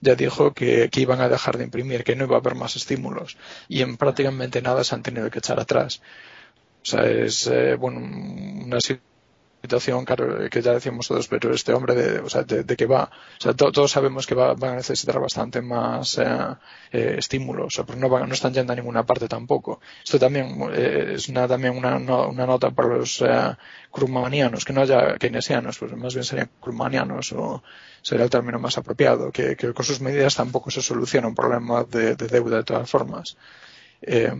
ya 0.00 0.14
dijo 0.14 0.52
que, 0.52 0.88
que 0.90 1.00
iban 1.00 1.20
a 1.20 1.28
dejar 1.28 1.58
de 1.58 1.64
imprimir, 1.64 2.04
que 2.04 2.16
no 2.16 2.24
iba 2.24 2.36
a 2.36 2.40
haber 2.40 2.54
más 2.54 2.76
estímulos. 2.76 3.36
Y 3.68 3.82
en 3.82 3.96
prácticamente 3.96 4.62
nada 4.62 4.84
se 4.84 4.94
han 4.94 5.02
tenido 5.02 5.30
que 5.30 5.38
echar 5.38 5.60
atrás. 5.60 6.00
O 6.82 6.88
sea, 6.88 7.04
es, 7.04 7.46
eh, 7.48 7.74
bueno, 7.74 7.98
una 7.98 8.80
situación 8.80 9.15
situación, 9.66 10.04
claro, 10.04 10.48
que 10.48 10.62
ya 10.62 10.72
decíamos 10.72 11.08
todos, 11.08 11.26
pero 11.28 11.52
este 11.52 11.72
hombre 11.74 11.94
de, 11.94 12.20
o 12.20 12.28
sea, 12.28 12.42
de, 12.42 12.62
de 12.62 12.76
que 12.76 12.86
va, 12.86 13.10
o 13.38 13.40
sea, 13.40 13.52
to, 13.52 13.72
todos 13.72 13.90
sabemos 13.90 14.26
que 14.26 14.34
va, 14.34 14.54
van 14.54 14.72
a 14.72 14.76
necesitar 14.76 15.18
bastante 15.20 15.60
más 15.60 16.18
eh, 16.18 16.24
eh, 16.92 17.16
estímulos, 17.18 17.66
o 17.66 17.70
sea, 17.70 17.84
pero 17.84 17.98
no, 17.98 18.08
van, 18.08 18.28
no 18.28 18.34
están 18.34 18.54
yendo 18.54 18.72
a 18.72 18.76
ninguna 18.76 19.04
parte 19.04 19.26
tampoco. 19.28 19.80
Esto 20.04 20.18
también 20.18 20.46
eh, 20.72 21.14
es 21.16 21.28
una, 21.28 21.46
también 21.46 21.76
una, 21.76 21.98
no, 21.98 22.28
una 22.28 22.46
nota 22.46 22.70
para 22.70 22.88
los 22.96 23.20
eh, 23.20 23.56
krumanianos, 23.92 24.64
que 24.64 24.72
no 24.72 24.82
haya 24.82 25.18
keynesianos, 25.18 25.78
pues 25.78 25.92
más 25.96 26.14
bien 26.14 26.24
serían 26.24 26.50
krumanianos 26.60 27.32
o 27.32 27.62
sería 28.02 28.24
el 28.24 28.30
término 28.30 28.58
más 28.58 28.78
apropiado, 28.78 29.32
que, 29.32 29.56
que 29.56 29.74
con 29.74 29.84
sus 29.84 30.00
medidas 30.00 30.36
tampoco 30.36 30.70
se 30.70 30.80
soluciona 30.80 31.28
un 31.28 31.34
problema 31.34 31.84
de, 31.84 32.14
de 32.14 32.26
deuda 32.28 32.58
de 32.58 32.64
todas 32.64 32.88
formas. 32.88 33.36
Eh, 34.02 34.32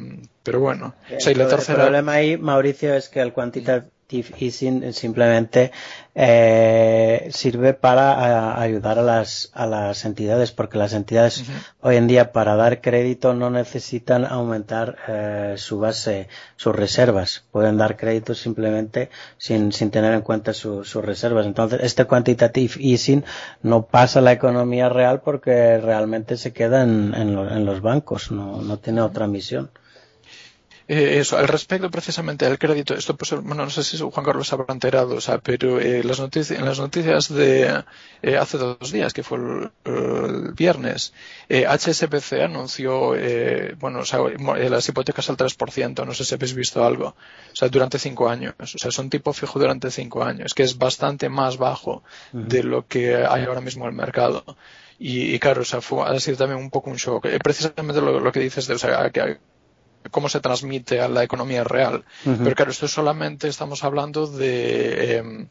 pero 0.43 0.61
bueno, 0.61 0.95
o 1.16 1.20
sea, 1.20 1.33
y 1.33 1.35
la 1.35 1.49
tercera... 1.49 1.79
El 1.79 1.87
problema 1.87 2.12
ahí, 2.12 2.37
Mauricio, 2.37 2.95
es 2.95 3.09
que 3.09 3.20
el 3.20 3.33
quantitative 3.33 3.91
easing 4.09 4.92
simplemente 4.92 5.72
eh, 6.14 7.28
sirve 7.30 7.74
para 7.74 8.12
a, 8.14 8.61
ayudar 8.61 8.98
a 8.98 9.02
las, 9.02 9.50
a 9.52 9.66
las 9.66 10.04
entidades, 10.04 10.52
porque 10.52 10.78
las 10.78 10.92
entidades 10.92 11.40
uh 11.40 11.44
-huh. 11.44 11.72
hoy 11.80 11.96
en 11.96 12.07
día 12.07 12.32
para 12.32 12.57
dar 12.57 12.80
crédito 12.80 13.34
no 13.34 13.50
necesitan 13.50 14.24
aumentar 14.24 14.96
eh, 15.09 15.54
su 15.57 15.78
base, 15.78 16.28
sus 16.57 16.74
reservas. 16.74 17.44
Pueden 17.50 17.76
dar 17.76 17.96
crédito 17.96 18.34
simplemente 18.34 19.11
sin, 19.38 19.72
sin 19.72 19.90
tener 19.90 20.14
en 20.14 20.22
cuenta 20.22 20.52
su, 20.54 20.84
sus 20.84 21.04
reservas. 21.04 21.46
Entonces, 21.46 21.80
este 21.82 22.04
quantitative 22.04 22.74
easing 22.78 23.24
no 23.62 23.86
pasa 23.86 24.20
a 24.20 24.22
la 24.22 24.32
economía 24.32 24.88
real 24.88 25.20
porque 25.20 25.78
realmente 25.78 26.36
se 26.36 26.52
queda 26.52 26.82
en, 26.82 27.12
en, 27.14 27.34
lo, 27.34 27.50
en 27.50 27.64
los 27.64 27.80
bancos, 27.82 28.30
no, 28.30 28.62
no 28.62 28.78
tiene 28.78 29.00
otra 29.00 29.26
misión. 29.26 29.70
Eh, 30.89 31.18
eso, 31.18 31.37
al 31.37 31.49
respecto 31.49 31.91
precisamente 31.91 32.45
del 32.45 32.61
crédito, 32.61 32.95
esto 32.95 33.16
pues, 33.16 33.32
bueno, 33.32 33.64
no 33.64 33.70
sé 33.70 33.82
si 33.82 33.99
Juan 33.99 34.24
Carlos 34.24 34.53
habrá 34.53 34.72
enterado, 34.72 35.16
o 35.16 35.20
sea, 35.20 35.39
pero 35.39 35.80
eh, 35.80 36.05
las 36.05 36.20
noticias, 36.20 36.57
en 36.57 36.64
las 36.64 36.78
noticias 36.78 37.28
de 37.28 37.82
eh, 38.22 38.37
hace 38.37 38.57
dos 38.57 38.93
días, 38.93 39.12
que 39.12 39.24
fue 39.24 39.39
el, 39.39 39.70
el 39.84 40.53
viernes, 40.53 41.12
HSBC 41.49 42.34
anunció, 42.45 43.14
bueno, 43.80 44.01
o 44.01 44.05
sea, 44.05 44.20
las 44.68 44.89
hipotecas 44.89 45.28
al 45.28 45.37
3%, 45.37 46.07
no 46.07 46.14
sé 46.14 46.24
si 46.24 46.34
habéis 46.34 46.55
visto 46.55 46.84
algo, 46.84 47.09
o 47.09 47.57
sea, 47.57 47.68
durante 47.68 47.99
cinco 47.99 48.28
años, 48.28 48.55
o 48.61 48.66
sea, 48.66 48.91
es 48.91 48.99
un 48.99 49.11
tipo 49.11 49.32
fijo 49.32 49.59
durante 49.59 49.91
cinco 49.91 50.22
años, 50.22 50.55
que 50.55 50.62
es 50.62 50.78
bastante 50.78 51.28
más 51.28 51.57
bajo 51.57 52.05
uh 52.32 52.39
-huh. 52.39 52.47
de 52.47 52.62
lo 52.62 52.87
que 52.87 53.16
hay 53.16 53.45
ahora 53.45 53.61
mismo 53.61 53.84
en 53.84 53.91
el 53.91 53.97
mercado. 53.97 54.45
Y, 54.99 55.34
y 55.34 55.39
claro, 55.39 55.62
o 55.62 55.64
sea, 55.64 55.80
fue, 55.80 56.05
ha 56.07 56.18
sido 56.20 56.39
también 56.39 56.59
un 56.61 56.70
poco 56.70 56.91
un 56.91 56.97
shock. 56.97 57.26
precisamente 57.43 58.01
lo, 58.01 58.18
lo 58.18 58.32
que 58.32 58.41
dices 58.41 58.66
de, 58.66 58.74
o 58.74 58.78
sea, 58.78 59.11
que 59.11 59.39
cómo 60.11 60.28
se 60.28 60.40
transmite 60.40 61.00
a 61.00 61.09
la 61.09 61.22
economía 61.22 61.64
real. 61.64 62.04
Uh 62.24 62.30
-huh. 62.30 62.38
Pero 62.44 62.57
claro, 62.57 62.70
esto 62.70 62.88
solamente 62.88 63.48
estamos 63.48 63.84
hablando 63.84 64.26
de, 64.26 65.16
eh, 65.18 65.46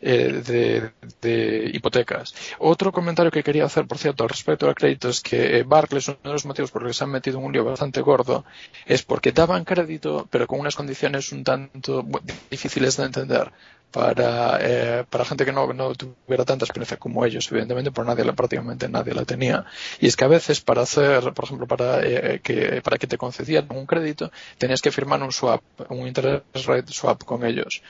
eh, 0.00 0.42
de, 0.46 0.90
de, 1.20 1.70
hipotecas. 1.72 2.34
Otro 2.58 2.92
comentario 2.92 3.30
que 3.30 3.42
quería 3.42 3.64
hacer, 3.64 3.86
por 3.86 3.98
cierto, 3.98 4.26
respecto 4.26 4.68
al 4.68 4.74
crédito 4.74 5.08
es 5.08 5.20
que 5.20 5.62
Barclays, 5.62 6.08
uno 6.08 6.18
de 6.22 6.32
los 6.32 6.46
motivos 6.46 6.70
por 6.70 6.82
los 6.82 6.90
que 6.90 6.98
se 6.98 7.04
han 7.04 7.10
metido 7.10 7.38
en 7.38 7.44
un 7.44 7.52
lío 7.52 7.64
bastante 7.64 8.00
gordo, 8.00 8.44
es 8.86 9.02
porque 9.02 9.32
daban 9.32 9.64
crédito, 9.64 10.26
pero 10.30 10.46
con 10.46 10.60
unas 10.60 10.76
condiciones 10.76 11.32
un 11.32 11.44
tanto 11.44 12.04
difíciles 12.50 12.96
de 12.96 13.04
entender 13.04 13.52
para, 13.90 14.58
eh, 14.60 15.04
para 15.08 15.24
gente 15.24 15.44
que 15.44 15.52
no, 15.52 15.72
no 15.72 15.94
tuviera 15.94 16.44
tanta 16.44 16.64
experiencia 16.64 16.98
como 16.98 17.24
ellos, 17.24 17.50
evidentemente, 17.50 17.90
por 17.92 18.04
nadie, 18.04 18.30
prácticamente 18.32 18.88
nadie 18.88 19.14
la 19.14 19.24
tenía. 19.24 19.64
Y 20.00 20.06
es 20.06 20.16
que 20.16 20.24
a 20.24 20.28
veces 20.28 20.60
para 20.60 20.82
hacer, 20.82 21.32
por 21.32 21.44
ejemplo, 21.46 21.66
para, 21.66 22.00
eh, 22.04 22.40
que, 22.42 22.82
para 22.82 22.98
que 22.98 23.06
te 23.06 23.16
concedieran 23.16 23.68
un 23.70 23.86
crédito, 23.86 24.30
tenías 24.58 24.82
que 24.82 24.90
firmar 24.90 25.22
un 25.22 25.32
swap, 25.32 25.62
un 25.88 26.06
interest 26.06 26.44
rate 26.66 26.92
swap 26.92 27.24
con 27.24 27.44
ellos. 27.44 27.82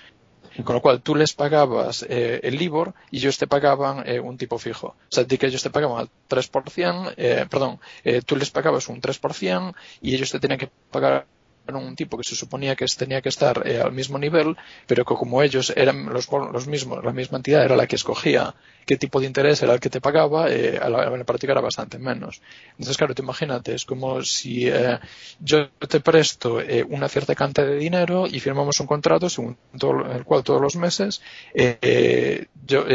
Con 0.65 0.75
lo 0.75 0.83
cual 0.83 1.03
tú 1.03 1.15
les 1.15 1.35
pagabas 1.35 2.05
eh, 2.09 2.41
el 2.43 2.57
LIBOR 2.57 2.95
y 3.11 3.19
ellos 3.19 3.39
te 3.39 3.47
pagaban 3.47 4.09
eh, 4.09 4.21
un 4.21 4.37
tipo 4.39 4.59
fijo. 4.59 4.89
O 4.89 4.97
sea, 5.09 5.27
que 5.27 5.47
ellos 5.47 5.63
te 5.63 5.71
pagaban 5.71 5.99
al 5.99 6.09
3%, 6.29 7.15
eh, 7.17 7.47
perdón, 7.49 7.79
eh, 8.05 8.23
tú 8.25 8.37
les 8.37 8.51
pagabas 8.51 8.89
un 8.89 9.01
3% 9.01 9.75
y 10.01 10.15
ellos 10.15 10.31
te 10.31 10.41
tenían 10.41 10.59
que 10.59 10.71
pagar 10.91 11.27
un 11.75 11.97
tipo 11.97 12.17
que 12.17 12.25
se 12.25 12.37
suponía 12.37 12.77
que 12.77 12.87
tenía 12.97 13.21
que 13.21 13.29
estar 13.29 13.67
eh, 13.67 13.81
al 13.81 13.93
mismo 13.93 14.19
nivel, 14.19 14.57
pero 14.87 15.05
que 15.05 15.15
como 15.15 15.43
ellos 15.43 15.73
eran 15.75 16.13
los, 16.13 16.29
los, 16.31 16.67
mismos, 16.67 17.05
la 17.05 17.13
misma 17.13 17.39
entidad 17.39 17.65
era 17.65 17.77
la 17.77 17.87
que 17.87 17.97
escogía 17.97 18.55
qué 18.87 18.97
tipo 18.97 19.21
de 19.21 19.27
interés 19.27 19.63
era 19.63 19.75
el 19.75 19.81
que 19.81 19.91
te 19.91 20.01
pagaba, 20.01 20.49
eh, 20.49 20.79
a, 20.81 20.89
la, 20.89 21.25
práctica 21.25 21.53
era 21.53 21.61
bastante 21.61 21.99
menos. 21.99 22.41
Entonces, 22.71 22.97
claro, 22.97 23.15
te 23.15 23.23
imagínate, 23.23 23.75
es 23.75 23.85
como 23.85 24.23
si 24.23 24.69
eh, 24.69 24.99
yo 25.41 25.69
te 25.71 26.01
presto 26.01 26.61
eh, 26.61 26.87
una 26.89 27.09
cierta 27.09 27.35
cantidad 27.35 27.67
de 27.67 27.77
dinero 27.77 28.27
y 28.27 28.39
firmamos 28.39 28.79
un 28.79 28.87
contrato 28.87 29.29
según 29.29 29.57
todo, 29.77 30.07
el 30.13 30.25
cual 30.25 30.45
todos 30.45 30.61
los 30.61 30.77
meses 30.77 31.21
eh, 31.53 32.47
yo, 32.65 32.87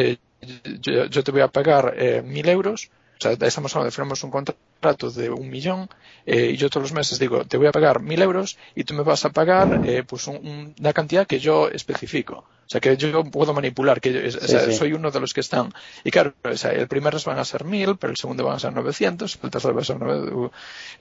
yo, 0.80 1.06
yo, 1.06 1.24
te 1.24 1.32
voy 1.32 1.42
a 1.42 1.50
pagar 1.50 2.24
mil 2.24 2.48
euros 2.48 2.90
sea, 3.22 3.32
estamos 3.34 3.76
hablando 3.76 3.86
de 3.86 3.92
firmamos 3.92 4.24
un 4.24 4.32
contrato 4.32 5.12
de 5.12 5.30
un 5.30 5.50
millón 5.50 5.90
eh, 6.26 6.52
y 6.54 6.58
yo 6.58 6.70
todos 6.70 6.84
los 6.84 6.94
meses 6.94 7.20
digo, 7.20 7.46
te 7.46 7.58
voy 7.58 7.68
a 7.68 7.72
pagar 7.72 8.02
mil 8.02 8.22
euros 8.22 8.58
y 8.76 8.84
tú 8.84 8.94
me 8.94 9.04
vas 9.04 9.26
a 9.26 9.30
pagar 9.30 9.82
eh, 9.86 10.04
pues 10.04 10.28
un, 10.28 10.74
una 10.80 10.94
cantidad 10.94 11.28
que 11.28 11.40
yo 11.40 11.70
especifico. 11.70 12.46
O 12.72 12.72
sea, 12.72 12.80
que 12.80 12.96
yo 12.96 13.26
puedo 13.26 13.54
manipular, 13.54 14.00
que 14.00 14.14
yo, 14.14 14.32
sí, 14.32 14.38
o 14.42 14.48
sea, 14.48 14.66
sí. 14.66 14.74
soy 14.74 14.94
uno 14.94 15.12
de 15.12 15.20
los 15.20 15.34
que 15.34 15.42
están. 15.42 15.74
Y 16.06 16.10
claro, 16.10 16.34
o 16.42 16.56
sea, 16.56 16.72
el 16.72 16.88
primer 16.88 17.14
van 17.26 17.38
a 17.38 17.44
ser 17.44 17.66
mil, 17.66 17.98
pero 17.98 18.12
el 18.12 18.18
segundo 18.18 18.46
van 18.46 18.56
a 18.56 18.60
ser 18.60 18.72
900, 18.72 19.40
el 19.44 19.52
tercero 19.52 19.76
va 19.76 19.82
a 19.82 19.84
ser 19.84 19.98
9, 20.00 20.50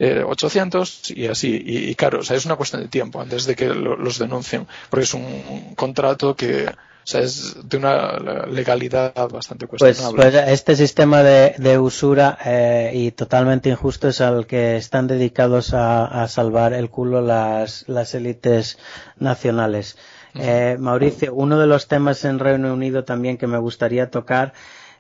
eh, 0.01 0.25
800 0.27 1.13
y 1.13 1.29
así. 1.29 1.63
Y, 1.65 1.91
y, 1.91 1.95
claro, 1.95 2.19
o 2.19 2.23
sea, 2.25 2.37
es 2.37 2.45
una 2.45 2.57
cuestión 2.57 2.83
de 2.83 2.89
tiempo 2.89 3.21
antes 3.21 3.47
de 3.47 3.55
que 3.55 3.69
lo, 3.69 3.97
los 3.97 4.19
denuncien, 4.19 4.67
porque 4.91 5.05
es 5.05 5.15
un, 5.15 5.23
un 5.23 5.77
contrato 5.77 6.35
que, 6.35 6.67
o 6.67 6.73
sea, 7.11 7.21
es 7.23 7.57
de 7.69 7.77
una 7.77 8.19
legalidad 8.47 9.13
bastante 9.29 9.67
cuestionable. 9.67 10.17
Pues, 10.17 10.33
pues 10.33 10.49
este 10.49 10.77
sistema 10.77 11.23
de, 11.23 11.55
de 11.59 11.79
usura 11.79 12.39
eh, 12.45 12.93
y 12.95 13.11
totalmente 13.11 13.69
injusto 13.69 14.09
es 14.09 14.21
al 14.21 14.47
que 14.47 14.77
están 14.77 15.07
dedicados 15.07 15.75
a, 15.75 16.23
a 16.23 16.29
salvar 16.29 16.73
el 16.73 16.91
culo 16.91 17.21
las, 17.21 17.85
las 17.89 18.15
élites 18.15 18.79
nacionales. 19.19 19.97
Eh, 20.35 20.77
Mauricio, 20.79 21.35
uno 21.35 21.59
de 21.59 21.67
los 21.67 21.89
temas 21.89 22.25
en 22.25 22.39
Reino 22.39 22.73
Unido 22.73 23.05
también 23.05 23.37
que 23.37 23.47
me 23.47 23.59
gustaría 23.59 24.11
tocar 24.11 24.53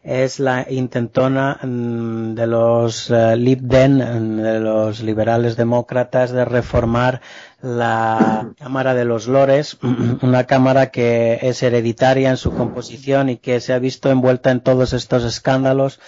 es 0.02 0.40
la 0.40 0.66
intentona 0.70 1.58
mm, 1.62 2.34
de 2.34 2.46
los 2.46 3.10
uh, 3.10 3.36
Lib 3.36 3.60
Dem, 3.60 3.98
de 4.36 4.60
los 4.60 5.02
liberales 5.02 5.56
demócratas, 5.56 6.30
de 6.30 6.44
reformar 6.44 7.20
la 7.60 8.50
Cámara 8.58 8.94
de 8.94 9.04
los 9.04 9.28
Lores, 9.28 9.78
una 10.22 10.44
cámara 10.44 10.90
que 10.90 11.38
es 11.42 11.62
hereditaria 11.62 12.30
en 12.30 12.36
su 12.36 12.52
composición 12.52 13.28
y 13.28 13.36
que 13.36 13.60
se 13.60 13.72
ha 13.72 13.78
visto 13.78 14.10
envuelta 14.10 14.50
en 14.50 14.60
todos 14.60 14.92
estos 14.92 15.24
escándalos 15.24 16.00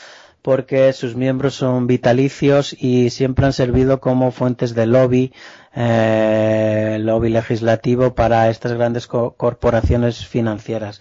porque 0.42 0.92
sus 0.92 1.14
miembros 1.14 1.54
son 1.54 1.86
vitalicios 1.86 2.74
y 2.76 3.10
siempre 3.10 3.46
han 3.46 3.52
servido 3.52 4.00
como 4.00 4.32
fuentes 4.32 4.74
de 4.74 4.86
lobby, 4.86 5.32
eh, 5.74 6.98
lobby 7.00 7.28
legislativo 7.28 8.14
para 8.14 8.50
estas 8.50 8.72
grandes 8.72 9.06
co 9.06 9.36
corporaciones 9.36 10.26
financieras. 10.26 11.00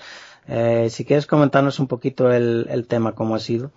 Eh, 0.53 0.89
si 0.89 1.05
quieres 1.05 1.27
comentarnos 1.27 1.79
un 1.79 1.87
poquito 1.87 2.29
el, 2.29 2.85
tema, 2.89 3.15
cómo 3.15 3.35
ha 3.35 3.39
sido. 3.39 3.71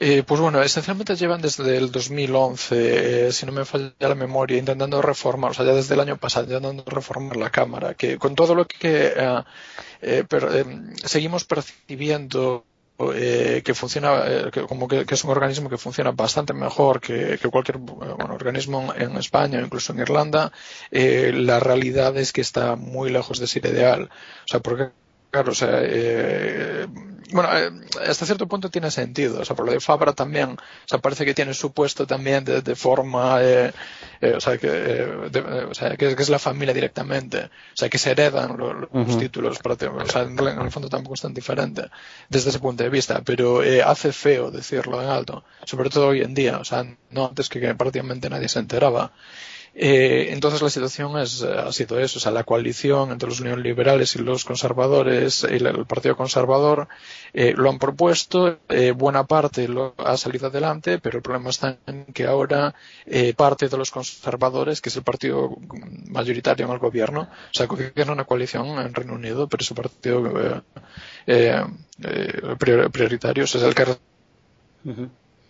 Eh, 0.00 0.24
pues 0.26 0.40
bueno, 0.40 0.60
esencialmente 0.60 1.14
llevan 1.14 1.40
desde 1.40 1.76
el 1.76 1.92
2011, 1.92 3.28
eh, 3.28 3.32
si 3.32 3.46
no 3.46 3.52
me 3.52 3.64
falla 3.64 3.92
la 4.00 4.16
memoria, 4.16 4.58
intentando 4.58 5.00
reformar, 5.00 5.52
o 5.52 5.54
sea, 5.54 5.64
ya 5.64 5.74
desde 5.74 5.94
el 5.94 6.00
año 6.00 6.16
pasado, 6.16 6.46
intentando 6.46 6.82
reformar 6.86 7.36
la 7.36 7.50
Cámara, 7.50 7.94
que 7.94 8.18
con 8.18 8.34
todo 8.34 8.56
lo 8.56 8.66
que 8.66 9.12
eh, 9.16 9.42
eh 10.00 10.24
pero, 10.28 10.48
seguimos 11.04 11.44
percibiendo 11.44 12.64
eh, 12.98 13.62
que 13.64 13.74
funciona 13.74 14.22
eh, 14.26 14.50
que, 14.52 14.62
como 14.62 14.86
que, 14.86 15.04
es 15.08 15.24
un 15.24 15.30
organismo 15.30 15.68
que 15.68 15.78
funciona 15.78 16.12
bastante 16.12 16.52
mejor 16.52 17.00
que, 17.00 17.38
cualquier 17.50 17.78
organismo 17.78 18.92
en 18.96 19.16
España 19.16 19.58
o 19.58 19.62
incluso 19.64 19.92
en 19.92 20.00
Irlanda 20.00 20.52
eh, 20.90 21.32
la 21.34 21.58
realidad 21.58 22.16
es 22.16 22.32
que 22.32 22.42
está 22.42 22.76
muy 22.76 23.10
lejos 23.10 23.40
de 23.40 23.46
ser 23.46 23.66
ideal 23.66 24.04
o 24.04 24.46
sea 24.46 24.60
porque 24.60 24.90
Claro, 25.32 25.52
o 25.52 25.54
sea, 25.54 25.78
eh, 25.80 26.86
bueno, 27.32 27.48
eh, 27.56 27.70
hasta 28.06 28.26
cierto 28.26 28.46
punto 28.46 28.68
tiene 28.68 28.90
sentido. 28.90 29.40
O 29.40 29.44
sea, 29.46 29.56
por 29.56 29.64
lo 29.64 29.72
de 29.72 29.80
Fabra 29.80 30.12
también, 30.12 30.50
o 30.50 30.86
sea, 30.88 30.98
parece 30.98 31.24
que 31.24 31.32
tiene 31.32 31.54
su 31.54 31.72
puesto 31.72 32.06
también 32.06 32.44
de, 32.44 32.60
de 32.60 32.76
forma, 32.76 33.38
eh, 33.42 33.72
eh, 34.20 34.34
o 34.36 34.40
sea, 34.40 34.58
que, 34.58 34.68
eh, 34.70 35.06
de, 35.30 35.40
o 35.40 35.72
sea 35.72 35.96
que, 35.96 36.14
que, 36.14 36.22
es 36.22 36.28
la 36.28 36.38
familia 36.38 36.74
directamente. 36.74 37.44
O 37.44 37.76
sea, 37.76 37.88
que 37.88 37.96
se 37.96 38.10
heredan 38.10 38.58
los, 38.58 38.74
los 38.74 38.90
uh 38.92 39.04
-huh. 39.04 39.18
títulos. 39.18 39.58
Para, 39.60 39.74
o 39.74 40.06
sea, 40.06 40.22
en, 40.22 40.38
en, 40.38 40.60
el 40.60 40.70
fondo 40.70 40.90
tampoco 40.90 41.14
es 41.14 41.22
tan 41.22 41.32
diferente 41.32 41.86
desde 42.28 42.50
ese 42.50 42.58
punto 42.58 42.84
de 42.84 42.90
vista. 42.90 43.22
Pero 43.24 43.62
eh, 43.62 43.82
hace 43.82 44.12
feo 44.12 44.50
decirlo 44.50 45.02
en 45.02 45.08
alto, 45.08 45.44
sobre 45.64 45.88
todo 45.88 46.08
hoy 46.08 46.20
en 46.20 46.34
día. 46.34 46.58
O 46.58 46.64
sea, 46.64 46.84
no 47.10 47.26
antes 47.26 47.48
que, 47.48 47.58
que 47.58 47.74
prácticamente 47.74 48.28
nadie 48.28 48.50
se 48.50 48.58
enteraba. 48.58 49.12
Eh, 49.74 50.28
entonces 50.30 50.60
la 50.60 50.68
situación 50.68 51.18
es, 51.18 51.42
ha 51.42 51.72
sido 51.72 51.98
eso, 51.98 52.18
o 52.18 52.20
sea, 52.20 52.30
la 52.30 52.44
coalición 52.44 53.10
entre 53.10 53.28
los 53.28 53.40
neoliberales 53.40 54.14
y 54.16 54.18
los 54.18 54.44
conservadores 54.44 55.46
y 55.50 55.54
el 55.54 55.86
Partido 55.86 56.16
Conservador 56.16 56.88
eh, 57.32 57.54
lo 57.56 57.70
han 57.70 57.78
propuesto, 57.78 58.58
eh, 58.68 58.90
buena 58.90 59.24
parte 59.24 59.68
lo 59.68 59.94
ha 59.96 60.16
salido 60.18 60.48
adelante, 60.48 60.98
pero 60.98 61.18
el 61.18 61.22
problema 61.22 61.50
está 61.50 61.78
en 61.86 62.04
que 62.06 62.26
ahora 62.26 62.74
eh, 63.06 63.32
parte 63.34 63.68
de 63.68 63.78
los 63.78 63.90
conservadores, 63.90 64.80
que 64.82 64.90
es 64.90 64.96
el 64.96 65.04
partido 65.04 65.56
mayoritario 66.08 66.66
en 66.66 66.72
el 66.72 66.78
gobierno, 66.78 67.22
o 67.22 67.54
sea, 67.54 67.66
gobierna 67.66 68.12
una 68.12 68.24
coalición 68.24 68.66
en 68.78 68.92
Reino 68.92 69.14
Unido, 69.14 69.48
pero 69.48 69.64
su 69.64 69.74
partido 69.74 70.62
eh, 71.26 71.64
eh, 72.02 72.56
prioritario 72.58 73.44
es 73.44 73.54
el 73.54 73.74
que 73.74 73.86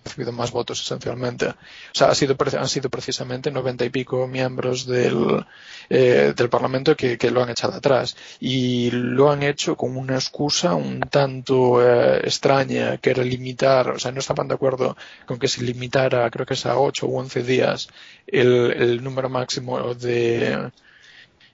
recibido 0.04 0.32
más 0.32 0.50
votos 0.50 0.80
esencialmente. 0.80 1.46
O 1.46 1.54
sea, 1.92 2.08
ha 2.08 2.14
sido, 2.14 2.36
han 2.58 2.68
sido 2.68 2.90
precisamente 2.90 3.50
noventa 3.50 3.84
y 3.84 3.90
pico 3.90 4.26
miembros 4.26 4.86
del, 4.86 5.44
eh, 5.88 6.32
del 6.36 6.48
Parlamento 6.48 6.96
que, 6.96 7.18
que, 7.18 7.30
lo 7.30 7.42
han 7.42 7.50
echado 7.50 7.74
atrás. 7.74 8.16
Y 8.40 8.90
lo 8.90 9.30
han 9.30 9.42
hecho 9.42 9.76
con 9.76 9.96
una 9.96 10.14
excusa 10.14 10.74
un 10.74 11.00
tanto 11.00 11.82
eh, 11.82 12.20
extraña, 12.24 12.98
que 12.98 13.10
era 13.10 13.22
limitar, 13.22 13.90
o 13.90 13.98
sea, 13.98 14.12
no 14.12 14.20
estaban 14.20 14.48
de 14.48 14.54
acuerdo 14.54 14.96
con 15.26 15.38
que 15.38 15.48
se 15.48 15.62
limitara, 15.62 16.30
creo 16.30 16.46
que 16.46 16.54
es 16.54 16.66
a 16.66 16.78
ocho 16.78 17.06
u 17.06 17.18
once 17.18 17.42
días, 17.42 17.88
el, 18.26 18.72
el 18.72 19.02
número 19.04 19.28
máximo 19.28 19.94
de, 19.94 20.70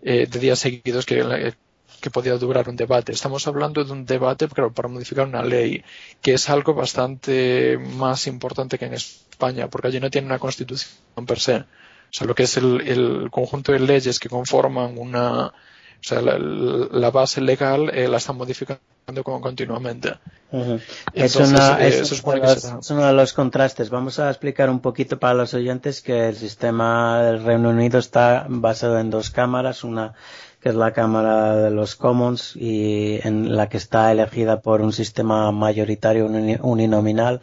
eh, 0.03 0.27
de 0.27 0.39
días 0.39 0.59
seguidos 0.59 1.07
que 1.07 1.55
que 2.01 2.11
podía 2.11 2.37
durar 2.37 2.69
un 2.69 2.77
debate. 2.77 3.13
Estamos 3.13 3.47
hablando 3.47 3.85
de 3.85 3.93
un 3.93 4.05
debate 4.05 4.49
claro, 4.49 4.73
para 4.73 4.89
modificar 4.89 5.27
una 5.27 5.43
ley, 5.43 5.83
que 6.23 6.35
es 6.35 6.49
algo 6.49 6.75
bastante 6.75 7.79
más 7.79 8.27
importante 8.27 8.79
que 8.79 8.87
en 8.87 8.95
España, 8.95 9.69
porque 9.69 9.89
allí 9.89 10.01
no 10.01 10.11
tiene 10.11 10.27
una 10.27 10.39
constitución 10.39 11.27
per 11.27 11.39
se. 11.39 11.57
O 11.57 11.65
sea, 12.11 12.27
lo 12.27 12.35
que 12.35 12.45
es 12.45 12.57
el, 12.57 12.81
el 12.81 13.31
conjunto 13.31 13.73
de 13.73 13.81
leyes 13.81 14.19
que 14.19 14.29
conforman 14.29 14.97
una, 14.97 15.47
o 15.47 15.53
sea, 16.01 16.23
la, 16.23 16.39
la 16.39 17.11
base 17.11 17.41
legal 17.41 17.91
eh, 17.93 18.09
la 18.09 18.17
están 18.17 18.37
modificando 18.37 18.81
continuamente. 19.25 20.15
Uh 20.51 20.59
-huh. 20.59 20.83
Entonces, 21.13 21.41
es, 21.41 21.51
una, 21.51 21.85
eh, 21.85 21.89
es, 21.89 22.23
uno 22.23 22.37
los, 22.37 22.65
es, 22.65 22.91
uno 22.91 23.07
de 23.07 23.13
los 23.13 23.33
contrastes. 23.33 23.91
Vamos 23.91 24.19
a 24.19 24.31
explicar 24.31 24.71
un 24.71 24.81
poquito 24.81 25.19
para 25.19 25.35
los 25.35 25.55
oyentes 25.55 26.01
que 26.01 26.29
el 26.29 26.37
sistema 26.37 27.23
del 27.23 27.43
Reino 27.45 27.71
Unido 27.71 27.99
está 27.99 28.47
basado 28.49 28.99
en 28.99 29.11
dos 29.11 29.31
cámaras, 29.31 29.85
una 29.85 30.15
que 30.61 30.71
es 30.71 30.75
la 30.75 30.93
Cámara 30.93 31.57
de 31.57 31.71
los 31.71 31.95
Commons 31.95 32.57
y 32.57 33.21
en 33.23 33.57
la 33.57 33.69
que 33.69 33.77
está 33.77 34.11
elegida 34.11 34.61
por 34.61 34.81
un 34.81 34.93
sistema 34.93 35.51
mayoritario 35.53 36.27
uninominal 36.63 37.41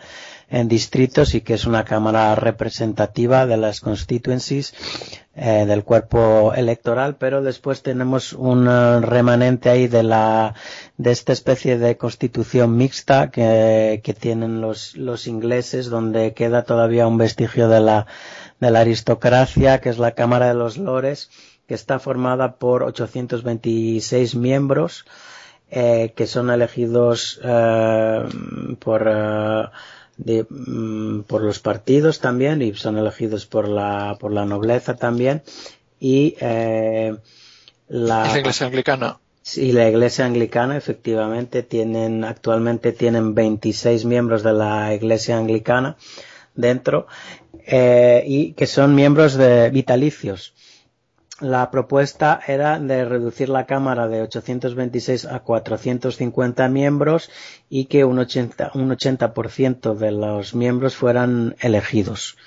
en 0.50 0.68
distritos 0.68 1.34
y 1.34 1.42
que 1.42 1.56
es 1.56 1.66
una 1.66 1.86
cámara 1.86 2.36
representativa 2.36 3.46
de 3.46 3.58
las 3.58 3.82
constituencies 3.82 4.74
eh, 5.36 5.66
del 5.66 5.84
cuerpo 5.84 6.54
electoral, 6.54 7.16
pero 7.16 7.42
después 7.42 7.82
tenemos 7.82 8.32
un 8.34 8.68
remanente 9.02 9.70
ahí 9.70 9.88
de 9.88 10.04
la 10.04 10.54
de 10.98 11.12
esta 11.12 11.34
especie 11.34 11.78
de 11.78 11.98
constitución 11.98 12.78
mixta 12.78 13.32
que, 13.32 14.02
que 14.04 14.14
tienen 14.14 14.62
los, 14.62 14.96
los 14.96 15.28
ingleses, 15.28 15.88
donde 15.90 16.34
queda 16.34 16.64
todavía 16.64 17.08
un 17.08 17.18
vestigio 17.18 17.68
de 17.68 17.82
la 17.82 18.06
de 18.60 18.72
la 18.72 18.80
aristocracia, 18.82 19.82
que 19.82 19.90
es 19.90 19.98
la 19.98 20.12
Cámara 20.12 20.48
de 20.48 20.54
los 20.54 20.78
Lores, 20.78 21.30
que 21.68 21.74
está 21.74 22.00
formada 22.00 22.56
por 22.56 22.84
826 22.84 24.36
miembros 24.36 25.06
eh, 25.72 26.14
que 26.16 26.28
son 26.28 26.50
elegidos 26.52 27.40
eh, 27.44 28.24
por 28.80 29.08
eh, 29.08 29.66
de, 30.18 30.46
mm, 30.50 31.22
por 31.24 31.42
los 31.42 31.60
partidos 31.60 32.20
también 32.20 32.62
y 32.62 32.74
son 32.76 32.98
elegidos 32.98 33.46
por 33.46 33.68
la 33.68 34.16
por 34.20 34.32
la 34.32 34.46
nobleza 34.46 34.96
también 34.96 35.42
y 36.00 36.36
eh, 36.40 37.16
la, 37.88 38.28
la 38.28 38.40
iglesia 38.40 38.68
anglicana. 38.68 39.18
Sí, 39.42 39.72
la 39.72 39.90
iglesia 39.90 40.26
anglicana 40.26 40.78
efectivamente 40.78 41.62
tienen 41.62 42.24
actualmente 42.24 42.92
tienen 42.94 43.36
26 43.36 44.06
miembros 44.06 44.44
de 44.44 44.54
la 44.54 44.94
iglesia 44.94 45.38
anglicana 45.38 45.98
dentro 46.56 47.08
y 47.68 48.54
que 48.54 48.68
son 48.68 48.96
miembros 48.96 49.34
de 49.36 49.70
vitalicios 49.72 50.54
la 51.42 51.70
propuesta 51.70 52.40
era 52.48 52.80
de 52.80 53.04
reducir 53.04 53.50
la 53.50 53.66
Cámara 53.66 54.08
de 54.08 54.22
826 54.22 55.26
a 55.26 55.40
450 55.40 56.68
miembros 56.70 57.30
y 57.70 57.86
que 57.86 58.06
un 58.06 58.18
80%, 58.18 58.72
un 58.76 58.92
80 58.92 59.34
de 59.96 60.12
los 60.12 60.56
miembros 60.56 60.96
fueran 60.96 61.56
elegidos. 61.60 62.38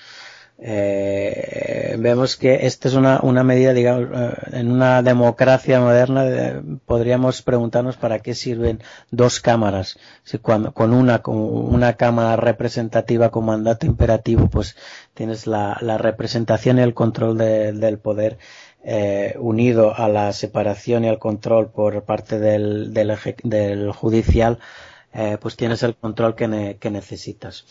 Eh, 0.60 1.94
vemos 2.00 2.36
que 2.36 2.66
esta 2.66 2.88
es 2.88 2.94
una, 2.94 3.44
medida, 3.44 3.72
digamos, 3.72 4.08
eh, 4.12 4.58
en 4.58 4.72
una 4.72 5.02
democracia 5.04 5.78
moderna 5.78 6.26
eh, 6.26 6.60
podríamos 6.84 7.42
preguntarnos 7.42 7.96
para 7.96 8.18
qué 8.18 8.34
sirven 8.34 8.82
dos 9.12 9.38
cámaras. 9.38 9.98
Si 10.24 10.38
cuando, 10.38 10.74
con 10.74 10.94
una, 10.94 11.20
con 11.20 11.36
una 11.36 11.92
cámara 11.92 12.34
representativa 12.34 13.30
con 13.30 13.44
mandato 13.44 13.86
imperativo, 13.86 14.48
pues 14.48 14.74
tienes 15.14 15.46
la, 15.46 15.74
representación 15.98 16.78
y 16.78 16.82
el 16.82 16.94
control 16.94 17.38
de, 17.38 17.72
del 17.72 17.98
poder 17.98 18.38
eh, 18.84 19.34
unido 19.38 19.94
a 19.94 20.08
la 20.08 20.32
separación 20.32 21.04
y 21.04 21.08
al 21.08 21.18
control 21.18 21.70
por 21.70 22.02
parte 22.04 22.38
del, 22.38 22.92
del, 22.94 23.16
del 23.44 23.92
judicial, 23.92 24.58
eh, 25.12 25.38
pues 25.40 25.56
tienes 25.56 25.82
el 25.82 25.96
control 25.96 26.34
que, 26.34 26.48
ne, 26.48 26.78
necesitas. 26.90 27.66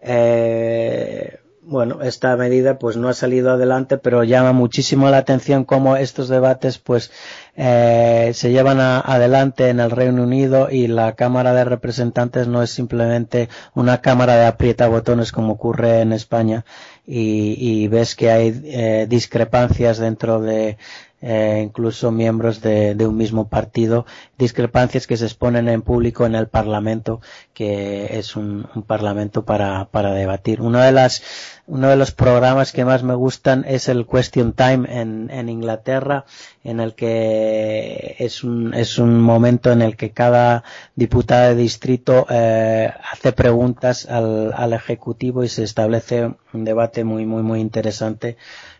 Eh, 0.00 1.38
bueno, 1.66 2.02
esta 2.02 2.36
medida 2.36 2.78
pues 2.78 2.96
no 2.96 3.08
ha 3.08 3.14
salido 3.14 3.50
adelante, 3.50 3.98
pero 3.98 4.24
llama 4.24 4.52
muchísimo 4.52 5.08
la 5.10 5.18
atención 5.18 5.64
cómo 5.64 5.96
estos 5.96 6.28
debates 6.28 6.78
pues 6.78 7.10
eh, 7.56 8.32
se 8.34 8.52
llevan 8.52 8.80
a, 8.80 9.00
adelante 9.00 9.68
en 9.68 9.80
el 9.80 9.90
Reino 9.90 10.22
Unido 10.22 10.68
y 10.70 10.86
la 10.88 11.14
Cámara 11.14 11.54
de 11.54 11.64
Representantes 11.64 12.48
no 12.48 12.62
es 12.62 12.70
simplemente 12.70 13.48
una 13.74 14.00
cámara 14.00 14.36
de 14.36 14.46
aprieta 14.46 14.88
botones 14.88 15.32
como 15.32 15.54
ocurre 15.54 16.00
en 16.00 16.12
España. 16.12 16.64
Y, 17.06 17.56
y 17.58 17.88
ves 17.88 18.14
que 18.14 18.30
hay 18.30 18.62
eh, 18.64 19.06
discrepancias 19.08 19.98
dentro 19.98 20.40
de 20.40 20.78
eh, 21.26 21.62
incluso 21.64 22.10
miembros 22.12 22.60
de, 22.60 22.94
de, 22.94 23.06
un 23.06 23.16
mismo 23.16 23.48
partido, 23.48 24.04
discrepancias 24.36 25.06
que 25.06 25.16
se 25.16 25.24
exponen 25.24 25.68
en 25.68 25.80
público 25.80 26.26
en 26.26 26.34
el 26.34 26.48
Parlamento, 26.48 27.22
que 27.54 28.18
es 28.18 28.36
un, 28.36 28.68
un 28.74 28.82
Parlamento 28.82 29.44
para, 29.46 29.86
para 29.86 30.12
debatir. 30.12 30.60
Una 30.60 30.84
de 30.84 30.92
las 30.92 31.22
uno 31.66 31.88
de 31.88 31.96
los 31.96 32.12
programas 32.12 32.72
que 32.72 32.84
más 32.84 33.02
me 33.02 33.14
gustan 33.14 33.64
es 33.66 33.88
el 33.88 34.06
Question 34.06 34.52
Time 34.52 34.86
en, 35.00 35.30
en 35.30 35.48
Inglaterra, 35.48 36.26
en 36.62 36.78
el 36.78 36.94
que 36.94 38.16
es 38.18 38.44
un, 38.44 38.74
es 38.74 38.98
un 38.98 39.18
momento 39.18 39.72
en 39.72 39.80
el 39.80 39.96
que 39.96 40.10
cada 40.10 40.62
diputada 40.94 41.48
de 41.48 41.54
distrito 41.54 42.26
eh, 42.28 42.92
hace 43.10 43.32
preguntas 43.32 44.06
al, 44.10 44.52
al 44.54 44.74
Ejecutivo 44.74 45.42
y 45.42 45.48
se 45.48 45.62
establece 45.64 46.34
un 46.52 46.64
debate 46.64 47.02
muy, 47.02 47.24
muy, 47.24 47.42
muy 47.42 47.60
interesante. 47.60 48.36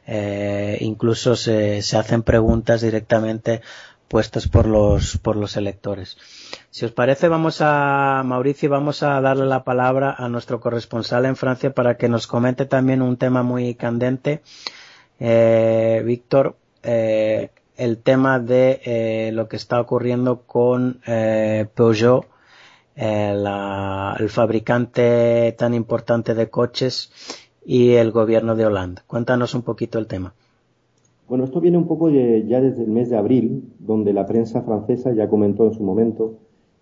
Eh, 0.07 0.79
incluso 0.81 1.35
se, 1.35 1.81
se 1.83 1.97
hacen 1.97 2.23
preguntas 2.23 2.83
directamente 2.83 3.63
puestas 4.09 4.47
por 4.49 4.67
los, 4.67 5.19
por 5.19 5.37
los 5.37 5.57
electores. 5.57 6.17
Si 6.71 6.85
os 6.85 6.93
parece, 6.93 7.29
vamos 7.29 7.59
a, 7.61 8.23
Mauricio, 8.25 8.71
vamos 8.71 9.03
a 9.03 9.21
darle 9.21 9.47
la 9.47 9.65
palabra 9.65 10.15
a 10.17 10.29
nuestro 10.29 10.61
corresponsal 10.61 11.25
en 11.25 11.37
Francia 11.37 11.75
para 11.75 11.97
que 11.97 12.09
nos 12.09 12.27
comente 12.27 12.67
también 12.67 13.03
un 13.03 13.17
tema 13.17 13.43
muy 13.43 13.75
candente. 13.75 14.43
Eh, 15.19 16.03
Víctor, 16.05 16.57
eh, 16.83 17.51
el 17.77 17.99
tema 17.99 18.39
de 18.39 18.81
eh, 18.85 19.31
lo 19.33 19.49
que 19.49 19.57
está 19.57 19.81
ocurriendo 19.81 20.43
con 20.43 21.01
Peugeot, 21.75 22.27
la, 22.97 24.17
el 24.21 24.31
fabricante 24.31 25.57
tan 25.59 25.75
importante 25.75 26.35
de 26.35 26.51
coches 26.51 27.11
y 27.65 27.93
el 27.93 28.13
gobierno 28.13 28.55
de 28.55 28.67
Holanda. 28.67 29.03
Cuéntanos 29.07 29.55
un 29.55 29.63
poquito 29.63 29.99
el 29.99 30.07
tema. 30.07 30.35
Bueno, 31.29 31.45
esto 31.45 31.61
viene 31.61 31.79
un 31.79 31.87
poco 31.87 32.11
de, 32.11 32.47
ya 32.47 32.61
desde 32.61 32.85
el 32.85 32.91
mes 32.91 33.09
de 33.09 33.17
abril, 33.17 33.73
donde 33.79 34.13
la 34.13 34.27
prensa 34.27 34.63
francesa 34.63 35.15
ya 35.15 35.29
comentó 35.29 35.65
en 35.65 35.73
su 35.73 35.83
momento 35.83 36.35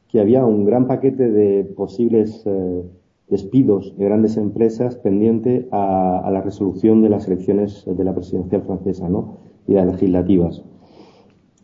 que 0.08 0.20
había 0.20 0.44
un 0.44 0.64
gran 0.64 0.86
paquete 0.86 1.30
de 1.30 1.64
posibles 1.64 2.42
eh, 2.44 2.82
despidos 3.28 3.96
de 3.96 4.04
grandes 4.04 4.36
empresas 4.36 4.96
pendiente 4.96 5.68
a, 5.70 6.28
la 6.30 6.42
resolución 6.42 7.02
de 7.02 7.08
las 7.08 7.26
elecciones 7.28 7.84
de 7.86 8.04
la 8.04 8.14
presidencial 8.14 8.62
francesa 8.62 9.08
¿no? 9.08 9.38
y 9.66 9.72
las 9.72 9.86
legislativas. 9.86 10.62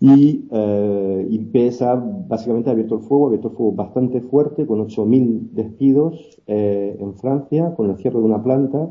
Y, 0.01 0.47
eh, 0.53 1.91
básicamente 2.29 2.71
ha 2.71 2.73
abierto 2.73 2.95
el 2.95 3.01
fuego, 3.01 3.25
ha 3.25 3.29
abierto 3.29 3.49
el 3.49 3.55
fuego 3.55 3.73
bastante 3.73 4.21
fuerte, 4.21 4.65
con 4.67 4.79
8.000 4.79 5.51
despidos 5.51 6.41
eh, 6.47 6.97
en 7.01 7.15
Francia, 7.15 7.75
con 7.75 7.91
el 7.91 7.97
cierre 7.97 8.21
de 8.21 8.25
una 8.25 8.43
planta, 8.43 8.89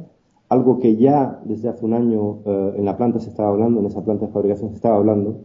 algo 0.49 0.79
que 0.79 0.95
ya 0.95 1.41
desde 1.45 1.69
hace 1.69 1.85
un 1.85 1.93
año 1.93 2.39
eh, 2.45 2.73
en 2.77 2.85
la 2.85 2.97
planta 2.97 3.19
se 3.19 3.29
estaba 3.29 3.49
hablando, 3.49 3.79
en 3.79 3.87
esa 3.87 4.03
planta 4.03 4.27
de 4.27 4.31
fabricación 4.31 4.69
se 4.69 4.75
estaba 4.75 4.97
hablando, 4.97 5.37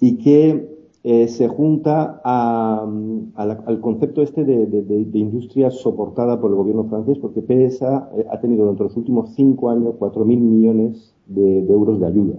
y 0.00 0.18
que 0.18 0.72
eh, 1.04 1.28
se 1.28 1.48
junta 1.48 2.20
a, 2.24 2.86
a 3.34 3.46
la, 3.46 3.54
al 3.66 3.80
concepto 3.80 4.22
este 4.22 4.44
de, 4.44 4.66
de, 4.66 4.82
de, 4.82 5.18
industria 5.18 5.70
soportada 5.70 6.40
por 6.40 6.50
el 6.50 6.56
gobierno 6.56 6.84
francés, 6.84 7.18
porque 7.18 7.42
PSA 7.42 8.10
eh, 8.16 8.26
ha 8.30 8.40
tenido 8.40 8.62
durante 8.62 8.84
los 8.84 8.96
últimos 8.96 9.30
cinco 9.34 9.70
años 9.70 9.94
4.000 9.98 10.24
millones 10.24 11.12
de, 11.26 11.60
euros 11.66 11.98
de 11.98 12.06
ayuda 12.06 12.34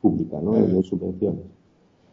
pública, 0.00 0.40
¿no? 0.40 0.52
Uh 0.52 0.54
-huh. 0.54 0.76
en, 0.76 0.82
subvenciones. 0.84 1.44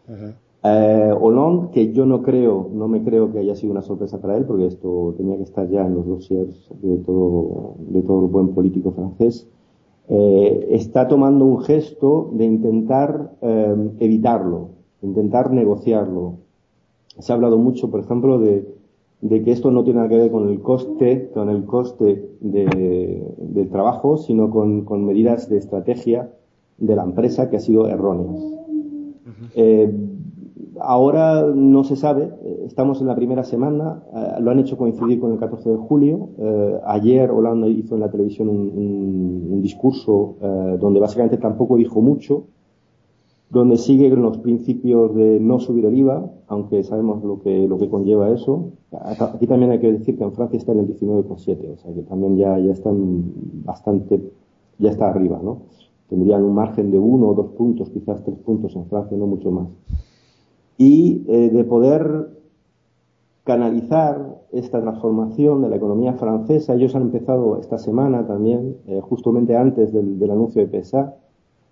Uh 0.08 0.12
-huh. 0.12 0.34
Eh, 0.64 1.12
Hollande, 1.20 1.72
que 1.72 1.92
yo 1.92 2.06
no 2.06 2.22
creo, 2.22 2.70
no 2.72 2.88
me 2.88 3.04
creo 3.04 3.32
que 3.32 3.40
haya 3.40 3.56
sido 3.56 3.72
una 3.72 3.82
sorpresa 3.82 4.22
para 4.22 4.38
él, 4.38 4.46
porque 4.46 4.68
esto 4.68 5.16
tenía 5.18 5.36
que 5.38 5.44
estar 5.44 5.68
ya 5.68 5.86
en 5.86 5.96
los 5.96 6.06
dossiers 6.06 6.70
de 6.82 6.98
todo, 6.98 7.76
de 7.80 8.02
todo 8.04 8.28
buen 8.28 8.50
político 8.50 8.92
francés, 8.92 9.48
eh, 10.08 10.68
está 10.72 11.08
tomando 11.08 11.46
un 11.46 11.62
gesto 11.62 12.30
de 12.34 12.46
intentar 12.46 13.32
eh, 13.42 13.76
evitarlo, 14.00 14.70
intentar 15.02 15.52
negociarlo. 15.52 16.36
Se 17.18 17.32
ha 17.32 17.36
hablado 17.36 17.58
mucho, 17.58 17.90
por 17.90 18.02
ejemplo, 18.02 18.38
de, 18.38 18.68
de, 19.22 19.42
que 19.42 19.52
esto 19.52 19.72
no 19.72 19.84
tiene 19.84 19.98
nada 19.98 20.10
que 20.10 20.18
ver 20.18 20.32
con 20.32 20.48
el 20.48 20.62
coste, 20.62 21.32
con 21.34 21.50
el 21.50 21.66
coste 21.66 22.30
de, 22.40 23.34
del 23.40 23.70
trabajo, 23.70 24.18
sino 24.18 24.52
con, 24.52 24.86
con, 24.86 25.06
medidas 25.06 25.50
de 25.50 25.58
estrategia 25.58 26.32
de 26.78 26.96
la 26.96 27.04
empresa 27.04 27.50
que 27.50 27.58
ha 27.58 27.60
sido 27.60 27.88
erróneas. 27.88 28.42
-huh. 29.26 30.11
Ahora 30.84 31.46
no 31.54 31.84
se 31.84 31.96
sabe, 31.96 32.34
estamos 32.66 33.02
en 33.02 33.08
la 33.08 33.16
primera 33.16 33.44
semana, 33.44 34.04
eh, 34.16 34.42
lo 34.42 34.52
han 34.52 34.60
hecho 34.60 34.78
coincidir 34.78 35.20
con 35.20 35.32
el 35.32 35.38
14 35.38 35.70
de 35.70 35.78
julio. 35.78 36.30
Eh, 36.38 36.80
ayer 36.86 37.30
Holanda 37.30 37.68
hizo 37.68 37.96
en 37.96 38.02
la 38.02 38.10
televisión 38.10 38.50
un, 38.50 39.62
discurso 39.62 40.38
eh, 40.42 40.78
donde 40.80 41.00
básicamente 41.00 41.38
tampoco 41.38 41.76
dijo 41.76 42.02
mucho, 42.02 42.46
donde 43.52 43.78
sigue 43.78 44.10
los 44.10 44.40
principios 44.40 45.14
de 45.14 45.40
no 45.40 45.60
subir 45.60 45.86
el 45.86 45.96
IVA, 45.96 46.32
aunque 46.48 46.84
sabemos 46.84 47.24
lo 47.24 47.42
que, 47.42 47.68
lo 47.68 47.78
que 47.78 47.88
conlleva 47.88 48.32
eso. 48.32 48.72
Aquí 48.92 49.46
también 49.46 49.72
hay 49.72 49.80
que 49.80 49.92
decir 49.92 50.18
que 50.18 50.24
en 50.24 50.32
Francia 50.34 50.58
está 50.58 50.72
en 50.72 50.80
el 50.80 50.88
19,7, 50.88 51.74
o 51.74 51.78
sea 51.78 51.94
que 51.94 52.02
también 52.02 52.38
ya, 52.38 52.58
ya 52.58 52.72
están 52.72 53.32
bastante, 53.66 54.20
ya 54.80 54.90
está 54.90 55.10
arriba, 55.10 55.40
¿no? 55.44 55.60
Tendrían 56.10 56.44
un 56.44 56.56
margen 56.56 56.90
de 56.90 56.98
uno 56.98 57.28
o 57.28 57.34
dos 57.36 57.52
puntos, 57.52 57.90
quizás 57.92 58.24
tres 58.24 58.40
puntos 58.40 58.76
en 58.76 58.86
Francia, 58.88 59.16
no 59.16 59.28
mucho 59.28 59.52
más 59.52 59.68
y 60.82 61.24
eh, 61.28 61.52
de 61.52 61.64
poder 61.64 62.32
canalizar 63.44 64.42
esta 64.52 64.82
transformación 64.82 65.62
de 65.62 65.70
la 65.70 65.76
economía 65.76 66.14
francesa. 66.14 66.74
Ellos 66.74 66.96
han 66.96 67.04
empezado 67.04 67.60
esta 67.60 67.78
semana 67.78 68.26
también, 68.26 68.78
eh, 68.88 69.00
justamente 69.00 69.56
antes 69.56 69.94
del, 69.94 70.20
anuncio 70.32 70.66
de 70.66 70.82
PSA, 70.82 71.14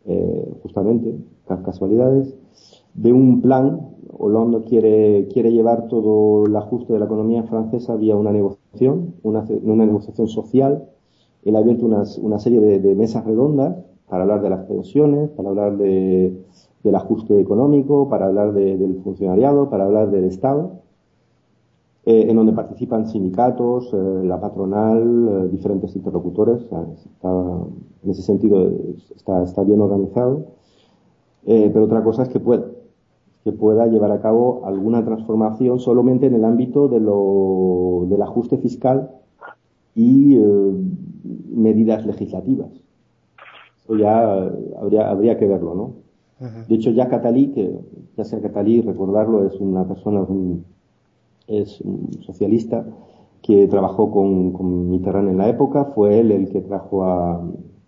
eh, 0.05 0.53
justamente, 0.62 1.16
casualidades, 1.66 2.38
de 2.93 3.12
un 3.12 3.41
plan. 3.41 3.95
Hollande 4.16 4.62
quiere, 4.66 5.28
quiere 5.34 5.51
llevar 5.53 5.88
todo 5.88 6.45
el 6.45 6.55
ajuste 6.55 6.93
de 6.93 6.99
la 6.99 7.05
economía 7.05 7.41
francesa 7.41 7.95
vía 7.95 8.16
una 8.16 8.32
negociación, 8.32 9.16
una, 9.24 9.43
una 9.64 9.88
negociación 9.88 10.28
social. 10.28 10.88
Él 11.43 11.55
ha 11.55 11.60
abierto 11.60 11.88
unas, 11.88 12.20
una 12.20 12.38
serie 12.38 12.60
de, 12.60 12.78
de 12.80 12.93
mesas 12.93 13.26
redondas 13.26 13.76
para 14.07 14.22
hablar 14.22 14.43
de 14.43 14.51
las 14.51 14.66
pensiones, 14.68 15.32
para 15.32 15.49
hablar 15.49 15.78
de 15.78 16.38
del 16.84 16.95
ajuste 16.95 17.39
económico, 17.39 18.09
para 18.09 18.27
hablar 18.27 18.53
de, 18.53 18.77
del 18.77 19.01
funcionariado, 19.03 19.69
para 19.69 19.86
hablar 19.86 20.11
del 20.11 20.25
Estado, 20.25 20.80
eh, 22.05 22.27
en 22.30 22.36
donde 22.38 22.53
participan 22.53 23.07
sindicatos, 23.07 23.93
eh, 23.93 23.97
la 24.23 24.39
patronal, 24.39 25.30
eh, 25.30 25.49
diferentes 25.51 25.95
interlocutores. 25.95 26.65
En 27.21 28.09
ese 28.09 28.21
sentido 28.21 28.71
está, 29.15 29.43
está 29.43 29.63
bien 29.63 29.82
organizado. 29.82 30.45
Pero 31.45 31.84
otra 31.84 32.03
cosa 32.03 32.23
es 32.23 32.30
que 32.30 32.39
pueda, 32.39 32.65
que 33.43 33.51
pueda 33.51 33.88
llevar 33.88 34.11
a 34.11 34.21
cabo 34.21 34.61
alguna 34.65 35.03
transformación 35.03 35.80
solamente 35.80 36.27
en 36.27 36.36
el 36.36 36.45
ámbito 36.45 36.88
de 36.88 36.99
lo, 36.99 38.05
del 38.07 38.21
ajuste 38.21 38.57
fiscal 38.57 39.11
y 39.95 40.38
medidas 41.51 42.05
legislativas. 42.05 42.71
Eso 43.84 43.97
ya 43.97 44.51
habría, 44.80 45.09
habría 45.09 45.38
que 45.38 45.47
verlo, 45.47 45.75
¿no? 45.75 46.09
De 46.40 46.76
hecho, 46.76 46.92
ya 46.92 47.10
Catalí, 47.10 47.48
que 47.52 47.80
ya 48.16 48.24
sea 48.24 48.40
Catalí, 48.42 48.82
recordarlo, 48.82 49.46
es 49.46 49.60
una 49.60 49.86
persona, 49.86 50.26
es 51.48 51.82
un 51.82 52.10
socialista 52.22 52.86
que 53.42 53.68
trabajó 53.68 54.10
con, 54.12 54.54
con 54.54 54.90
Mitterrand 54.90 55.30
en 55.30 55.38
la 55.38 55.50
época, 55.50 55.86
fue 55.96 56.20
él 56.20 56.32
el 56.32 56.50
que 56.50 56.62
trajo 56.62 57.04
a, 57.04 57.42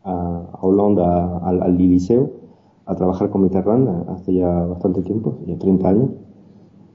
a, 0.04 0.49
a 0.54 1.39
al, 1.43 1.62
al 1.62 1.78
a 2.86 2.95
trabajar 2.95 3.30
con 3.30 3.43
Mitterrand 3.43 4.10
hace 4.10 4.34
ya 4.34 4.66
bastante 4.66 5.02
tiempo, 5.02 5.38
ya 5.45 5.58
30 5.58 5.89
años, 5.89 6.10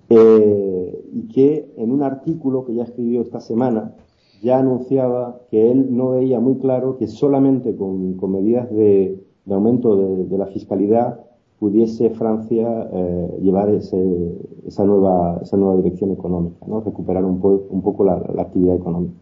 eh, 0.09 1.05
y 1.13 1.29
que 1.29 1.73
en 1.77 1.91
un 1.91 2.03
artículo 2.03 2.65
que 2.65 2.75
ya 2.75 2.85
escribió 2.85 3.23
esta 3.23 3.41
semana 3.41 3.95
ya 4.43 4.59
anunciaba 4.59 5.41
que 5.51 5.71
él 5.71 5.97
no 5.97 6.11
veía 6.11 6.41
muy 6.41 6.59
claro 6.59 6.97
que 6.99 7.07
solamente 7.07 7.75
con, 7.75 8.17
medidas 8.31 8.71
de, 8.71 9.25
aumento 9.49 9.97
de, 9.97 10.39
la 10.39 10.47
fiscalidad 10.47 11.21
pudiese 11.59 12.11
Francia 12.11 12.89
eh, 12.93 13.39
llevar 13.43 13.71
esa, 13.71 14.85
nueva, 14.85 15.41
esa 15.43 15.57
nueva 15.57 15.77
dirección 15.77 16.13
económica, 16.13 16.67
¿no? 16.67 16.81
recuperar 16.81 17.25
un, 17.25 17.41
un 17.71 17.83
poco 17.83 18.05
la, 18.05 18.15
actividad 18.39 18.77
económica. 18.77 19.15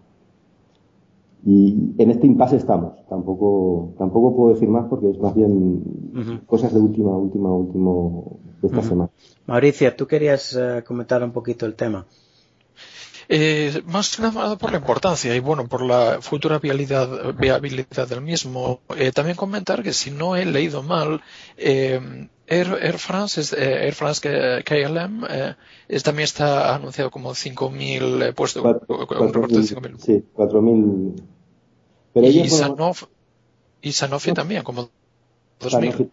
Y 1.47 1.93
en 1.99 2.11
este 2.11 2.27
impasse 2.27 2.57
estamos. 2.57 2.95
Tampoco, 3.07 3.93
tampoco 3.99 4.35
puedo 4.35 4.55
decir 4.55 4.69
más 4.69 4.87
porque 4.87 5.11
es 5.11 5.19
más 5.19 5.35
bien 5.35 6.43
cosas 6.47 6.73
de 6.73 6.81
última, 6.81 7.15
última, 7.17 7.53
último 7.53 8.39
de 8.63 8.69
esta 8.69 8.83
semana. 8.83 9.11
Mauricio, 9.47 9.95
tú 9.95 10.07
querías 10.07 10.57
eh, 10.59 10.83
comentar 10.87 11.23
un 11.23 11.33
poquito 11.33 11.67
el 11.67 11.75
tema. 11.75 12.07
Eh, 13.29 13.83
más 13.87 14.15
que 14.15 14.23
nada 14.23 14.57
por 14.57 14.71
la 14.71 14.79
importancia 14.79 15.35
y 15.35 15.41
bueno, 15.41 15.67
por 15.67 15.83
la 15.83 16.19
futura 16.21 16.59
viabilidad, 16.59 17.35
viabilidad 17.35 18.09
del 18.09 18.21
mismo. 18.21 18.81
Eh, 18.97 19.13
también 19.13 19.37
comentar 19.37 19.83
que 19.83 19.93
si 19.93 20.11
no 20.11 20.37
he 20.37 20.45
leído 20.45 20.83
mal, 20.83 21.23
eh, 21.57 22.29
Air, 22.47 22.99
France, 22.99 23.41
es, 23.41 23.53
eh, 23.55 23.87
Air 23.87 23.95
France 23.95 24.21
KLM 24.65 25.25
es, 25.89 26.03
también 26.03 26.25
está 26.25 26.75
anunciado 26.75 27.11
como 27.11 27.31
5.000 27.31 28.35
puestos, 28.35 28.63
un 28.63 29.33
reporte 29.33 29.57
de 29.57 29.63
5.000. 29.63 29.99
Sí, 29.99 30.25
4.000. 30.35 31.23
y, 32.17 32.49
Sanofi, 32.51 33.07
y 33.81 33.93
Sanofi 33.93 34.33
también, 34.33 34.63
como 34.63 34.91
2.000. 35.61 36.11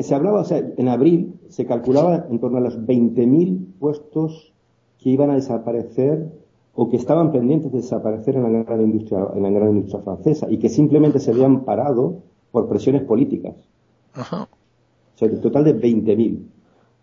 Se 0.00 0.14
hablaba, 0.14 0.42
o 0.42 0.44
sea, 0.44 0.58
en 0.58 0.88
abril 0.88 1.40
se 1.48 1.66
calculaba 1.66 2.26
en 2.30 2.38
torno 2.38 2.58
a 2.58 2.60
los 2.60 2.78
20.000 2.78 3.78
puestos 3.80 4.52
que 4.98 5.10
iban 5.10 5.30
a 5.30 5.34
desaparecer 5.34 6.28
o 6.74 6.88
que 6.88 6.96
estaban 6.96 7.32
pendientes 7.32 7.72
de 7.72 7.78
desaparecer 7.78 8.36
en 8.36 8.52
la 8.52 8.62
gran 8.62 8.80
industria, 8.80 9.26
en 9.34 9.42
la 9.42 9.50
gran 9.50 9.70
industria 9.70 10.02
francesa 10.02 10.46
y 10.50 10.58
que 10.58 10.68
simplemente 10.68 11.18
se 11.18 11.32
habían 11.32 11.64
parado 11.64 12.22
por 12.52 12.68
presiones 12.68 13.02
políticas. 13.02 13.54
Ajá. 14.14 14.48
O 15.14 15.18
sea, 15.18 15.28
el 15.28 15.40
total 15.40 15.64
de 15.64 15.76
20.000. 15.76 16.38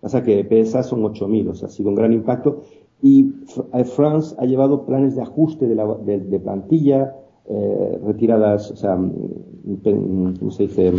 O 0.02 0.10
sea 0.10 0.24
que 0.24 0.44
PSA 0.44 0.84
son 0.84 1.02
8.000, 1.02 1.50
o 1.50 1.56
sea, 1.56 1.68
ha 1.68 1.72
sido 1.72 1.90
un 1.90 1.96
gran 1.96 2.14
impacto. 2.14 2.62
Y 3.02 3.34
France 3.86 4.36
ha 4.40 4.46
llevado 4.46 4.86
planes 4.86 5.16
de 5.16 5.22
ajuste 5.22 5.68
de, 5.68 5.76
la, 5.76 5.86
de, 5.96 6.40
plantilla, 6.40 7.16
eh, 7.48 8.00
retiradas, 8.06 8.72
o 8.72 8.76
sea, 8.76 8.96
¿cómo 8.96 10.52
se 10.52 10.64
dice? 10.64 10.94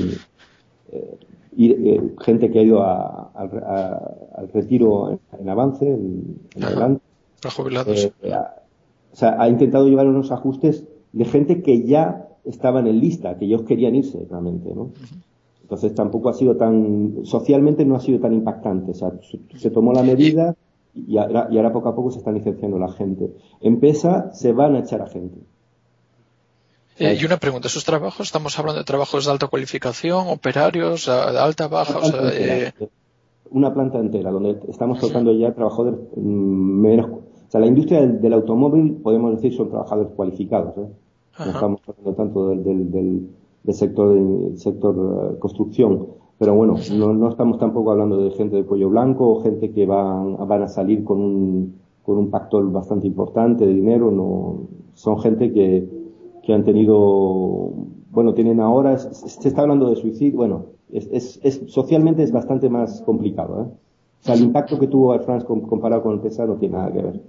Eh, 0.92 1.18
eh, 1.58 2.14
gente 2.20 2.50
que 2.50 2.58
ha 2.58 2.62
ido 2.62 2.82
al 2.82 4.48
retiro 4.52 5.18
en, 5.38 5.48
avance, 5.48 5.86
en, 5.88 6.38
adelante. 6.62 7.02
Eh, 8.22 8.34
o 9.12 9.16
sea, 9.16 9.40
ha 9.40 9.48
intentado 9.48 9.88
llevar 9.88 10.06
unos 10.06 10.30
ajustes 10.30 10.84
de 11.12 11.24
gente 11.24 11.62
que 11.62 11.84
ya 11.84 12.28
estaban 12.44 12.86
en 12.86 13.00
lista, 13.00 13.38
que 13.38 13.46
ellos 13.46 13.62
querían 13.62 13.94
irse 13.94 14.26
realmente, 14.28 14.74
¿no? 14.74 14.90
Entonces 15.62 15.94
tampoco 15.94 16.28
ha 16.28 16.34
sido 16.34 16.56
tan, 16.56 17.24
socialmente 17.24 17.84
no 17.84 17.96
ha 17.96 18.00
sido 18.00 18.20
tan 18.20 18.32
impactante. 18.32 18.92
O 18.92 18.94
sea, 18.94 19.12
se, 19.56 19.70
tomó 19.70 19.92
la 19.92 20.02
medida 20.02 20.54
y 20.94 21.16
ahora, 21.18 21.48
y 21.50 21.56
ahora 21.56 21.72
poco 21.72 21.88
a 21.88 21.96
poco 21.96 22.10
se 22.10 22.18
están 22.18 22.34
licenciando 22.34 22.78
la 22.78 22.92
gente. 22.92 23.32
En 23.60 23.80
PESA 23.80 24.32
se 24.32 24.52
van 24.52 24.76
a 24.76 24.80
echar 24.80 25.02
a 25.02 25.08
gente. 25.08 25.40
Eh, 26.98 27.18
y 27.20 27.24
una 27.26 27.36
pregunta, 27.36 27.68
¿esos 27.68 27.84
trabajos, 27.84 28.26
estamos 28.26 28.58
hablando 28.58 28.78
de 28.80 28.84
trabajos 28.84 29.26
de 29.26 29.30
alta 29.30 29.48
cualificación, 29.48 30.28
operarios, 30.28 31.06
de 31.06 31.38
alta, 31.38 31.68
baja? 31.68 32.00
Eh, 32.32 32.72
una 33.50 33.72
planta 33.74 33.98
entera, 33.98 34.30
donde 34.30 34.58
estamos 34.68 34.98
tocando 34.98 35.32
ya 35.32 35.54
trabajadores 35.54 36.00
mm, 36.16 36.80
menos... 36.80 37.06
O 37.10 37.50
sea, 37.50 37.60
la 37.60 37.66
industria 37.66 38.04
del, 38.04 38.32
automóvil, 38.32 38.94
podemos 39.02 39.36
decir, 39.36 39.56
son 39.56 39.68
trabajadores 39.68 40.10
cualificados. 40.16 40.76
¿eh? 40.78 40.88
No 41.38 41.44
estamos 41.44 41.80
hablando 41.86 42.14
tanto 42.14 42.48
del, 42.48 42.90
del, 42.90 43.74
sector 43.74 44.14
del 44.14 44.58
sector 44.58 45.38
construcción. 45.38 46.08
Pero 46.38 46.54
bueno, 46.54 46.74
no, 46.94 47.14
no, 47.14 47.28
estamos 47.28 47.58
tampoco 47.58 47.92
hablando 47.92 48.16
de 48.16 48.32
gente 48.32 48.56
de 48.56 48.64
cuello 48.64 48.90
blanco 48.90 49.28
o 49.28 49.42
gente 49.42 49.70
que 49.70 49.86
van, 49.86 50.36
van 50.48 50.62
a 50.62 50.68
salir 50.68 51.04
con 51.04 51.20
un, 51.20 51.76
con 52.02 52.18
un 52.18 52.72
bastante 52.72 53.06
importante 53.06 53.64
de 53.64 53.74
dinero. 53.74 54.10
No, 54.10 54.62
son 54.94 55.20
gente 55.20 55.52
que, 55.52 55.88
que 56.46 56.54
han 56.54 56.64
tenido, 56.64 57.72
bueno, 58.10 58.32
tienen 58.34 58.60
ahora, 58.60 58.96
se 58.98 59.48
está 59.48 59.62
hablando 59.62 59.90
de 59.90 59.96
suicidio, 59.96 60.36
bueno, 60.36 60.66
es, 60.92 61.40
es, 61.42 61.62
socialmente 61.66 62.22
es 62.22 62.30
bastante 62.30 62.68
más 62.68 63.02
complicado, 63.02 63.62
¿eh? 63.62 63.66
O 64.22 64.24
sea, 64.26 64.34
el 64.34 64.42
impacto 64.42 64.78
que 64.78 64.88
tuvo 64.88 65.12
Air 65.14 65.22
France 65.22 65.46
comparado 65.46 66.02
con 66.02 66.14
el 66.14 66.20
PESA 66.20 66.46
no 66.46 66.56
tiene 66.56 66.78
nada 66.78 66.92
que 66.92 67.02
ver. 67.02 67.20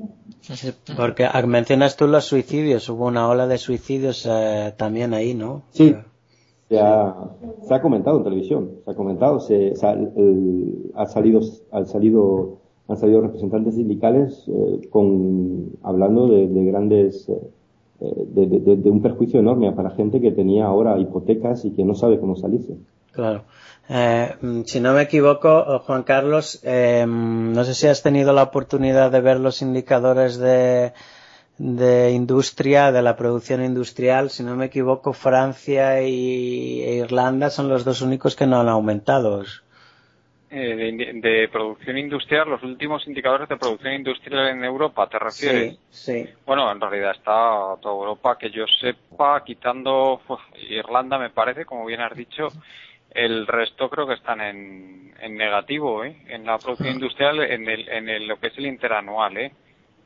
Porque 0.95 1.25
ah, 1.25 1.45
mencionas 1.45 1.95
tú 1.95 2.07
los 2.07 2.25
suicidios, 2.25 2.89
hubo 2.89 3.05
una 3.05 3.27
ola 3.27 3.45
de 3.45 3.57
suicidios 3.57 4.25
eh, 4.27 4.73
también 4.77 5.13
ahí, 5.13 5.35
¿no? 5.35 5.63
Sí, 5.69 5.95
se 6.69 6.79
ha, 6.79 7.15
se 7.67 7.73
ha 7.73 7.81
comentado 7.81 8.17
en 8.17 8.23
televisión, 8.23 8.71
se 8.83 8.91
ha 8.91 8.95
comentado, 8.95 9.39
se, 9.39 9.73
ha 10.95 11.05
salido, 11.05 11.41
han 11.71 11.85
salido, 11.85 12.57
han 12.87 12.97
salido 12.97 13.21
representantes 13.21 13.75
sindicales 13.75 14.45
eh, 14.47 14.87
con, 14.89 15.73
hablando 15.83 16.27
de, 16.27 16.47
grandes 16.65 17.29
eh, 17.29 17.39
de, 17.99 18.89
un 18.89 19.01
perjuicio 19.01 19.39
enorme 19.39 19.71
para 19.71 19.91
gente 19.91 20.21
que 20.21 20.31
tenía 20.31 20.65
ahora 20.65 20.99
hipotecas 20.99 21.65
y 21.65 21.71
que 21.71 21.83
no 21.83 21.95
sabe 21.95 22.19
cómo 22.19 22.35
salirse. 22.35 22.77
Claro. 23.11 23.45
Eh, 23.89 24.35
mm, 24.41 24.61
si 24.65 24.79
no 24.79 24.93
me 24.93 25.03
equivoco, 25.03 25.75
eh, 25.75 25.79
Juan 25.85 26.03
Carlos, 26.03 26.59
eh, 26.63 27.05
no 27.07 27.63
sé 27.63 27.73
si 27.73 27.87
has 27.87 28.03
tenido 28.03 28.33
la 28.33 28.43
oportunidad 28.43 29.11
de 29.11 29.21
ver 29.21 29.39
los 29.39 29.61
indicadores 29.61 30.37
de, 30.37 30.93
de 31.57 32.11
industria, 32.11 32.91
de 32.91 33.01
la 33.01 33.15
producción 33.15 33.63
industrial. 33.63 34.29
Si 34.29 34.43
no 34.43 34.55
me 34.55 34.65
equivoco, 34.65 35.13
Francia 35.13 35.99
e 35.99 36.09
Irlanda 36.09 37.49
son 37.49 37.69
los 37.69 37.85
dos 37.85 38.01
únicos 38.01 38.35
que 38.35 38.45
no 38.45 38.59
han 38.59 38.69
aumentado. 38.69 39.41
Eh, 40.59 41.11
de, 41.21 41.49
producción 41.49 41.99
industrial, 41.99 42.49
los 42.49 42.63
últimos 42.63 43.05
indicadores 43.05 43.47
de 43.47 43.57
producción 43.57 43.93
industrial 43.93 44.47
en 44.47 44.63
Europa, 44.63 45.07
¿te 45.07 45.19
refieres? 45.19 45.77
Sí, 45.91 46.27
Bueno, 46.47 46.71
en 46.71 46.81
realidad 46.81 47.11
está 47.11 47.75
toda 47.79 47.93
Europa, 47.93 48.37
que 48.39 48.49
yo 48.49 48.65
sepa, 48.81 49.43
quitando 49.43 50.19
Irlanda, 50.67 51.19
me 51.19 51.29
parece, 51.29 51.65
como 51.65 51.85
bien 51.85 52.01
has 52.01 52.15
dicho, 52.17 52.47
el 53.11 53.45
resto 53.45 53.87
creo 53.87 54.07
que 54.07 54.15
están 54.15 54.41
en, 54.41 55.13
en 55.21 55.35
negativo, 55.35 56.03
¿eh? 56.03 56.17
En 56.27 56.45
la 56.45 56.57
producción 56.57 56.93
industrial, 56.93 57.39
en, 57.41 57.69
el, 57.69 57.87
en 57.89 58.09
el, 58.09 58.27
lo 58.27 58.39
que 58.39 58.47
es 58.47 58.57
el 58.57 58.65
interanual, 58.65 59.37
¿eh? 59.37 59.51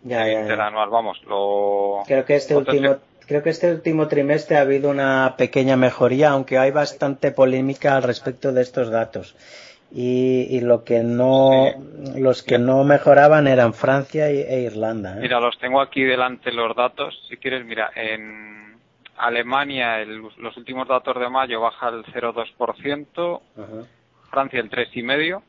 Ya, 0.03 0.27
ya, 0.27 0.41
interanual, 0.41 0.89
vamos, 0.89 1.23
lo... 1.27 2.03
Creo 2.07 2.25
que 2.25 2.35
este 2.35 2.57
último... 2.57 2.97
Creo 3.27 3.43
que 3.43 3.51
este 3.51 3.71
último 3.71 4.09
trimestre 4.09 4.57
ha 4.57 4.61
habido 4.61 4.89
una 4.89 5.35
pequeña 5.37 5.77
mejoría, 5.77 6.31
aunque 6.31 6.57
hay 6.57 6.71
bastante 6.71 7.31
polémica 7.31 7.95
al 7.95 8.03
respecto 8.03 8.51
de 8.51 8.61
estos 8.61 8.89
datos 8.89 9.37
y, 9.93 10.61
lo 10.61 10.83
que 10.83 11.03
no 11.03 11.65
los 12.15 12.43
que 12.43 12.57
no 12.57 12.83
mejoraban 12.83 13.47
eran 13.47 13.73
Francia 13.73 14.29
e 14.29 14.61
Irlanda. 14.61 15.17
¿eh? 15.17 15.21
Mira, 15.21 15.39
los 15.39 15.57
tengo 15.59 15.81
aquí 15.81 16.03
delante 16.03 16.51
los 16.51 16.75
datos. 16.75 17.19
Si 17.29 17.37
quieres, 17.37 17.65
mira, 17.65 17.91
en 17.95 18.79
Alemania 19.17 20.03
los 20.05 20.57
últimos 20.57 20.87
datos 20.87 21.19
de 21.19 21.29
mayo 21.29 21.61
baja 21.61 21.89
el 21.89 22.05
0,2%, 22.05 23.41
Francia 24.29 24.59
el 24.59 24.69
3,5%. 24.69 25.41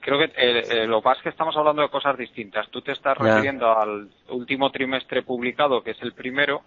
creo 0.00 0.18
que 0.18 0.86
lo 0.86 1.00
que 1.00 1.04
pasa 1.04 1.18
es 1.18 1.22
que 1.24 1.28
estamos 1.30 1.56
hablando 1.56 1.82
de 1.82 1.88
cosas 1.88 2.16
distintas. 2.16 2.68
Tú 2.70 2.82
te 2.82 2.92
estás 2.92 3.18
refiriendo 3.18 3.76
al 3.76 4.08
último 4.28 4.70
trimestre 4.70 5.22
publicado, 5.22 5.82
que 5.82 5.90
es 5.90 6.02
el 6.02 6.12
primero, 6.12 6.62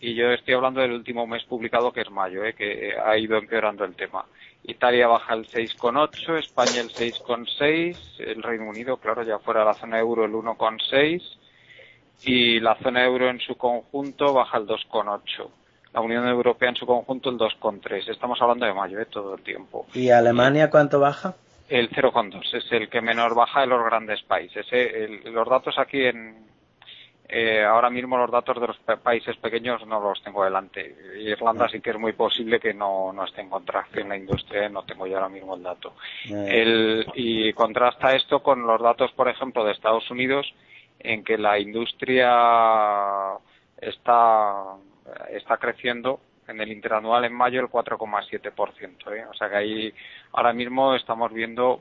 y 0.00 0.14
yo 0.14 0.30
estoy 0.32 0.54
hablando 0.54 0.80
del 0.80 0.92
último 0.92 1.26
mes 1.26 1.44
publicado, 1.44 1.92
que 1.92 2.02
es 2.02 2.10
mayo, 2.10 2.44
¿eh? 2.44 2.54
que 2.54 2.92
ha 3.02 3.16
ido 3.16 3.38
empeorando 3.38 3.84
el 3.84 3.94
tema. 3.94 4.24
Italia 4.68 5.06
baja 5.06 5.34
el 5.34 5.46
6,8, 5.46 6.38
España 6.38 6.80
el 6.80 6.90
6,6, 6.90 7.96
el 8.18 8.42
Reino 8.42 8.68
Unido, 8.68 8.96
claro, 8.96 9.22
ya 9.22 9.38
fuera 9.38 9.60
de 9.60 9.66
la 9.66 9.74
zona 9.74 9.98
euro 9.98 10.24
el 10.24 10.32
1,6 10.32 11.22
y 12.24 12.58
la 12.60 12.74
zona 12.76 13.04
euro 13.04 13.30
en 13.30 13.38
su 13.38 13.56
conjunto 13.56 14.32
baja 14.32 14.58
el 14.58 14.66
2,8. 14.66 15.48
La 15.92 16.00
Unión 16.00 16.26
Europea 16.26 16.70
en 16.70 16.76
su 16.76 16.84
conjunto 16.84 17.30
el 17.30 17.38
2,3. 17.38 18.10
Estamos 18.10 18.40
hablando 18.42 18.66
de 18.66 18.74
mayo, 18.74 19.00
¿eh? 19.00 19.06
todo 19.06 19.36
el 19.36 19.42
tiempo. 19.42 19.86
¿Y 19.94 20.10
Alemania 20.10 20.68
cuánto 20.68 20.98
baja? 20.98 21.34
El 21.68 21.88
0,2 21.90 22.54
es 22.54 22.72
el 22.72 22.88
que 22.88 23.00
menor 23.00 23.34
baja 23.34 23.60
de 23.60 23.68
los 23.68 23.84
grandes 23.84 24.22
países. 24.22 24.66
¿eh? 24.72 25.20
los 25.24 25.48
datos 25.48 25.78
aquí 25.78 26.04
en, 26.04 26.44
eh, 27.28 27.64
ahora 27.64 27.90
mismo 27.90 28.16
los 28.16 28.30
datos 28.30 28.60
de 28.60 28.68
los 28.68 28.78
países 29.02 29.36
pequeños 29.38 29.84
no 29.86 30.00
los 30.00 30.22
tengo 30.22 30.44
delante. 30.44 30.96
Irlanda 31.18 31.68
sí 31.68 31.80
que 31.80 31.90
es 31.90 31.98
muy 31.98 32.12
posible 32.12 32.60
que 32.60 32.72
no, 32.72 33.12
no 33.12 33.24
esté 33.24 33.40
en 33.40 33.50
contracción 33.50 34.08
la 34.08 34.16
industria, 34.16 34.68
no 34.68 34.84
tengo 34.84 35.06
yo 35.06 35.16
ahora 35.16 35.28
mismo 35.28 35.56
el 35.56 35.62
dato. 35.62 35.94
y 37.14 37.52
contrasta 37.52 38.14
esto 38.14 38.42
con 38.42 38.64
los 38.66 38.80
datos, 38.80 39.10
por 39.12 39.28
ejemplo, 39.28 39.64
de 39.64 39.72
Estados 39.72 40.08
Unidos, 40.10 40.46
en 41.00 41.24
que 41.24 41.36
la 41.36 41.58
industria 41.58 43.34
está, 43.80 44.76
está 45.30 45.56
creciendo 45.56 46.20
en 46.48 46.60
el 46.60 46.70
interanual 46.70 47.24
en 47.24 47.34
mayo 47.34 47.60
el 47.60 47.66
4,7%. 47.66 49.12
¿eh? 49.12 49.26
O 49.28 49.34
sea 49.34 49.48
que 49.48 49.56
ahí 49.56 49.94
ahora 50.32 50.52
mismo 50.52 50.94
estamos 50.94 51.32
viendo, 51.32 51.80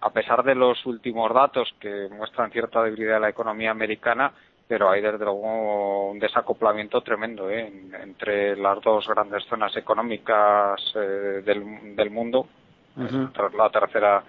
a 0.00 0.10
pesar 0.10 0.42
de 0.42 0.54
los 0.54 0.84
últimos 0.86 1.32
datos 1.34 1.68
que 1.78 2.08
muestran 2.10 2.50
cierta 2.50 2.82
debilidad 2.82 3.14
de 3.14 3.20
la 3.20 3.28
economía 3.28 3.70
americana, 3.70 4.32
pero 4.70 4.88
hay 4.88 5.02
desde 5.02 5.24
luego 5.24 6.12
un 6.12 6.20
desacoplamiento 6.20 7.00
tremendo 7.00 7.50
¿eh? 7.50 7.72
entre 8.04 8.54
las 8.54 8.80
dos 8.80 9.04
grandes 9.08 9.44
zonas 9.46 9.76
económicas 9.76 10.80
eh, 10.94 11.42
del, 11.44 11.96
del, 11.96 12.10
mundo. 12.10 12.46
La 12.94 13.68
tercera, 13.70 14.22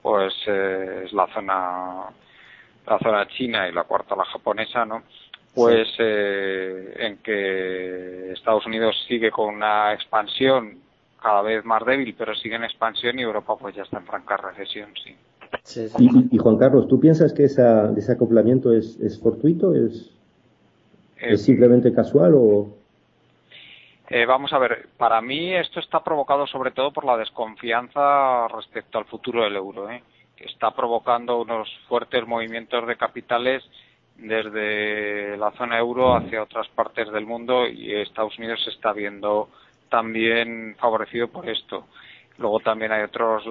pues, 0.00 0.32
eh, 0.46 1.02
es 1.06 1.12
la 1.12 1.26
zona 1.26 2.04
la 2.86 2.98
zona 3.00 3.26
china 3.26 3.66
y 3.66 3.72
la 3.72 3.82
cuarta 3.82 4.14
la 4.14 4.24
japonesa, 4.26 4.84
¿no? 4.84 5.02
pues 5.56 5.88
eh, 5.98 6.94
en 6.96 7.16
que 7.18 8.30
Estados 8.32 8.66
Unidos 8.66 8.94
sigue 9.08 9.32
con 9.32 9.56
una 9.56 9.92
expansión 9.92 10.78
cada 11.20 11.42
vez 11.42 11.64
más 11.64 11.84
débil, 11.84 12.14
pero 12.16 12.32
sigue 12.36 12.54
en 12.54 12.64
expansión 12.64 13.18
y 13.18 13.22
Europa 13.22 13.56
pues 13.58 13.74
ya 13.74 13.82
está 13.82 13.98
en 13.98 14.06
franca 14.06 14.36
recesión, 14.36 14.92
sí. 15.02 15.16
Y, 15.98 16.38
Juan 16.38 16.58
Carlos, 16.58 16.88
¿tú 16.88 17.00
piensas 17.00 17.32
que 17.32 17.44
esa, 17.44 17.92
ese 17.96 18.12
acoplamiento 18.12 18.72
es, 18.72 18.98
es 19.00 19.20
fortuito, 19.20 19.74
es, 19.74 20.10
es 21.16 21.40
eh, 21.40 21.44
simplemente 21.44 21.92
casual 21.92 22.34
o...? 22.34 22.68
Eh, 24.10 24.26
vamos 24.26 24.52
a 24.52 24.58
ver, 24.58 24.88
para 24.98 25.22
mí 25.22 25.54
esto 25.54 25.80
está 25.80 26.04
provocado 26.04 26.46
sobre 26.46 26.72
todo 26.72 26.92
por 26.92 27.04
la 27.06 27.16
desconfianza 27.16 28.46
respecto 28.48 28.98
al 28.98 29.06
futuro 29.06 29.42
del 29.42 29.56
euro, 29.56 29.90
¿eh? 29.90 30.02
que 30.36 30.44
está 30.44 30.72
provocando 30.72 31.40
unos 31.40 31.68
fuertes 31.88 32.26
movimientos 32.26 32.86
de 32.86 32.96
capitales 32.96 33.62
desde 34.16 35.36
la 35.36 35.50
zona 35.52 35.78
euro 35.78 36.14
hacia 36.14 36.42
otras 36.42 36.68
partes 36.68 37.10
del 37.12 37.26
mundo 37.26 37.66
y 37.66 37.94
Estados 37.94 38.38
Unidos 38.38 38.62
se 38.62 38.70
está 38.70 38.92
viendo 38.92 39.48
también 39.88 40.76
favorecido 40.78 41.28
por 41.28 41.48
esto. 41.48 41.86
Luego 42.38 42.58
también 42.60 42.90
hay 42.90 43.04
otros 43.04 43.44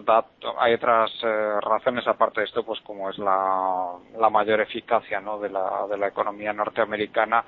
hay 0.60 0.74
otras 0.74 1.12
eh, 1.24 1.60
razones 1.62 2.06
aparte 2.06 2.42
de 2.42 2.48
esto, 2.48 2.64
pues 2.64 2.82
como 2.82 3.10
es 3.10 3.18
la, 3.18 3.94
la 4.20 4.30
mayor 4.30 4.60
eficacia 4.60 5.22
¿no? 5.22 5.40
de, 5.40 5.50
la, 5.50 5.88
de 5.90 5.98
la 5.98 6.08
economía 6.08 6.52
norteamericana 6.52 7.46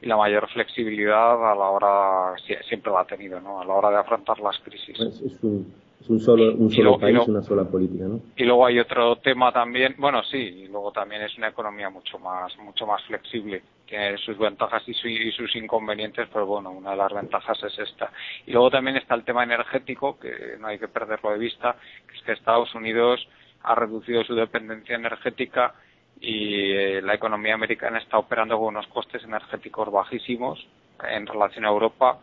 y 0.00 0.06
la 0.06 0.16
mayor 0.16 0.48
flexibilidad 0.48 1.50
a 1.50 1.54
la 1.54 1.68
hora 1.70 2.34
siempre 2.66 2.90
la 2.90 3.00
ha 3.00 3.04
tenido, 3.04 3.40
¿no? 3.40 3.60
A 3.60 3.64
la 3.64 3.74
hora 3.74 3.90
de 3.90 3.96
afrontar 3.96 4.40
las 4.40 4.58
crisis. 4.60 4.96
Pues 4.96 5.20
es 5.20 5.44
un, 5.44 5.74
es 6.00 6.08
un 6.08 6.20
solo, 6.20 6.54
un 6.54 6.70
solo 6.70 6.98
país, 6.98 7.18
una 7.28 7.42
sola 7.42 7.64
política, 7.64 8.04
¿no? 8.04 8.20
Y 8.36 8.44
luego 8.44 8.64
hay 8.64 8.78
otro 8.78 9.16
tema 9.16 9.52
también, 9.52 9.96
bueno, 9.98 10.22
sí, 10.22 10.38
y 10.38 10.68
luego 10.68 10.90
también 10.92 11.20
es 11.22 11.36
una 11.36 11.48
economía 11.48 11.90
mucho 11.90 12.18
más, 12.18 12.56
mucho 12.58 12.86
más 12.86 13.02
flexible. 13.04 13.62
Tiene 13.90 14.16
sus 14.18 14.38
ventajas 14.38 14.84
y, 14.86 15.32
sus 15.32 15.56
inconvenientes, 15.56 16.28
pero 16.32 16.46
bueno, 16.46 16.70
una 16.70 16.92
de 16.92 16.96
las 16.96 17.12
ventajas 17.12 17.60
es 17.64 17.76
esta. 17.76 18.12
Y 18.46 18.52
luego 18.52 18.70
también 18.70 18.96
está 18.96 19.16
el 19.16 19.24
tema 19.24 19.42
energético, 19.42 20.16
que 20.16 20.56
no 20.60 20.68
hay 20.68 20.78
que 20.78 20.86
perderlo 20.86 21.32
de 21.32 21.38
vista, 21.38 21.74
que 22.06 22.16
es 22.16 22.22
que 22.22 22.32
Estados 22.32 22.72
Unidos 22.76 23.26
ha 23.64 23.74
reducido 23.74 24.22
su 24.22 24.36
dependencia 24.36 24.94
energética 24.94 25.74
y 26.20 26.70
eh, 26.70 27.02
la 27.02 27.14
economía 27.14 27.54
americana 27.54 27.98
está 27.98 28.16
operando 28.16 28.56
con 28.58 28.68
unos 28.68 28.86
costes 28.86 29.24
energéticos 29.24 29.90
bajísimos 29.90 30.64
en 31.02 31.26
relación 31.26 31.64
a 31.64 31.70
Europa 31.70 32.20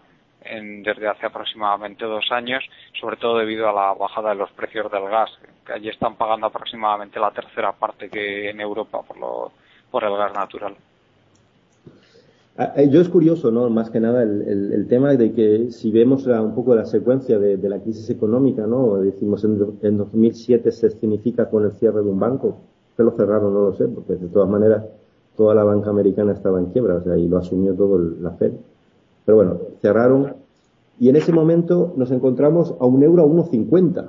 desde 0.49 1.09
hace 1.09 1.25
aproximadamente 1.25 2.05
dos 2.05 2.31
años, 2.31 2.63
sobre 3.01 3.17
todo 3.17 3.39
debido 3.39 3.67
a 3.67 3.73
la 3.73 3.93
bajada 3.93 4.29
de 4.29 4.35
los 4.35 4.51
precios 4.51 4.89
del 4.89 5.09
gas, 5.09 5.29
que 5.65 5.73
allí 5.73 5.89
están 5.89 6.15
pagando 6.15 6.47
aproximadamente 6.47 7.19
la 7.19 7.31
tercera 7.31 7.73
parte 7.73 8.09
que 8.09 8.49
en 8.49 8.61
Europa 8.61 9.01
por, 9.01 9.17
lo, 9.17 9.51
por 9.91 10.05
el 10.05 10.15
gas 10.15 10.33
natural. 10.33 10.77
Ah, 12.59 12.73
eh, 12.75 12.89
yo 12.89 13.01
es 13.01 13.09
curioso, 13.09 13.51
¿no? 13.51 13.69
Más 13.69 13.91
que 13.91 13.99
nada 13.99 14.23
el, 14.23 14.71
el, 14.73 14.87
tema 14.87 15.13
de 15.13 15.31
que 15.31 15.69
si 15.69 15.91
vemos 15.91 16.25
un 16.25 16.55
poco 16.55 16.75
la 16.75 16.85
secuencia 16.85 17.37
de, 17.37 17.57
la 17.69 17.79
crisis 17.79 18.09
económica, 18.09 18.65
¿no? 18.65 18.95
Decimos 18.95 19.43
en, 19.43 19.77
en 19.83 19.97
2007 19.97 20.71
se 20.71 20.89
significa 20.89 21.51
con 21.51 21.65
el 21.65 21.73
cierre 21.73 22.01
de 22.01 22.09
un 22.09 22.19
banco. 22.19 22.57
que 22.95 23.03
lo 23.03 23.11
cerraron? 23.11 23.53
No 23.53 23.61
lo 23.61 23.73
sé, 23.73 23.87
porque 23.87 24.15
de 24.15 24.27
todas 24.27 24.49
maneras 24.49 24.83
toda 25.35 25.53
la 25.53 25.63
banca 25.63 25.91
americana 25.91 26.31
estaba 26.31 26.59
en 26.59 26.65
quiebra, 26.67 26.95
o 26.95 27.03
sea, 27.03 27.15
y 27.15 27.27
lo 27.27 27.37
asumió 27.37 27.75
todo 27.75 27.99
la 27.99 28.31
Fed. 28.31 28.53
Pero 29.23 29.35
bueno, 29.35 29.59
cerraron 29.81 30.33
y 30.99 31.09
en 31.09 31.15
ese 31.15 31.31
momento 31.31 31.93
nos 31.95 32.09
encontramos 32.09 32.73
a 32.79 32.85
un 32.87 33.03
euro 33.03 33.21
a 33.21 33.25
1,50. 33.27 34.07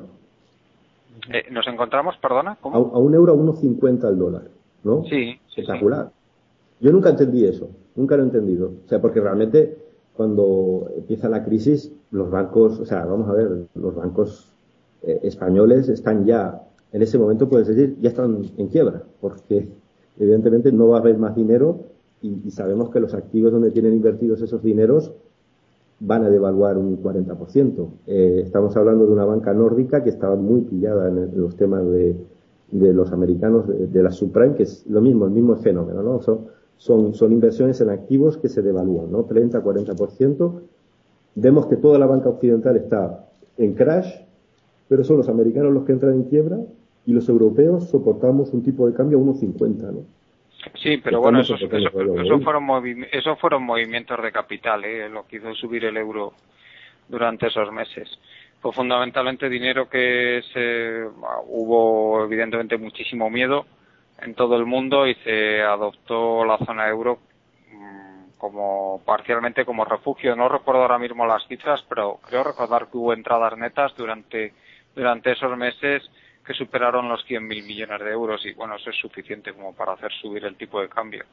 Eh, 1.34 1.44
¿Nos 1.50 1.66
encontramos, 1.66 2.16
perdona? 2.16 2.56
¿cómo? 2.62 2.76
A, 2.76 2.98
un 2.98 3.14
euro 3.14 3.34
a 3.34 3.36
1,50 3.36 4.04
al 4.04 4.18
dólar, 4.18 4.42
¿no? 4.84 5.04
Sí. 5.04 5.38
Espectacular. 5.48 6.10
Yo 6.80 6.92
nunca 6.92 7.10
entendí 7.10 7.44
eso, 7.44 7.68
nunca 7.96 8.16
lo 8.16 8.22
he 8.22 8.26
entendido. 8.26 8.72
O 8.84 8.88
sea, 8.88 9.00
porque 9.00 9.20
realmente 9.20 9.76
cuando 10.18 10.90
empieza 10.96 11.28
la 11.28 11.44
crisis, 11.44 11.92
los 12.10 12.28
bancos, 12.28 12.80
o 12.80 12.84
sea, 12.84 13.04
vamos 13.04 13.28
a 13.28 13.34
ver, 13.34 13.66
los 13.76 13.94
bancos 13.94 14.52
eh, 15.02 15.20
españoles 15.22 15.88
están 15.88 16.24
ya, 16.24 16.60
en 16.92 17.02
ese 17.02 17.18
momento 17.18 17.48
puedes 17.48 17.68
decir, 17.68 17.96
ya 18.00 18.08
están 18.08 18.42
en 18.56 18.66
quiebra, 18.66 19.04
porque 19.20 19.68
evidentemente 20.18 20.72
no 20.72 20.88
va 20.88 20.96
a 20.96 21.00
haber 21.00 21.18
más 21.18 21.36
dinero 21.36 21.84
y, 22.20 22.50
sabemos 22.50 22.90
que 22.90 22.98
los 22.98 23.14
activos 23.14 23.52
donde 23.52 23.70
tienen 23.70 23.92
invertidos 23.92 24.42
esos 24.42 24.60
dineros 24.60 25.12
van 26.00 26.24
a 26.24 26.30
devaluar 26.30 26.76
un 26.78 27.00
40%. 27.00 27.88
Eh, 28.08 28.40
estamos 28.44 28.76
hablando 28.76 29.06
de 29.06 29.12
una 29.12 29.24
banca 29.24 29.54
nórdica 29.54 30.02
que 30.02 30.10
estaba 30.10 30.34
muy 30.34 30.62
pillada 30.62 31.08
en, 31.08 31.40
los 31.40 31.54
temas 31.54 31.86
de, 31.88 32.16
los 32.72 33.12
americanos 33.12 33.66
de, 33.68 34.02
la 34.02 34.10
subprime, 34.10 34.56
que 34.56 34.64
es 34.64 34.84
lo 34.88 35.00
mismo, 35.00 35.26
el 35.26 35.30
mismo 35.30 35.54
fenómeno, 35.54 36.02
¿no? 36.02 36.20
Son, 36.22 36.40
son, 36.78 37.32
inversiones 37.32 37.80
en 37.80 37.90
activos 37.90 38.38
que 38.38 38.48
se 38.48 38.62
devalúan, 38.62 39.10
¿no? 39.10 39.24
30, 39.24 39.62
40%. 39.62 40.62
Vemos 41.34 41.66
que 41.66 41.76
toda 41.76 41.98
la 41.98 42.06
banca 42.06 42.28
occidental 42.30 42.76
está 42.76 43.26
en 43.58 43.74
crash, 43.74 44.08
pero 44.88 45.04
son 45.04 45.18
los 45.18 45.28
americanos 45.28 45.72
los 45.72 45.84
que 45.84 45.92
entran 45.92 46.14
en 46.14 46.24
quiebra 46.24 46.58
y 47.04 47.12
los 47.12 47.28
europeos 47.28 47.88
soportamos 47.90 48.52
un 48.52 48.62
tipo 48.62 48.86
de 48.86 48.94
cambio 48.94 49.18
a 49.18 49.22
1,50, 49.22 49.92
¿no? 49.92 50.04
Sí, 50.82 50.98
pero 50.98 51.20
bueno, 51.20 51.40
esos, 51.40 51.60
fueron 51.60 53.04
esos 53.12 53.38
fueron 53.38 53.62
movimientos 53.62 54.20
de 54.22 54.32
capital, 54.32 54.84
¿eh? 54.84 55.08
lo 55.08 55.26
que 55.26 55.36
hizo 55.36 55.54
subir 55.54 55.84
el 55.84 55.96
euro 55.96 56.32
durante 57.08 57.46
esos 57.46 57.72
meses. 57.72 58.08
Fue 58.60 58.72
fundamentalmente 58.72 59.48
dinero 59.48 59.88
que 59.88 60.42
se, 60.52 61.04
hubo 61.46 62.24
evidentemente 62.24 62.76
muchísimo 62.76 63.30
miedo 63.30 63.66
en 64.20 64.34
todo 64.34 64.56
el 64.56 64.66
mundo 64.66 65.06
y 65.06 65.14
se 65.16 65.62
adoptó 65.62 66.44
la 66.44 66.58
zona 66.58 66.88
euro 66.88 67.18
mm, 67.72 68.38
como 68.38 69.02
parcialmente 69.04 69.64
como 69.64 69.84
refugio. 69.84 70.34
No 70.34 70.48
recuerdo 70.48 70.82
ahora 70.82 70.98
mismo 70.98 71.26
las 71.26 71.46
cifras, 71.46 71.84
pero 71.88 72.18
creo 72.26 72.44
recordar 72.44 72.88
que 72.88 72.96
hubo 72.96 73.12
entradas 73.12 73.56
netas 73.56 73.94
durante 73.96 74.52
durante 74.94 75.32
esos 75.32 75.56
meses 75.56 76.02
que 76.44 76.54
superaron 76.54 77.08
los 77.08 77.24
100.000 77.26 77.40
millones 77.66 78.00
de 78.00 78.10
euros 78.10 78.44
y 78.46 78.52
bueno, 78.54 78.76
eso 78.76 78.90
es 78.90 78.96
suficiente 78.96 79.52
como 79.52 79.74
para 79.74 79.92
hacer 79.92 80.10
subir 80.20 80.44
el 80.44 80.56
tipo 80.56 80.80
de 80.80 80.88
cambio 80.88 81.24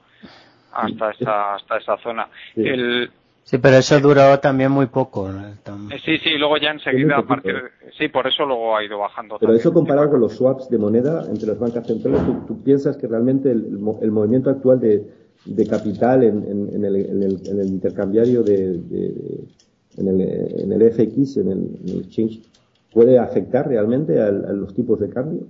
hasta 0.74 1.12
esa, 1.12 1.56
hasta 1.56 1.78
esa 1.78 1.98
zona. 1.98 2.28
Sí. 2.54 2.68
El, 2.68 3.12
sí, 3.46 3.58
pero 3.58 3.78
eso 3.78 4.00
duró 4.02 4.38
también 4.40 4.72
muy 4.72 4.88
poco. 4.88 5.30
Eh, 5.30 5.98
sí, 6.04 6.18
sí, 6.18 6.38
luego 6.38 6.58
ya 6.58 6.72
enseguida, 6.72 7.20
a 7.20 7.24
partir 7.24 7.56
sí, 7.98 8.10
por 8.10 8.28
eso 8.28 8.46
luego 8.46 8.76
ha 8.76 8.84
ido 8.84 9.00
bajando. 9.00 9.38
Pero 9.40 9.54
eso 9.54 9.72
comparado 9.72 10.10
con 10.10 10.20
los 10.20 10.36
swaps 10.36 10.70
de 10.70 10.78
moneda 10.78 11.24
entre 11.30 11.48
las 11.48 11.58
bancas 11.58 11.88
centrales, 11.88 12.22
¿tú, 12.46 12.62
piensas 12.62 12.98
que 12.98 13.08
realmente 13.08 13.50
el, 13.52 13.80
el 14.02 14.12
movimiento 14.12 14.50
actual 14.50 14.82
de, 14.82 15.04
de 15.46 15.68
capital 15.68 16.24
en, 16.24 16.44
en, 16.44 16.84
el, 16.84 16.96
en, 16.96 17.24
el, 17.24 17.48
en, 17.48 17.60
el, 17.60 17.68
intercambiario 17.68 18.44
de, 18.44 18.74
de, 18.80 19.14
en, 19.98 20.08
el, 20.08 20.22
en 20.22 20.72
el 20.74 20.92
FX, 20.92 21.38
en 21.38 21.52
el, 21.52 21.58
en 21.84 21.90
el 21.90 22.00
exchange 22.02 22.42
puede 22.96 23.20
afectar 23.20 23.68
realmente 23.68 24.22
a, 24.22 24.32
los 24.32 24.74
tipos 24.74 24.98
de 25.02 25.10
cambio? 25.10 25.42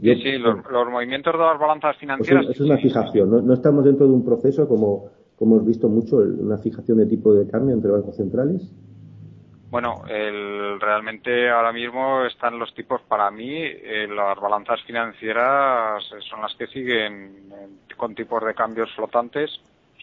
Sí, 0.00 0.14
sí, 0.16 0.38
los, 0.38 0.56
movimientos 0.90 1.34
de 1.34 1.38
las 1.38 1.60
balanzas 1.60 1.96
financieras. 1.98 2.46
Pues 2.46 2.56
es 2.56 2.62
una 2.62 2.78
fijación, 2.78 3.46
¿no? 3.46 3.54
estamos 3.54 3.84
dentro 3.84 4.06
de 4.08 4.14
un 4.14 4.24
proceso 4.24 4.66
como, 4.66 5.10
como 5.42 5.56
hemos 5.56 5.66
visto 5.66 5.88
mucho, 5.88 6.18
una 6.18 6.56
fijación 6.58 6.98
de 6.98 7.06
tipo 7.06 7.34
de 7.34 7.50
cambio 7.50 7.74
entre 7.74 7.90
bancos 7.90 8.14
centrales. 8.16 8.62
Bueno, 9.72 10.04
el, 10.08 10.78
realmente 10.80 11.50
ahora 11.50 11.72
mismo 11.72 12.24
están 12.26 12.60
los 12.60 12.72
tipos, 12.76 13.00
para 13.08 13.28
mí, 13.32 13.50
eh, 13.52 14.06
las 14.06 14.38
balanzas 14.38 14.80
financieras 14.82 16.04
son 16.30 16.42
las 16.42 16.54
que 16.54 16.68
siguen 16.68 17.50
con 17.96 18.14
tipos 18.14 18.44
de 18.44 18.54
cambios 18.54 18.94
flotantes, 18.94 19.50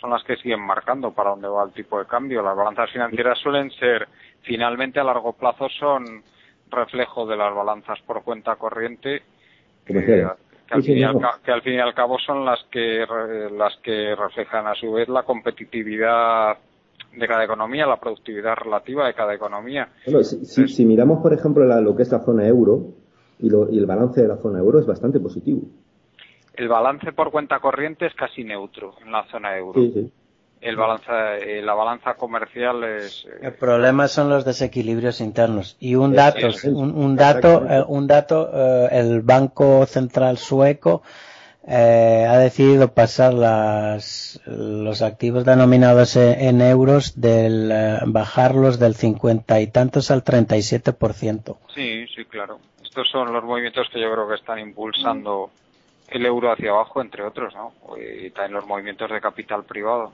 son 0.01 0.09
las 0.09 0.25
que 0.25 0.35
siguen 0.35 0.59
marcando 0.59 1.11
para 1.11 1.29
dónde 1.29 1.47
va 1.47 1.63
el 1.63 1.71
tipo 1.71 1.97
de 1.97 2.05
cambio. 2.05 2.43
Las 2.43 2.57
balanzas 2.57 2.91
financieras 2.91 3.39
suelen 3.39 3.71
ser, 3.71 4.09
finalmente 4.41 4.99
a 4.99 5.05
largo 5.05 5.31
plazo, 5.31 5.69
son 5.69 6.21
reflejo 6.69 7.25
de 7.25 7.37
las 7.37 7.55
balanzas 7.55 7.97
por 8.05 8.23
cuenta 8.23 8.57
corriente 8.57 9.21
que, 10.69 10.75
al 11.51 11.61
fin 11.61 11.73
y 11.73 11.79
al, 11.79 11.93
cabo 11.93 12.17
son 12.19 12.45
las 12.45 12.59
que 12.71 13.05
las 13.57 13.75
que 13.83 14.15
reflejan 14.15 14.67
a 14.67 14.75
su 14.75 14.91
vez 14.91 15.09
la 15.09 15.23
competitividad 15.23 16.57
de 17.15 17.27
cada 17.27 17.43
economía, 17.43 17.87
la 17.87 17.99
productividad 17.99 18.55
relativa 18.55 19.07
de 19.07 19.13
cada 19.13 19.33
economía. 19.33 19.89
si, 20.05 20.85
miramos, 20.85 21.21
por 21.21 21.33
ejemplo, 21.33 21.65
lo 21.81 21.95
que 21.95 22.03
es 22.03 22.11
la 22.11 22.19
zona 22.19 22.47
euro 22.47 22.93
y, 23.39 23.47
y 23.47 23.77
el 23.77 23.85
balance 23.85 24.21
de 24.21 24.27
la 24.27 24.37
zona 24.37 24.59
euro 24.59 24.79
es 24.79 24.85
bastante 24.85 25.19
positivo. 25.19 25.61
El 26.55 26.67
balance 26.67 27.13
por 27.13 27.31
cuenta 27.31 27.59
corriente 27.59 28.05
es 28.05 28.13
casi 28.13 28.43
neutro 28.43 28.95
en 29.03 29.11
la 29.11 29.23
zona 29.31 29.57
euro. 29.57 29.81
El 30.61 30.75
balanza, 30.75 31.37
eh, 31.37 31.61
la 31.61 31.73
balanza 31.73 32.15
comercial 32.15 32.83
es. 32.83 33.25
Eh, 33.25 33.47
el 33.47 33.53
problema 33.53 34.07
son 34.07 34.29
los 34.29 34.43
desequilibrios 34.45 35.21
internos. 35.21 35.77
Y 35.79 35.95
un 35.95 36.13
dato, 36.13 36.47
un, 36.65 37.15
dato, 37.15 37.65
eh, 37.69 37.83
un 37.87 38.07
dato, 38.07 38.89
el 38.89 39.21
Banco 39.21 39.85
Central 39.85 40.37
Sueco 40.37 41.01
ha 41.67 42.37
decidido 42.37 42.93
pasar 42.93 43.33
las, 43.33 44.41
los 44.45 45.01
activos 45.01 45.45
denominados 45.45 46.15
en, 46.15 46.61
euros 46.61 47.21
del 47.21 47.71
bajarlos 48.07 48.79
del 48.79 48.95
cincuenta 48.95 49.61
y 49.61 49.67
tantos 49.67 50.09
al 50.09 50.23
37%. 50.23 51.57
Sí, 51.75 52.07
sí, 52.07 52.25
claro. 52.25 52.59
Estos 52.83 53.07
son 53.11 53.31
los 53.31 53.43
movimientos 53.43 53.87
que 53.93 54.01
yo 54.01 54.11
creo 54.11 54.27
que 54.27 54.35
están 54.35 54.57
impulsando 54.57 55.51
el 56.07 56.25
euro 56.25 56.51
hacia 56.51 56.71
abajo, 56.71 57.01
entre 57.01 57.23
otros, 57.23 57.53
¿no? 57.53 57.71
Y 57.97 58.31
también 58.31 58.53
los 58.53 58.65
movimientos 58.65 59.11
de 59.11 59.21
capital 59.21 59.63
privado. 59.63 60.11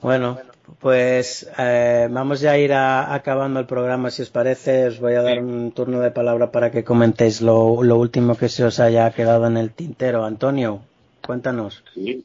Bueno, 0.00 0.38
pues 0.80 1.50
eh, 1.58 2.08
vamos 2.10 2.40
ya 2.40 2.52
a 2.52 2.58
ir 2.58 2.72
acabando 2.72 3.58
el 3.58 3.66
programa, 3.66 4.10
si 4.10 4.22
os 4.22 4.30
parece. 4.30 4.86
Os 4.86 5.00
voy 5.00 5.14
a 5.14 5.22
dar 5.22 5.42
un 5.42 5.72
turno 5.72 6.00
de 6.00 6.10
palabra 6.10 6.52
para 6.52 6.70
que 6.70 6.84
comentéis 6.84 7.40
lo, 7.40 7.72
último 7.72 8.36
que 8.36 8.48
se 8.48 8.64
os 8.64 8.78
haya 8.80 9.10
quedado 9.10 9.46
en 9.46 9.56
el 9.56 9.70
tintero. 9.72 10.24
Antonio, 10.24 10.82
cuéntanos. 11.26 11.82
Sí. 11.94 12.24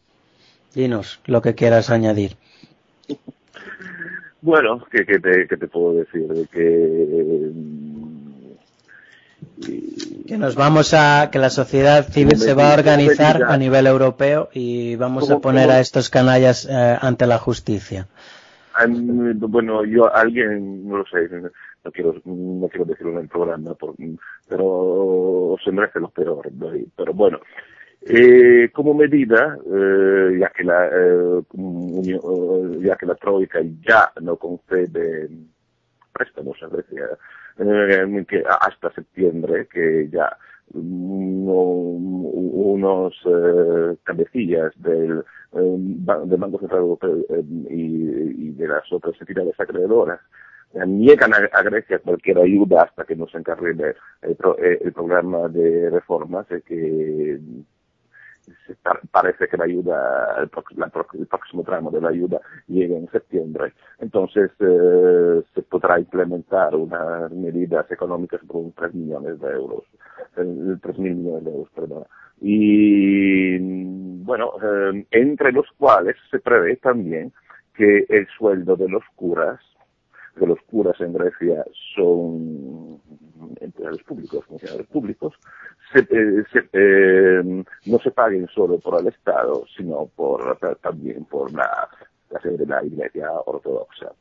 Dinos 0.75 1.19
lo 1.25 1.41
que 1.41 1.55
quieras 1.55 1.89
añadir. 1.89 2.35
Bueno, 4.41 4.85
¿qué, 4.91 5.05
te, 5.05 5.47
qué 5.47 5.57
te 5.57 5.67
puedo 5.67 5.93
decir? 5.93 6.27
De 6.27 6.45
que 6.47 7.51
que 10.27 10.37
nos 10.37 10.55
vamos 10.55 10.93
a 10.93 11.29
que 11.31 11.39
la 11.39 11.49
sociedad 11.49 12.07
civil 12.07 12.37
se 12.37 12.53
va 12.53 12.71
a 12.71 12.73
organizar 12.73 13.43
a 13.43 13.57
nivel 13.57 13.87
europeo 13.87 14.49
y 14.53 14.95
vamos 14.95 15.29
a 15.29 15.39
poner 15.39 15.69
a 15.69 15.79
estos 15.79 16.09
canallas 16.09 16.67
eh, 16.69 16.97
ante 16.99 17.27
la 17.27 17.37
justicia. 17.37 18.07
Bueno 18.87 19.85
yo 19.85 20.13
alguien 20.13 20.87
no 20.87 20.97
lo 20.97 21.05
sé 21.05 21.29
no 21.83 21.91
quiero 21.91 22.15
no 22.25 22.67
quiero 22.69 22.85
decirlo 22.85 23.11
en 23.11 23.19
el 23.19 23.27
programa 23.27 23.75
pero 24.47 25.55
se 25.63 25.71
merece 25.71 25.99
lo 25.99 26.09
peor 26.09 26.49
pero 26.95 27.13
bueno 27.13 27.39
eh, 28.05 28.69
como 28.73 28.93
medida, 28.93 29.57
eh, 29.65 30.37
ya 30.37 30.49
que 30.49 30.63
la 30.65 30.89
ya 32.81 32.95
que 32.97 33.05
la 33.05 33.15
troika 33.15 33.59
ya 33.79 34.11
no 34.21 34.35
concede 34.35 35.29
préstamos 36.11 36.61
a 36.63 36.67
Grecia 36.67 37.17
eh, 37.59 38.43
hasta 38.61 38.91
septiembre, 38.93 39.67
que 39.71 40.09
ya 40.09 40.37
unos 40.73 41.53
eh, 43.25 43.95
cabecillas 44.03 44.71
del, 44.77 45.23
eh, 45.53 45.77
del 46.25 46.39
Banco 46.39 46.59
Central 46.59 46.81
Europeo 46.81 47.25
y, 47.69 48.51
de 48.51 48.67
las 48.67 48.91
otras 48.91 49.15
entidades 49.19 49.59
acreedoras. 49.59 50.19
Niegan 50.87 51.31
a, 51.33 51.61
Grecia 51.61 51.99
cualquier 51.99 52.39
ayuda 52.39 52.81
hasta 52.83 53.03
que 53.05 53.15
no 53.15 53.27
se 53.27 53.37
encargue 53.37 53.71
el, 53.71 54.37
el 54.81 54.91
programa 54.91 55.47
de 55.47 55.91
reformas 55.91 56.47
que 56.65 57.39
parece 59.11 59.47
que 59.47 59.57
la 59.57 59.65
ayuda, 59.65 60.35
el, 60.41 60.49
próximo 60.49 61.63
tramo 61.63 61.91
de 61.91 62.01
la 62.01 62.09
ayuda 62.09 62.41
llegue 62.67 62.97
en 62.97 63.09
septiembre. 63.09 63.73
Entonces 63.99 64.51
eh, 64.59 65.41
se 65.53 65.61
podrá 65.63 65.99
implementar 65.99 66.75
unas 66.75 67.31
medidas 67.31 67.89
económicas 67.91 68.41
por 68.47 68.71
3 68.75 68.93
millones 68.93 69.39
de 69.39 69.51
euros, 69.51 69.83
3 70.35 70.45
eh, 70.45 71.01
mil 71.01 71.15
millones 71.15 71.43
de 71.45 71.51
euros, 71.51 71.69
perdón. 71.75 72.05
Y 72.41 73.57
bueno, 74.23 74.53
eh, 74.61 75.05
entre 75.11 75.51
los 75.51 75.67
cuales 75.77 76.15
se 76.29 76.39
prevé 76.39 76.75
también 76.77 77.31
que 77.75 78.05
el 78.09 78.27
sueldo 78.37 78.75
de 78.75 78.89
los 78.89 79.03
curas 79.15 79.59
que 80.37 80.47
los 80.47 80.59
curas 80.61 80.99
en 80.99 81.13
Grecia 81.13 81.63
son 81.95 82.99
empleados 83.59 84.03
públicos, 84.03 84.45
funcionarios 84.45 84.87
públicos, 84.87 85.33
eh, 85.95 86.43
eh, 86.73 87.63
no 87.85 87.99
se 87.99 88.11
paguen 88.11 88.47
solo 88.47 88.79
por 88.79 88.99
el 88.99 89.07
Estado, 89.07 89.63
sino 89.75 90.09
por, 90.15 90.57
también 90.81 91.25
por 91.25 91.53
la, 91.53 91.87
la 92.29 92.41
sede 92.41 92.57
de 92.57 92.65
la 92.65 92.83
Iglesia 92.83 93.29
Ortodoxa. 93.45 94.11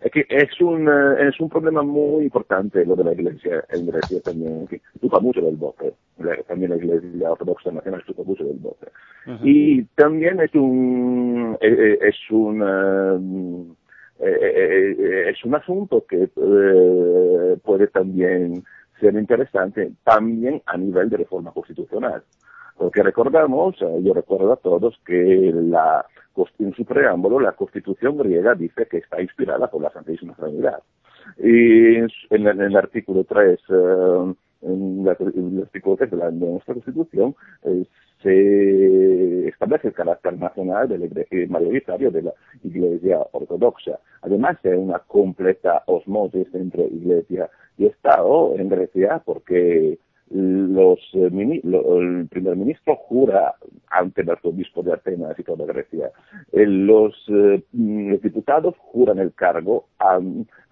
Es 0.00 0.10
que 0.10 0.26
es 0.28 0.60
un, 0.60 0.88
eh, 0.88 1.28
es 1.28 1.38
un 1.40 1.48
problema 1.48 1.82
muy 1.82 2.24
importante 2.24 2.84
lo 2.84 2.96
de 2.96 3.04
la 3.04 3.12
Iglesia 3.12 3.64
en 3.70 3.86
Grecia 3.86 4.20
también, 4.20 4.66
que 4.66 4.80
chupa 5.00 5.20
mucho 5.20 5.40
del 5.40 5.56
bote. 5.56 5.94
También 6.48 6.70
la 6.70 6.76
Iglesia 6.76 7.30
Ortodoxa 7.30 7.70
Nacional 7.70 8.02
chupa 8.04 8.22
mucho 8.24 8.44
del 8.44 8.58
bote. 8.58 8.88
Y 9.42 9.84
también 9.94 10.40
es 10.40 10.54
un, 10.54 11.56
es 11.60 12.14
un, 12.30 13.76
es 14.18 15.44
un 15.44 15.54
asunto 15.54 16.04
que 16.06 16.28
puede 17.62 17.86
también 17.88 18.64
ser 19.00 19.14
interesante 19.14 19.92
también 20.04 20.62
a 20.66 20.76
nivel 20.76 21.10
de 21.10 21.18
reforma 21.18 21.52
constitucional. 21.52 22.22
Porque 22.76 23.02
recordamos, 23.02 23.80
eh, 23.80 24.00
yo 24.02 24.14
recuerdo 24.14 24.52
a 24.52 24.56
todos 24.56 24.98
que 25.06 25.52
la, 25.54 26.04
en 26.58 26.74
su 26.74 26.84
preámbulo 26.84 27.38
la 27.38 27.52
constitución 27.52 28.16
griega 28.18 28.54
dice 28.54 28.86
que 28.86 28.98
está 28.98 29.22
inspirada 29.22 29.68
por 29.68 29.82
la 29.82 29.90
Santísima 29.90 30.34
Trinidad. 30.34 30.82
Y 31.38 31.96
en, 31.96 32.10
el 32.30 32.76
artículo 32.76 33.24
3, 33.24 33.60
eh, 33.68 34.34
en, 34.64 35.00
el 35.00 35.08
artículo 35.08 35.96
3 35.96 36.10
de, 36.10 36.16
la, 36.16 36.30
nuestra 36.30 36.74
constitución, 36.74 37.34
eh, 37.64 37.84
se 38.22 39.48
establece 39.48 39.88
el 39.88 39.94
carácter 39.94 40.38
nacional 40.38 40.88
del 40.88 41.48
mayoritario 41.50 42.10
de 42.10 42.22
la 42.22 42.32
Iglesia 42.62 43.18
Ortodoxa. 43.32 43.98
Además, 44.22 44.56
hay 44.64 44.72
una 44.72 44.98
completa 45.00 45.82
osmosis 45.86 46.46
entre 46.54 46.84
Iglesia 46.86 47.50
y 47.76 47.86
Estado 47.86 48.54
en 48.56 48.68
Grecia 48.68 49.22
porque 49.24 49.98
los, 50.30 50.98
eh, 51.12 51.30
el 51.32 52.26
primer 52.30 52.56
ministro 52.56 52.96
jura 52.96 53.54
ante 53.90 54.22
el 54.22 54.30
arzobispo 54.30 54.82
de 54.82 54.94
Atenas 54.94 55.38
y 55.38 55.42
toda 55.42 55.66
Grecia. 55.66 56.10
Eh, 56.52 56.66
los, 56.66 57.14
eh, 57.28 57.62
diputados 57.72 58.74
juran 58.78 59.18
el 59.18 59.32
cargo 59.34 59.86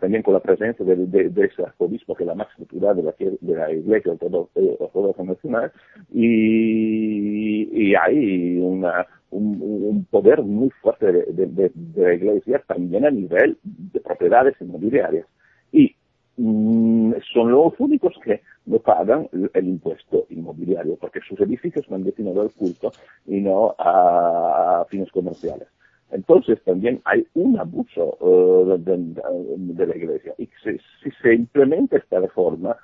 también 0.00 0.22
con 0.22 0.34
la 0.34 0.40
presencia 0.40 0.84
de, 0.84 1.44
ese 1.44 1.62
arzobispo 1.62 2.14
que 2.14 2.24
es 2.24 2.26
la 2.26 2.34
máxima 2.34 2.64
autoridad 2.64 2.96
de 2.96 3.02
la, 3.02 3.14
de 3.40 3.54
la 3.54 3.72
Iglesia 3.72 4.12
Ortodoxa 4.12 5.22
Nacional 5.22 5.72
y, 6.12 7.94
hay 7.94 8.56
una, 8.58 9.06
un, 9.30 10.06
poder 10.10 10.42
muy 10.42 10.70
fuerte 10.80 11.12
de, 11.12 11.46
de, 11.46 11.72
la 11.94 12.14
Iglesia 12.14 12.62
también 12.66 13.04
a 13.04 13.10
nivel 13.10 13.58
de 13.62 14.00
propiedades 14.00 14.54
inmobiliarias. 14.60 15.26
Y 16.36 16.42
Mm, 16.44 17.14
son 17.32 17.50
los 17.50 17.74
únicos 17.78 18.14
que 18.24 18.42
no 18.66 18.78
pagan 18.78 19.28
el 19.32 19.68
impuesto 19.68 20.26
inmobiliario, 20.30 20.96
porque 20.96 21.20
sus 21.20 21.40
edificios 21.40 21.86
van 21.88 22.04
destinados 22.04 22.46
al 22.46 22.52
culto 22.52 22.92
y 23.26 23.40
no 23.40 23.74
a 23.78 24.84
fines 24.88 25.10
comerciales. 25.10 25.68
Entonces 26.10 26.62
también 26.64 27.00
hay 27.04 27.26
un 27.34 27.58
abuso 27.58 28.16
uh, 28.20 28.76
de, 28.78 29.86
la 29.86 29.96
Iglesia. 29.96 30.34
Y 30.38 30.48
si, 30.62 30.78
se 31.22 31.34
implementa 31.34 31.96
esta 31.96 32.20
reforma, 32.20 32.76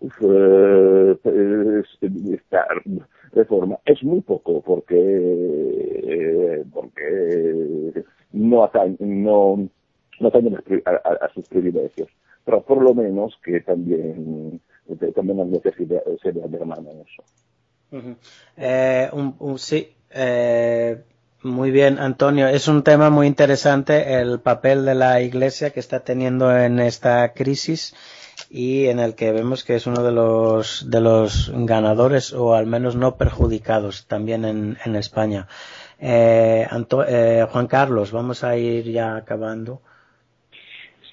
uh, 0.00 1.16
esta 2.32 2.66
reforma 3.32 3.78
es 3.84 4.02
muy 4.04 4.20
poco 4.20 4.62
porque, 4.62 6.64
porque 6.72 8.04
no 8.32 8.64
atañe, 8.64 8.96
no, 9.00 9.68
no 10.20 10.28
a 10.28 11.28
sus 11.34 11.48
privilegios 11.48 12.08
pero 12.46 12.62
por 12.62 12.80
lo 12.80 12.94
menos 12.94 13.36
que 13.44 13.60
también, 13.60 14.60
también 15.14 15.38
las 15.38 15.48
necesidades 15.48 16.20
se 16.22 16.30
vean 16.30 16.52
de 16.52 16.64
mano 16.64 16.90
en 16.92 17.00
eso. 17.00 18.14
Eh, 18.56 19.10
sí, 19.56 19.92
eh, 20.10 21.02
muy 21.42 21.72
bien, 21.72 21.98
Antonio. 21.98 22.46
Es 22.46 22.68
un 22.68 22.84
tema 22.84 23.10
muy 23.10 23.26
interesante 23.26 24.14
el 24.20 24.38
papel 24.38 24.84
de 24.84 24.94
la 24.94 25.20
Iglesia 25.20 25.70
que 25.70 25.80
está 25.80 26.04
teniendo 26.04 26.56
en 26.56 26.78
esta 26.78 27.32
crisis 27.32 27.96
y 28.48 28.86
en 28.86 29.00
el 29.00 29.16
que 29.16 29.32
vemos 29.32 29.64
que 29.64 29.74
es 29.74 29.88
uno 29.88 30.04
de 30.04 30.12
los 30.12 30.88
de 30.88 31.00
los 31.00 31.50
ganadores 31.52 32.32
o 32.32 32.54
al 32.54 32.66
menos 32.66 32.94
no 32.94 33.16
perjudicados 33.16 34.06
también 34.06 34.44
en, 34.44 34.78
en 34.84 34.94
España. 34.94 35.48
Eh, 35.98 36.68
eh 37.08 37.46
Juan 37.50 37.66
Carlos, 37.66 38.12
vamos 38.12 38.44
a 38.44 38.56
ir 38.56 38.84
ya 38.84 39.16
acabando. 39.16 39.82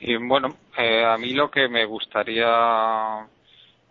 Y 0.05 0.17
bueno, 0.17 0.49
eh, 0.77 1.05
a 1.05 1.17
mí 1.17 1.31
lo 1.31 1.49
que 1.49 1.69
me 1.69 1.85
gustaría 1.85 3.25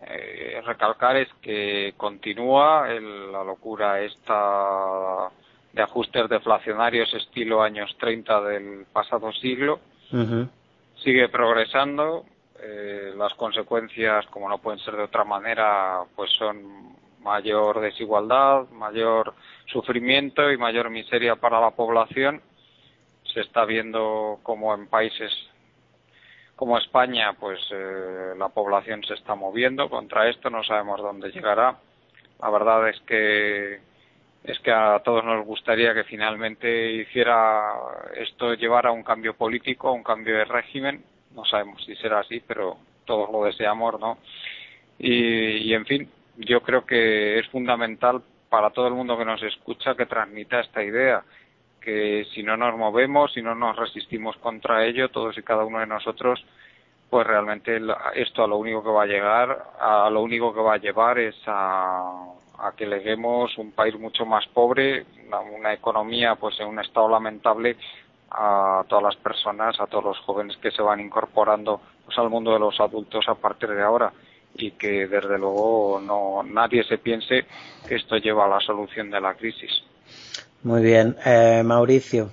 eh, 0.02 0.60
recalcar 0.62 1.16
es 1.16 1.28
que 1.40 1.94
continúa 1.96 2.86
la 2.86 3.42
locura 3.42 3.98
esta 4.02 5.30
de 5.72 5.82
ajustes 5.82 6.28
deflacionarios 6.28 7.14
estilo 7.14 7.62
años 7.62 7.96
30 7.98 8.42
del 8.42 8.84
pasado 8.92 9.32
siglo. 9.32 9.80
Sigue 11.02 11.30
progresando. 11.30 12.26
Eh, 12.62 13.14
las 13.16 13.32
consecuencias, 13.32 14.26
como 14.26 14.50
no 14.50 14.58
pueden 14.58 14.80
ser 14.80 14.94
de 14.96 15.04
otra 15.04 15.24
manera, 15.24 16.02
pues 16.14 16.30
son 16.32 16.94
mayor 17.22 17.80
desigualdad, 17.80 18.68
mayor 18.68 19.32
sufrimiento 19.64 20.52
y 20.52 20.58
mayor 20.58 20.90
miseria 20.90 21.36
para 21.36 21.58
la 21.58 21.70
población 21.70 22.42
se 23.32 23.40
está 23.40 23.64
viendo 23.64 24.40
como 24.42 24.74
en 24.74 24.88
países 24.88 25.30
como 26.56 26.78
España, 26.78 27.32
pues 27.38 27.58
eh, 27.70 28.34
la 28.36 28.48
población 28.48 29.02
se 29.04 29.14
está 29.14 29.34
moviendo 29.34 29.88
contra 29.88 30.28
esto, 30.28 30.50
no 30.50 30.62
sabemos 30.62 31.00
dónde 31.00 31.30
llegará. 31.30 31.76
La 32.40 32.50
verdad 32.50 32.88
es 32.88 33.00
que 33.02 33.80
es 34.44 34.58
que 34.58 34.72
a 34.72 35.00
todos 35.04 35.24
nos 35.24 35.46
gustaría 35.46 35.94
que 35.94 36.02
finalmente 36.04 36.92
hiciera 36.92 37.72
esto 38.16 38.54
llevar 38.54 38.86
a 38.86 38.92
un 38.92 39.04
cambio 39.04 39.34
político, 39.34 39.88
a 39.88 39.92
un 39.92 40.02
cambio 40.02 40.36
de 40.36 40.44
régimen. 40.44 41.04
No 41.34 41.44
sabemos 41.44 41.84
si 41.84 41.94
será 41.96 42.20
así, 42.20 42.40
pero 42.40 42.76
todos 43.04 43.30
lo 43.30 43.44
deseamos, 43.44 44.00
¿no? 44.00 44.18
Y, 44.98 45.58
y 45.58 45.74
en 45.74 45.86
fin, 45.86 46.10
yo 46.36 46.60
creo 46.60 46.84
que 46.84 47.38
es 47.38 47.48
fundamental 47.48 48.20
para 48.48 48.70
todo 48.70 48.88
el 48.88 48.94
mundo 48.94 49.16
que 49.16 49.24
nos 49.24 49.42
escucha 49.42 49.94
que 49.94 50.06
transmita 50.06 50.60
esta 50.60 50.82
idea 50.82 51.22
que 51.82 52.26
si 52.32 52.42
no 52.42 52.56
nos 52.56 52.76
movemos, 52.76 53.32
si 53.32 53.42
no 53.42 53.54
nos 53.54 53.76
resistimos 53.76 54.36
contra 54.38 54.86
ello, 54.86 55.10
todos 55.10 55.36
y 55.36 55.42
cada 55.42 55.64
uno 55.64 55.80
de 55.80 55.86
nosotros, 55.86 56.44
pues 57.10 57.26
realmente 57.26 57.78
esto 58.14 58.42
a 58.42 58.46
lo 58.46 58.56
único 58.56 58.82
que 58.82 58.88
va 58.88 59.02
a 59.02 59.06
llegar, 59.06 59.64
a 59.78 60.08
lo 60.08 60.22
único 60.22 60.54
que 60.54 60.60
va 60.60 60.74
a 60.74 60.78
llevar 60.78 61.18
es 61.18 61.36
a, 61.46 62.32
que 62.76 62.86
leguemos 62.86 63.58
un 63.58 63.72
país 63.72 63.98
mucho 63.98 64.24
más 64.24 64.46
pobre, 64.46 65.04
una, 65.58 65.74
economía 65.74 66.36
pues 66.36 66.58
en 66.60 66.68
un 66.68 66.78
estado 66.78 67.10
lamentable 67.10 67.76
a 68.30 68.82
todas 68.88 69.04
las 69.04 69.16
personas, 69.16 69.78
a 69.78 69.86
todos 69.86 70.04
los 70.04 70.18
jóvenes 70.20 70.56
que 70.56 70.70
se 70.70 70.80
van 70.80 71.00
incorporando 71.00 71.82
pues 72.06 72.16
al 72.16 72.30
mundo 72.30 72.52
de 72.52 72.60
los 72.60 72.80
adultos 72.80 73.28
a 73.28 73.34
partir 73.34 73.68
de 73.70 73.82
ahora 73.82 74.10
y 74.54 74.70
que 74.72 75.06
desde 75.06 75.38
luego 75.38 76.00
no 76.00 76.42
nadie 76.42 76.82
se 76.84 76.96
piense 76.96 77.46
que 77.86 77.96
esto 77.96 78.16
lleva 78.16 78.46
a 78.46 78.48
la 78.48 78.60
solución 78.60 79.10
de 79.10 79.20
la 79.20 79.34
crisis. 79.34 79.82
Muy 80.62 80.82
bien. 80.82 81.16
Eh, 81.24 81.62
Mauricio. 81.64 82.30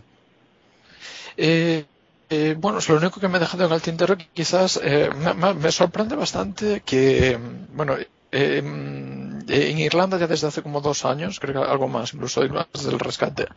Eh, 1.36 1.86
eh, 2.30 2.56
bueno, 2.58 2.80
es 2.80 2.90
lo 2.90 2.98
único 2.98 3.20
que 3.20 3.28
me 3.28 3.38
ha 3.38 3.40
dejado 3.40 3.66
en 3.66 3.72
el 3.72 3.82
tintero. 3.82 4.16
Quizás 4.34 4.80
me, 4.82 5.72
sorprende 5.72 6.16
bastante 6.16 6.82
que, 6.82 7.40
bueno, 7.74 7.96
en 8.32 9.80
Irlanda 9.80 10.18
ya 10.18 10.28
desde 10.28 10.48
hace 10.48 10.62
como 10.62 10.82
dos 10.82 11.06
años, 11.06 11.40
creo 11.40 11.64
que 11.64 11.70
algo 11.72 11.88
más, 11.88 12.14
incluso 12.14 12.48
más 12.50 12.68
del 12.86 13.00
rescate, 13.00 13.48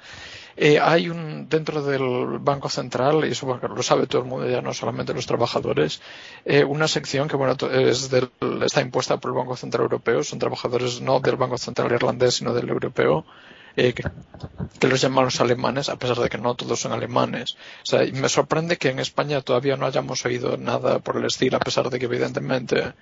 hay 0.81 1.11
un 1.11 1.51
dentro 1.51 1.83
del 1.83 2.39
Banco 2.39 2.71
Central, 2.71 3.27
y 3.27 3.33
eso 3.33 3.59
lo 3.63 3.83
sabe 3.83 4.07
todo 4.07 4.23
el 4.23 4.29
mundo, 4.29 4.49
ya 4.49 4.63
no 4.63 4.73
solamente 4.73 5.13
los 5.13 5.27
trabajadores, 5.27 6.01
una 6.67 6.89
sección 6.89 7.29
que 7.29 7.37
bueno 7.37 7.55
es 7.71 8.11
está 8.63 8.81
impuesta 8.81 9.19
por 9.19 9.33
el 9.33 9.37
Banco 9.37 9.57
Central 9.57 9.83
Europeo, 9.83 10.23
son 10.25 10.39
trabajadores 10.39 11.03
no 11.03 11.21
del 11.21 11.37
Banco 11.37 11.59
Central 11.59 11.93
irlandés, 11.93 12.37
sino 12.37 12.55
del 12.55 12.71
europeo, 12.71 13.27
eh, 13.77 13.95
que, 13.95 14.89
los 14.89 15.01
llaman 15.01 15.25
los 15.25 15.41
alemanes, 15.41 15.89
a 15.89 15.97
pesar 15.97 16.19
de 16.19 16.29
que 16.29 16.39
no 16.39 16.55
todos 16.55 16.81
son 16.81 16.93
alemanes. 16.93 17.57
O 17.83 17.87
sea, 17.87 18.01
me 18.13 18.29
sorprende 18.29 18.77
que 18.77 18.91
en 18.91 18.99
España 18.99 19.41
todavía 19.41 19.77
no 19.77 19.87
hayamos 19.87 20.25
oído 20.25 20.57
nada 20.57 20.99
por 20.99 21.17
el 21.17 21.25
estilo, 21.25 21.57
a 21.57 21.61
pesar 21.61 21.89
de 21.91 21.99
que 21.99 22.07
evidentemente 22.07 22.93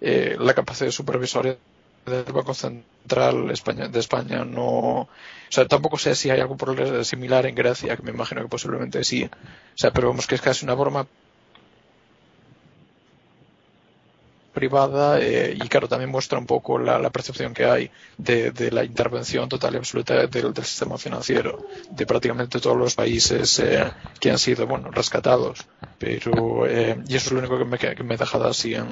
eh, 0.00 0.36
la 0.38 0.54
capacidad 0.54 0.90
supervisoria 0.90 1.56
del 2.06 2.24
Banco 2.32 2.54
Central 2.54 3.48
de 3.48 3.98
España 3.98 4.44
no. 4.44 4.66
O 4.68 5.08
sea, 5.50 5.66
tampoco 5.66 5.98
sé 5.98 6.14
si 6.14 6.30
hay 6.30 6.40
algo 6.40 6.56
por 6.56 7.04
similar 7.04 7.46
en 7.46 7.54
Grecia, 7.54 7.96
que 7.96 8.02
me 8.02 8.10
imagino 8.10 8.42
que 8.42 8.48
posiblemente 8.48 9.02
sí. 9.04 9.24
O 9.24 9.28
sea, 9.78 9.90
pero 9.92 10.08
vemos 10.08 10.26
que 10.26 10.36
es 10.36 10.40
casi 10.40 10.64
una 10.64 10.74
broma 10.74 11.06
privada 14.56 15.20
eh, 15.20 15.54
y 15.54 15.68
claro 15.68 15.86
también 15.86 16.10
muestra 16.10 16.38
un 16.38 16.46
poco 16.46 16.78
la, 16.78 17.10
percepción 17.10 17.52
que 17.52 17.66
hay 17.66 17.90
de, 18.16 18.70
la 18.72 18.84
intervención 18.84 19.50
total 19.50 19.74
y 19.74 19.76
absoluta 19.76 20.26
del, 20.26 20.54
sistema 20.64 20.96
financiero 20.96 21.66
de 21.90 22.06
prácticamente 22.06 22.58
todos 22.58 22.78
los 22.78 22.94
países 22.94 23.58
eh, 23.58 23.84
que 24.18 24.30
han 24.30 24.38
sido 24.38 24.66
bueno 24.66 24.90
rescatados. 24.90 25.66
Pero 25.98 26.66
eh, 26.66 26.96
y 27.06 27.16
eso 27.16 27.26
es 27.26 27.32
lo 27.32 27.40
único 27.40 27.58
que 27.58 27.66
me, 27.66 27.78
que 27.78 28.02
me 28.02 28.14
he 28.14 28.16
dejado 28.16 28.48
así 28.48 28.74
en, 28.74 28.88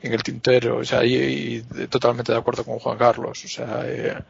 en 0.00 0.12
el 0.12 0.22
tintero. 0.22 0.78
O 0.78 0.84
sea 0.84 1.04
y, 1.04 1.62
totalmente 1.90 2.32
de 2.32 2.38
acuerdo 2.38 2.64
con 2.64 2.78
Juan 2.78 2.96
Carlos. 2.96 3.44
O 3.44 3.48
sea 3.48 4.24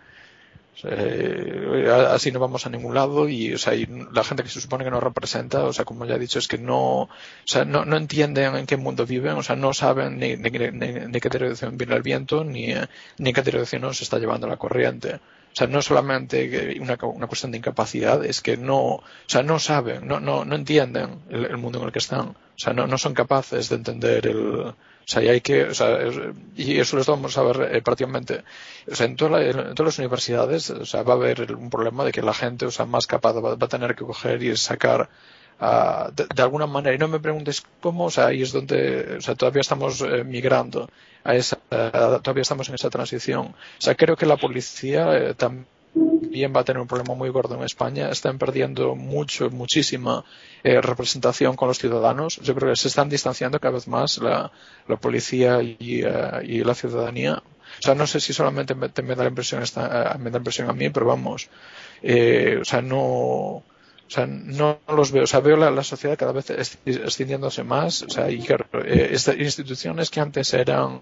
eh, 0.84 1.88
así 2.10 2.32
no 2.32 2.40
vamos 2.40 2.66
a 2.66 2.70
ningún 2.70 2.94
lado 2.94 3.28
y, 3.28 3.52
o 3.52 3.58
sea, 3.58 3.74
la 4.12 4.24
gente 4.24 4.42
que 4.42 4.48
se 4.48 4.60
supone 4.60 4.84
que 4.84 4.90
nos 4.90 5.02
representa, 5.02 5.64
o 5.64 5.72
sea, 5.72 5.84
como 5.84 6.06
ya 6.06 6.16
he 6.16 6.18
dicho, 6.18 6.38
es 6.38 6.48
que 6.48 6.58
no, 6.58 7.02
o 7.02 7.08
sea, 7.44 7.64
no, 7.64 7.84
no 7.84 7.96
entienden 7.96 8.56
en 8.56 8.66
qué 8.66 8.76
mundo 8.76 9.06
viven, 9.06 9.32
o 9.32 9.42
sea, 9.42 9.56
no 9.56 9.74
saben 9.74 10.18
ni, 10.18 10.36
ni, 10.36 10.50
ni, 10.50 11.20
qué 11.20 11.28
dirección 11.28 11.76
viene 11.76 11.94
el 11.94 12.02
viento, 12.02 12.44
ni, 12.44 12.74
ni 13.18 13.32
qué 13.32 13.42
dirección 13.42 13.82
nos 13.82 14.00
está 14.00 14.18
llevando 14.18 14.46
la 14.46 14.56
corriente. 14.56 15.16
O 15.16 15.54
sea, 15.54 15.66
no 15.66 15.82
solamente 15.82 16.78
una, 16.80 16.96
una, 17.02 17.26
cuestión 17.26 17.52
de 17.52 17.58
incapacidad, 17.58 18.24
es 18.24 18.40
que 18.40 18.56
no, 18.56 18.80
o 18.80 19.02
sea, 19.26 19.42
no 19.42 19.58
saben, 19.58 20.06
no, 20.08 20.18
no, 20.18 20.46
no 20.46 20.56
entienden 20.56 21.20
el, 21.28 21.44
el 21.44 21.58
mundo 21.58 21.78
en 21.78 21.84
el 21.84 21.92
que 21.92 21.98
están. 21.98 22.28
O 22.28 22.36
sea, 22.56 22.72
no, 22.72 22.86
no 22.86 22.96
son 22.96 23.12
capaces 23.12 23.68
de 23.68 23.76
entender 23.76 24.26
el, 24.26 24.74
o 25.04 25.08
sea, 25.08 25.22
y 25.22 25.28
hay 25.28 25.40
que, 25.40 25.64
o 25.64 25.74
sea, 25.74 25.98
y 26.56 26.78
eso 26.78 26.96
lo 26.96 27.02
estamos 27.02 27.36
a 27.36 27.42
ver 27.42 27.76
eh, 27.76 27.82
prácticamente, 27.82 28.44
o 28.90 28.94
sea, 28.94 29.06
en, 29.06 29.16
todas 29.16 29.78
las 29.78 29.98
universidades, 29.98 30.70
o 30.70 30.86
sea, 30.86 31.02
va 31.02 31.14
a 31.14 31.16
haber 31.16 31.54
un 31.54 31.70
problema 31.70 32.04
de 32.04 32.12
que 32.12 32.22
la 32.22 32.34
gente, 32.34 32.66
o 32.66 32.70
sea, 32.70 32.86
más 32.86 33.06
capaz 33.06 33.32
va, 33.34 33.52
a 33.52 33.68
tener 33.68 33.94
que 33.94 34.04
coger 34.04 34.42
y 34.42 34.56
sacar 34.56 35.08
uh, 35.60 36.10
de, 36.12 36.42
alguna 36.42 36.66
manera, 36.66 36.94
y 36.94 36.98
no 36.98 37.08
me 37.08 37.20
preguntes 37.20 37.62
cómo, 37.80 38.06
o 38.06 38.10
sea, 38.10 38.26
ahí 38.26 38.42
es 38.42 38.52
donde, 38.52 39.16
o 39.18 39.20
sea, 39.20 39.34
todavía 39.34 39.60
estamos 39.60 40.00
eh, 40.02 40.24
migrando 40.24 40.88
a 41.24 41.34
esa, 41.34 41.56
todavía 41.68 42.42
estamos 42.42 42.68
en 42.68 42.74
esa 42.76 42.90
transición. 42.90 43.46
O 43.46 43.80
sea, 43.80 43.94
creo 43.94 44.16
que 44.16 44.26
la 44.26 44.36
policía 44.36 45.16
eh, 45.16 45.34
también 45.34 45.66
también 46.32 46.54
va 46.56 46.60
a 46.60 46.64
tener 46.64 46.80
un 46.80 46.88
problema 46.88 47.14
muy 47.14 47.28
gordo 47.28 47.56
en 47.56 47.62
España. 47.62 48.08
Están 48.08 48.38
perdiendo 48.38 48.96
mucho, 48.96 49.50
muchísima 49.50 50.24
eh, 50.64 50.80
representación 50.80 51.56
con 51.56 51.68
los 51.68 51.78
ciudadanos. 51.78 52.38
Yo 52.42 52.54
creo 52.54 52.70
que 52.70 52.76
se 52.76 52.88
están 52.88 53.10
distanciando 53.10 53.60
cada 53.60 53.74
vez 53.74 53.86
más 53.86 54.16
la, 54.16 54.50
policía 54.98 55.62
y, 55.62 56.00
eh, 56.02 56.40
y, 56.44 56.64
la 56.64 56.74
ciudadanía. 56.74 57.34
O 57.34 57.82
sea, 57.82 57.94
no 57.94 58.06
sé 58.06 58.18
si 58.18 58.32
solamente 58.32 58.74
me, 58.74 58.88
da 58.88 59.24
la 59.24 59.28
impresión 59.28 59.62
esta, 59.62 60.14
eh, 60.14 60.18
me 60.18 60.30
da 60.30 60.38
impresión 60.38 60.70
a 60.70 60.72
mí, 60.72 60.88
pero 60.88 61.04
vamos, 61.04 61.50
o 62.02 62.64
sea, 62.64 62.80
no, 62.80 63.00
o 63.00 63.64
sea, 64.08 64.26
no 64.26 64.78
los 64.88 65.12
veo, 65.12 65.24
o 65.24 65.26
sea, 65.26 65.40
veo 65.40 65.56
la, 65.58 65.84
sociedad 65.84 66.16
cada 66.16 66.32
vez 66.32 66.48
extendiéndose 66.50 67.62
más, 67.62 68.02
o 68.02 68.10
sea, 68.10 68.30
y 68.30 68.46
estas 68.86 69.36
instituciones 69.36 70.10
que 70.10 70.20
antes 70.20 70.54
eran 70.54 71.00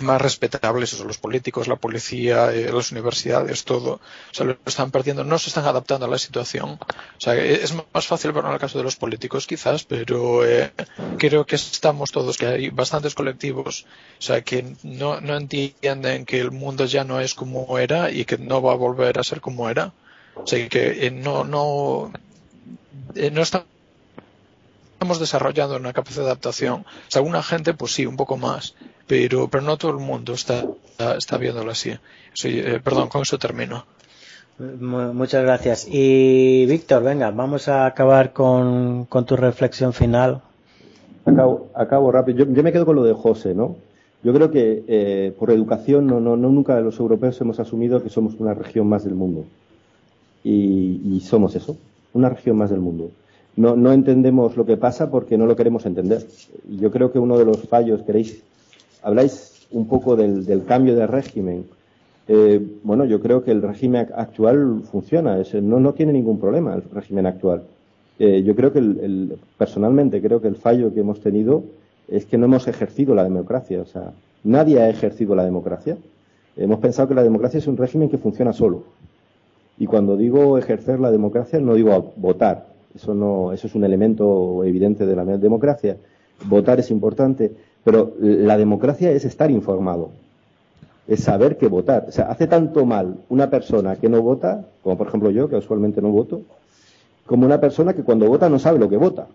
más 0.00 0.20
respetables, 0.20 0.90
son 0.90 1.06
los 1.06 1.18
políticos, 1.18 1.68
la 1.68 1.76
policía, 1.76 2.52
eh, 2.52 2.70
las 2.72 2.92
universidades, 2.92 3.64
todo, 3.64 3.94
o 3.94 4.00
sea, 4.34 4.46
lo 4.46 4.56
están 4.64 4.90
perdiendo, 4.90 5.24
no 5.24 5.38
se 5.38 5.50
están 5.50 5.64
adaptando 5.64 6.06
a 6.06 6.08
la 6.08 6.18
situación. 6.18 6.78
O 6.80 7.20
sea, 7.20 7.34
es 7.34 7.74
más 7.74 8.06
fácil 8.06 8.30
en 8.30 8.46
el 8.46 8.58
caso 8.58 8.78
de 8.78 8.84
los 8.84 8.96
políticos 8.96 9.46
quizás, 9.46 9.84
pero 9.84 10.46
eh, 10.46 10.72
creo 11.18 11.46
que 11.46 11.56
estamos 11.56 12.10
todos, 12.10 12.36
que 12.36 12.46
hay 12.46 12.70
bastantes 12.70 13.14
colectivos, 13.14 13.86
o 14.18 14.22
sea, 14.22 14.42
que 14.42 14.74
no, 14.82 15.20
no 15.20 15.36
entienden 15.36 16.24
que 16.24 16.40
el 16.40 16.50
mundo 16.50 16.84
ya 16.84 17.04
no 17.04 17.20
es 17.20 17.34
como 17.34 17.78
era 17.78 18.10
y 18.10 18.24
que 18.24 18.38
no 18.38 18.62
va 18.62 18.72
a 18.72 18.76
volver 18.76 19.18
a 19.18 19.24
ser 19.24 19.40
como 19.40 19.68
era. 19.68 19.92
O 20.34 20.46
sea, 20.46 20.68
que 20.68 21.06
eh, 21.06 21.10
no, 21.10 21.44
no, 21.44 22.12
no 23.32 23.42
están 23.42 23.64
estamos 24.92 25.20
desarrollando 25.20 25.76
una 25.76 25.92
capacidad 25.92 26.24
de 26.24 26.30
adaptación. 26.30 26.80
O 26.80 27.10
sea, 27.10 27.20
alguna 27.20 27.40
gente, 27.40 27.72
pues 27.72 27.92
sí, 27.92 28.04
un 28.04 28.16
poco 28.16 28.36
más, 28.36 28.74
pero, 29.08 29.48
pero 29.48 29.64
no 29.64 29.76
todo 29.76 29.92
el 29.92 29.98
mundo 29.98 30.34
está, 30.34 30.64
está 31.16 31.38
viéndolo 31.38 31.70
así. 31.70 31.90
Eh, 32.44 32.80
perdón, 32.82 33.08
con 33.08 33.22
eso 33.22 33.38
termino. 33.38 33.84
Muchas 34.58 35.42
gracias. 35.42 35.88
Y 35.90 36.66
Víctor, 36.66 37.02
venga, 37.02 37.30
vamos 37.30 37.68
a 37.68 37.86
acabar 37.86 38.32
con, 38.32 39.06
con 39.06 39.24
tu 39.24 39.36
reflexión 39.36 39.92
final. 39.92 40.42
Acabo, 41.24 41.68
acabo 41.74 42.12
rápido. 42.12 42.44
Yo, 42.44 42.62
me 42.62 42.72
quedo 42.72 42.86
con 42.86 42.96
lo 42.96 43.04
de 43.04 43.14
José, 43.14 43.54
¿no? 43.54 43.76
Yo 44.22 44.32
creo 44.32 44.50
que 44.50 44.84
eh, 44.88 45.32
por 45.38 45.50
educación 45.50 46.06
no, 46.06 46.20
no, 46.20 46.36
no, 46.36 46.48
nunca 46.48 46.78
los 46.80 46.98
europeos 46.98 47.40
hemos 47.40 47.60
asumido 47.60 48.02
que 48.02 48.10
somos 48.10 48.34
una 48.38 48.52
región 48.52 48.88
más 48.88 49.04
del 49.04 49.14
mundo. 49.14 49.44
Y, 50.42 51.00
y 51.04 51.20
somos 51.20 51.54
eso, 51.54 51.76
una 52.12 52.28
región 52.28 52.56
más 52.56 52.70
del 52.70 52.80
mundo 52.80 53.10
no, 53.58 53.74
no 53.74 53.92
entendemos 53.92 54.56
lo 54.56 54.64
que 54.64 54.76
pasa 54.76 55.10
porque 55.10 55.36
no 55.36 55.44
lo 55.44 55.56
queremos 55.56 55.84
entender. 55.84 56.24
Yo 56.68 56.92
creo 56.92 57.10
que 57.10 57.18
uno 57.18 57.36
de 57.36 57.44
los 57.44 57.68
fallos, 57.68 58.02
queréis, 58.02 58.44
habláis 59.02 59.66
un 59.70 59.86
poco 59.86 60.16
del, 60.16 60.64
cambio 60.66 60.96
de 60.96 61.06
régimen. 61.06 61.64
Eh, 62.26 62.60
bueno, 62.82 63.04
yo 63.04 63.20
creo 63.20 63.42
que 63.42 63.50
el 63.50 63.62
régimen 63.62 64.08
actual 64.14 64.82
funciona, 64.90 65.40
es, 65.40 65.54
no, 65.54 65.80
no 65.80 65.94
tiene 65.94 66.12
ningún 66.12 66.38
problema 66.38 66.74
el 66.74 66.82
régimen 66.82 67.26
actual. 67.26 67.62
Eh, 68.18 68.42
yo 68.42 68.54
creo 68.56 68.72
que 68.72 68.80
el, 68.80 69.38
personalmente 69.56 70.20
creo 70.20 70.40
que 70.40 70.48
el 70.48 70.56
fallo 70.56 70.92
que 70.92 71.00
hemos 71.00 71.20
tenido 71.20 71.62
es 72.08 72.26
que 72.26 72.36
no 72.36 72.46
hemos 72.46 72.66
ejercido 72.66 73.14
la 73.14 73.24
democracia. 73.24 73.80
O 73.80 73.86
sea, 73.86 74.12
nadie 74.44 74.80
ha 74.80 74.88
ejercido 74.88 75.34
la 75.34 75.44
democracia. 75.44 75.96
Hemos 76.56 76.80
pensado 76.80 77.08
que 77.08 77.14
la 77.14 77.22
democracia 77.22 77.58
es 77.58 77.66
un 77.66 77.76
régimen 77.76 78.08
que 78.08 78.18
funciona 78.18 78.52
solo. 78.52 78.82
Y 79.78 79.86
cuando 79.86 80.16
digo 80.16 80.58
ejercer 80.58 80.98
la 80.98 81.12
democracia 81.12 81.60
no 81.60 81.74
digo 81.74 82.12
votar, 82.16 82.66
eso, 82.94 83.14
no, 83.14 83.52
eso 83.52 83.68
es 83.68 83.74
un 83.76 83.84
elemento 83.84 84.64
evidente 84.64 85.06
de 85.06 85.14
la 85.14 85.24
democracia. 85.24 85.96
Votar 86.46 86.80
es 86.80 86.90
importante, 86.90 87.52
pero 87.88 88.12
la 88.20 88.58
democracia 88.58 89.10
es 89.12 89.24
estar 89.24 89.50
informado, 89.50 90.10
es 91.06 91.20
saber 91.20 91.56
qué 91.56 91.68
votar. 91.68 92.04
O 92.06 92.12
sea, 92.12 92.26
hace 92.26 92.46
tanto 92.46 92.84
mal 92.84 93.16
una 93.30 93.48
persona 93.48 93.96
que 93.96 94.10
no 94.10 94.20
vota, 94.20 94.66
como 94.82 94.98
por 94.98 95.06
ejemplo 95.08 95.30
yo, 95.30 95.48
que 95.48 95.56
usualmente 95.56 96.02
no 96.02 96.10
voto, 96.10 96.42
como 97.24 97.46
una 97.46 97.58
persona 97.58 97.94
que 97.94 98.02
cuando 98.02 98.28
vota 98.28 98.50
no 98.50 98.58
sabe 98.58 98.78
lo 98.78 98.90
que 98.90 98.98
vota. 98.98 99.28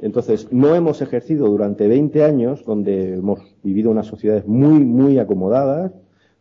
Entonces, 0.00 0.46
no 0.52 0.76
hemos 0.76 1.02
ejercido 1.02 1.48
durante 1.48 1.88
20 1.88 2.22
años, 2.22 2.64
donde 2.64 3.14
hemos 3.14 3.40
vivido 3.64 3.90
unas 3.90 4.06
sociedades 4.06 4.46
muy, 4.46 4.84
muy 4.84 5.18
acomodadas, 5.18 5.90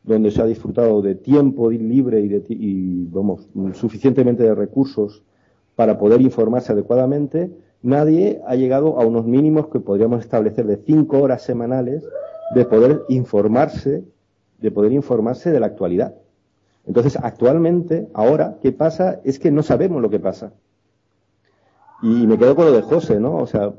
donde 0.04 0.30
se 0.30 0.44
ha 0.44 0.46
disfrutado 0.46 1.02
de 1.02 1.16
tiempo 1.16 1.72
libre 1.72 2.22
y, 2.22 2.28
de, 2.28 2.44
y 2.50 3.06
vamos, 3.06 3.48
suficientemente 3.74 4.44
de 4.44 4.54
recursos 4.54 5.24
para 5.76 5.98
poder 5.98 6.22
informarse 6.22 6.72
adecuadamente, 6.72 7.50
nadie 7.84 8.42
ha 8.48 8.56
llegado 8.56 9.00
a 9.00 9.06
unos 9.06 9.26
mínimos 9.26 9.68
que 9.68 9.80
podríamos 9.80 10.22
establecer 10.22 10.66
de 10.66 10.78
cinco 10.78 11.22
horas 11.22 11.44
semanales 11.44 12.04
de 12.56 12.66
poder 12.66 13.04
informarse, 13.10 14.04
de 14.60 14.72
poder 14.72 14.94
informarse 14.94 15.52
de 15.52 15.60
la 15.60 15.68
actualidad. 15.68 16.16
Entonces, 16.86 17.18
actualmente, 17.22 18.08
ahora, 18.14 18.58
¿qué 18.62 18.72
pasa? 18.72 19.22
Es 19.24 19.38
que 19.40 19.52
no 19.52 19.64
sabemos 19.64 20.02
lo 20.02 20.10
que 20.10 20.20
pasa. 20.20 20.54
Y 22.02 22.28
me 22.28 22.38
quedo 22.38 22.56
con 22.56 22.66
lo 22.66 22.72
de 22.72 22.82
José, 22.82 23.20
¿no? 23.20 23.38
O 23.38 23.48
sea, 23.48 23.74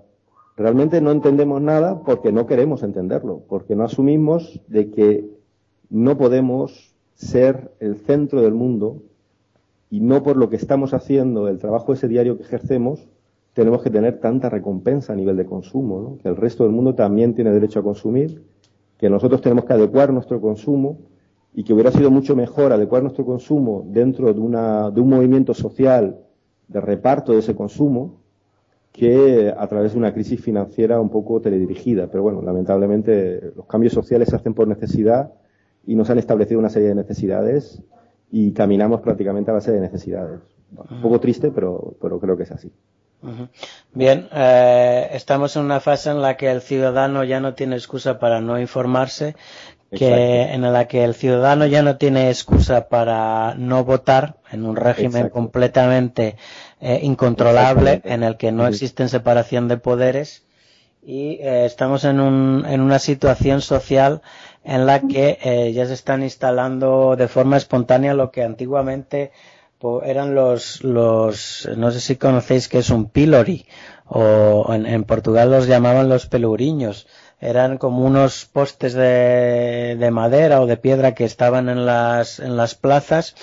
realmente 0.56 1.00
no 1.00 1.10
entendemos 1.10 1.60
nada 1.60 2.00
porque 2.00 2.32
no 2.32 2.46
queremos 2.46 2.82
entenderlo, 2.82 3.42
porque 3.48 3.76
no 3.76 3.84
asumimos 3.84 4.60
de 4.68 4.90
que 4.90 5.28
no 5.90 6.16
podemos 6.16 6.94
ser 7.14 7.72
el 7.80 7.96
centro 7.96 8.40
del 8.40 8.54
mundo 8.54 9.02
y 9.90 10.00
no 10.00 10.22
por 10.22 10.36
lo 10.36 10.48
que 10.48 10.56
estamos 10.56 10.94
haciendo, 10.94 11.48
el 11.48 11.58
trabajo 11.58 11.92
ese 11.92 12.08
diario 12.08 12.36
que 12.36 12.42
ejercemos, 12.42 13.06
tenemos 13.54 13.82
que 13.82 13.90
tener 13.90 14.18
tanta 14.18 14.50
recompensa 14.50 15.12
a 15.12 15.16
nivel 15.16 15.36
de 15.36 15.46
consumo, 15.46 16.00
¿no? 16.00 16.18
que 16.18 16.28
el 16.28 16.36
resto 16.36 16.64
del 16.64 16.72
mundo 16.72 16.94
también 16.94 17.34
tiene 17.34 17.52
derecho 17.52 17.78
a 17.80 17.82
consumir, 17.82 18.42
que 18.98 19.08
nosotros 19.08 19.40
tenemos 19.40 19.64
que 19.64 19.72
adecuar 19.72 20.12
nuestro 20.12 20.40
consumo 20.40 20.98
y 21.54 21.62
que 21.62 21.72
hubiera 21.72 21.92
sido 21.92 22.10
mucho 22.10 22.34
mejor 22.34 22.72
adecuar 22.72 23.02
nuestro 23.02 23.24
consumo 23.24 23.84
dentro 23.86 24.32
de, 24.34 24.40
una, 24.40 24.90
de 24.90 25.00
un 25.00 25.08
movimiento 25.08 25.54
social 25.54 26.18
de 26.66 26.80
reparto 26.80 27.32
de 27.32 27.38
ese 27.38 27.54
consumo 27.54 28.16
que 28.90 29.52
a 29.56 29.66
través 29.68 29.92
de 29.92 29.98
una 29.98 30.12
crisis 30.12 30.40
financiera 30.40 31.00
un 31.00 31.10
poco 31.10 31.40
teledirigida. 31.40 32.08
Pero 32.08 32.24
bueno, 32.24 32.42
lamentablemente 32.42 33.52
los 33.56 33.66
cambios 33.66 33.92
sociales 33.92 34.28
se 34.28 34.36
hacen 34.36 34.54
por 34.54 34.66
necesidad 34.66 35.32
y 35.86 35.94
nos 35.94 36.10
han 36.10 36.18
establecido 36.18 36.58
una 36.58 36.70
serie 36.70 36.88
de 36.88 36.94
necesidades 36.94 37.82
y 38.30 38.52
caminamos 38.52 39.00
prácticamente 39.00 39.50
a 39.50 39.54
base 39.54 39.70
de 39.70 39.80
necesidades. 39.80 40.40
Un 40.90 41.02
poco 41.02 41.20
triste, 41.20 41.52
pero, 41.52 41.94
pero 42.00 42.18
creo 42.18 42.36
que 42.36 42.44
es 42.44 42.50
así. 42.50 42.72
Bien, 43.92 44.28
eh, 44.32 45.08
estamos 45.12 45.56
en 45.56 45.64
una 45.64 45.80
fase 45.80 46.10
en 46.10 46.20
la 46.20 46.36
que 46.36 46.50
el 46.50 46.60
ciudadano 46.60 47.24
ya 47.24 47.40
no 47.40 47.54
tiene 47.54 47.76
excusa 47.76 48.18
para 48.18 48.40
no 48.40 48.60
informarse, 48.60 49.34
que 49.90 50.42
en 50.52 50.62
la 50.72 50.88
que 50.88 51.04
el 51.04 51.14
ciudadano 51.14 51.66
ya 51.66 51.82
no 51.82 51.96
tiene 51.96 52.28
excusa 52.28 52.88
para 52.88 53.54
no 53.54 53.84
votar 53.84 54.36
en 54.50 54.66
un 54.66 54.76
régimen 54.76 55.28
completamente 55.28 56.36
eh, 56.80 57.00
incontrolable 57.02 58.02
en 58.04 58.22
el 58.24 58.36
que 58.36 58.52
no 58.52 58.66
existen 58.66 59.08
separación 59.08 59.68
de 59.68 59.76
poderes 59.76 60.44
y 61.06 61.38
eh, 61.40 61.64
estamos 61.66 62.04
en, 62.04 62.20
un, 62.20 62.64
en 62.66 62.80
una 62.80 62.98
situación 62.98 63.60
social 63.60 64.22
en 64.64 64.86
la 64.86 65.00
que 65.00 65.38
eh, 65.42 65.72
ya 65.72 65.86
se 65.86 65.94
están 65.94 66.22
instalando 66.22 67.14
de 67.16 67.28
forma 67.28 67.56
espontánea 67.56 68.14
lo 68.14 68.30
que 68.30 68.42
antiguamente 68.42 69.30
eran 70.04 70.34
los, 70.34 70.82
los, 70.82 71.68
no 71.76 71.90
sé 71.90 72.00
si 72.00 72.16
conocéis 72.16 72.68
que 72.68 72.78
es 72.78 72.90
un 72.90 73.10
pilori, 73.10 73.66
o 74.06 74.72
en, 74.72 75.04
Portugal 75.04 75.50
los 75.50 75.66
llamaban 75.66 76.08
los 76.08 76.26
peluriños. 76.26 77.06
Eran 77.40 77.78
como 77.78 78.04
unos 78.04 78.46
postes 78.46 78.94
de, 78.94 79.96
de 79.98 80.10
madera 80.10 80.60
o 80.60 80.66
de 80.66 80.76
piedra 80.76 81.14
que 81.14 81.24
estaban 81.24 81.68
en 81.68 81.84
las, 81.84 82.38
en 82.40 82.56
las 82.56 82.74
plazas 82.74 83.34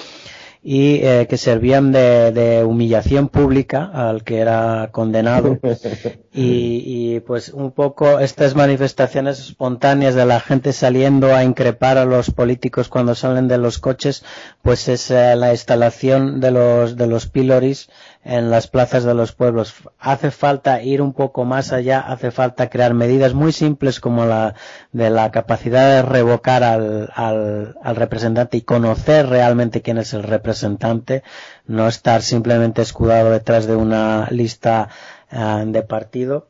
y 0.63 0.95
eh, 1.03 1.27
que 1.29 1.37
servían 1.37 1.91
de, 1.91 2.31
de, 2.31 2.63
humillación 2.63 3.29
pública 3.29 3.89
al 3.93 4.23
que 4.23 4.39
era 4.39 4.89
condenado 4.91 5.59
y, 6.33 7.15
y, 7.15 7.19
pues 7.19 7.49
un 7.49 7.71
poco 7.71 8.19
estas 8.19 8.55
manifestaciones 8.55 9.37
espontáneas 9.39 10.15
de 10.15 10.25
la 10.25 10.39
gente 10.39 10.71
saliendo 10.71 11.35
a 11.35 11.43
increpar 11.43 11.97
a 11.97 12.05
los 12.05 12.31
políticos 12.31 12.87
cuando 12.87 13.15
salen 13.15 13.49
de 13.49 13.57
los 13.57 13.79
coches 13.79 14.23
pues 14.61 14.87
es 14.87 15.11
eh, 15.11 15.35
la 15.35 15.51
instalación 15.51 16.39
de 16.39 16.51
los 16.51 16.95
de 16.95 17.07
los 17.07 17.27
piloris 17.27 17.89
en 18.23 18.49
las 18.49 18.67
plazas 18.67 19.03
de 19.03 19.13
los 19.13 19.33
pueblos. 19.33 19.73
Hace 19.99 20.31
falta 20.31 20.81
ir 20.81 21.01
un 21.01 21.11
poco 21.11 21.43
más 21.43 21.73
allá, 21.73 21.99
hace 21.99 22.31
falta 22.31 22.69
crear 22.69 22.93
medidas 22.93 23.33
muy 23.33 23.51
simples 23.51 23.99
como 23.99 24.25
la 24.25 24.55
de 24.93 25.09
la 25.09 25.31
capacidad 25.31 25.89
de 25.89 26.01
revocar 26.03 26.63
al, 26.63 27.09
al, 27.13 27.75
al 27.83 27.95
representante 27.97 28.57
y 28.57 28.61
conocer 28.61 29.27
realmente 29.27 29.81
quién 29.81 29.97
es 29.97 30.13
el 30.13 30.23
representante, 30.23 31.23
no 31.65 31.89
estar 31.89 32.21
simplemente 32.21 32.81
escudado 32.81 33.31
detrás 33.31 33.65
de 33.65 33.75
una 33.75 34.27
lista 34.29 34.89
de 35.31 35.83
partido. 35.83 36.47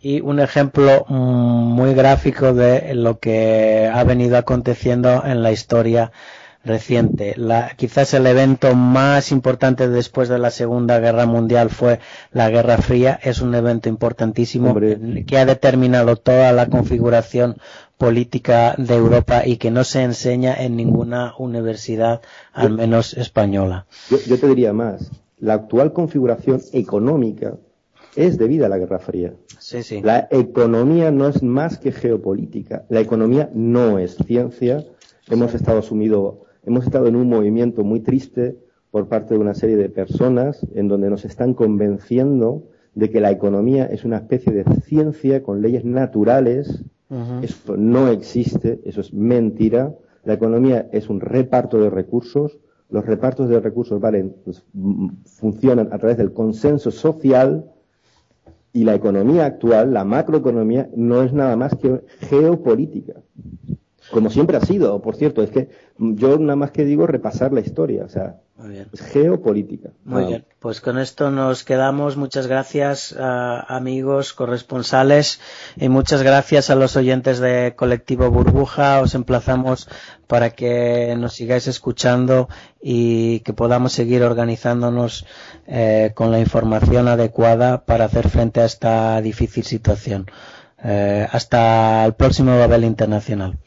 Y 0.00 0.20
un 0.20 0.40
ejemplo 0.40 1.06
mm, 1.08 1.14
muy 1.14 1.94
gráfico 1.94 2.52
de 2.52 2.94
lo 2.94 3.18
que 3.18 3.90
ha 3.92 4.04
venido 4.04 4.36
aconteciendo 4.36 5.22
en 5.24 5.42
la 5.42 5.52
historia 5.52 6.12
reciente. 6.64 7.34
La, 7.36 7.72
quizás 7.76 8.12
el 8.14 8.26
evento 8.26 8.74
más 8.74 9.32
importante 9.32 9.88
después 9.88 10.28
de 10.28 10.38
la 10.38 10.50
Segunda 10.50 10.98
Guerra 11.00 11.26
Mundial 11.26 11.70
fue 11.70 12.00
la 12.32 12.50
Guerra 12.50 12.78
Fría. 12.78 13.18
Es 13.22 13.40
un 13.40 13.54
evento 13.54 13.88
importantísimo 13.88 14.76
que 15.26 15.38
ha 15.38 15.46
determinado 15.46 16.16
toda 16.16 16.52
la 16.52 16.66
configuración 16.66 17.56
política 17.96 18.74
de 18.78 18.94
Europa 18.94 19.42
y 19.46 19.56
que 19.56 19.70
no 19.70 19.84
se 19.84 20.02
enseña 20.02 20.54
en 20.54 20.76
ninguna 20.76 21.34
universidad, 21.38 22.20
al 22.52 22.72
menos 22.72 23.14
española. 23.14 23.86
Yo, 24.10 24.18
yo 24.26 24.38
te 24.38 24.48
diría 24.48 24.72
más. 24.72 25.10
La 25.38 25.54
actual 25.54 25.92
configuración 25.92 26.60
económica 26.72 27.54
es 28.16 28.38
debida 28.38 28.66
a 28.66 28.68
la 28.68 28.78
Guerra 28.78 28.98
Fría. 28.98 29.34
Sí, 29.58 29.82
sí. 29.82 30.00
La 30.02 30.28
economía 30.30 31.10
no 31.10 31.28
es 31.28 31.42
más 31.42 31.78
que 31.78 31.92
geopolítica. 31.92 32.84
La 32.88 33.00
economía 33.00 33.50
no 33.54 33.98
es 33.98 34.16
ciencia. 34.16 34.84
Hemos 35.28 35.54
estado 35.54 35.82
sumidos 35.82 36.34
hemos 36.64 36.84
estado 36.84 37.06
en 37.06 37.16
un 37.16 37.28
movimiento 37.28 37.84
muy 37.84 38.00
triste 38.00 38.56
por 38.90 39.08
parte 39.08 39.34
de 39.34 39.40
una 39.40 39.54
serie 39.54 39.76
de 39.76 39.88
personas 39.88 40.66
en 40.74 40.88
donde 40.88 41.10
nos 41.10 41.24
están 41.24 41.54
convenciendo 41.54 42.64
de 42.94 43.10
que 43.10 43.20
la 43.20 43.30
economía 43.30 43.86
es 43.86 44.04
una 44.04 44.16
especie 44.16 44.52
de 44.52 44.64
ciencia 44.82 45.42
con 45.42 45.62
leyes 45.62 45.84
naturales. 45.84 46.84
Eso 47.42 47.76
no 47.76 48.08
existe, 48.08 48.80
eso 48.84 49.00
es 49.00 49.12
mentira. 49.12 49.94
La 50.24 50.34
economía 50.34 50.88
es 50.92 51.08
un 51.08 51.20
reparto 51.20 51.78
de 51.78 51.90
recursos. 51.90 52.58
Los 52.88 53.06
repartos 53.06 53.48
de 53.48 53.60
recursos 53.60 54.00
valen, 54.00 54.34
pues, 54.44 54.64
funcionan 55.24 55.88
a 55.92 55.98
través 55.98 56.18
del 56.18 56.32
consenso 56.32 56.90
social 56.90 57.70
y 58.72 58.84
la 58.84 58.94
economía 58.94 59.46
actual, 59.46 59.92
la 59.92 60.04
macroeconomía, 60.04 60.88
no 60.94 61.22
es 61.22 61.32
nada 61.32 61.56
más 61.56 61.74
que 61.76 62.02
geopolítica. 62.20 63.14
Como 64.10 64.30
siempre 64.30 64.56
ha 64.56 64.60
sido, 64.60 65.00
por 65.02 65.16
cierto, 65.16 65.42
es 65.42 65.50
que 65.50 65.68
yo 65.98 66.38
nada 66.38 66.56
más 66.56 66.70
que 66.70 66.84
digo 66.84 67.06
repasar 67.06 67.52
la 67.52 67.60
historia, 67.60 68.04
o 68.04 68.08
sea, 68.08 68.40
es 68.92 69.00
geopolítica. 69.00 69.90
Muy 70.04 70.24
bien, 70.26 70.44
pues 70.58 70.80
con 70.80 70.98
esto 70.98 71.30
nos 71.30 71.64
quedamos. 71.64 72.16
Muchas 72.16 72.46
gracias 72.46 73.14
amigos, 73.18 74.32
corresponsales 74.32 75.40
y 75.76 75.88
muchas 75.88 76.22
gracias 76.22 76.70
a 76.70 76.74
los 76.74 76.96
oyentes 76.96 77.38
de 77.38 77.74
Colectivo 77.76 78.30
Burbuja. 78.30 79.00
Os 79.00 79.14
emplazamos 79.14 79.88
para 80.26 80.50
que 80.50 81.14
nos 81.18 81.34
sigáis 81.34 81.66
escuchando 81.66 82.48
y 82.80 83.40
que 83.40 83.52
podamos 83.52 83.92
seguir 83.92 84.22
organizándonos 84.22 85.26
eh, 85.66 86.12
con 86.14 86.30
la 86.30 86.40
información 86.40 87.08
adecuada 87.08 87.84
para 87.84 88.04
hacer 88.04 88.28
frente 88.28 88.60
a 88.60 88.66
esta 88.66 89.20
difícil 89.20 89.64
situación. 89.64 90.26
Eh, 90.82 91.26
hasta 91.30 92.04
el 92.04 92.14
próximo 92.14 92.58
Babel 92.58 92.84
Internacional. 92.84 93.58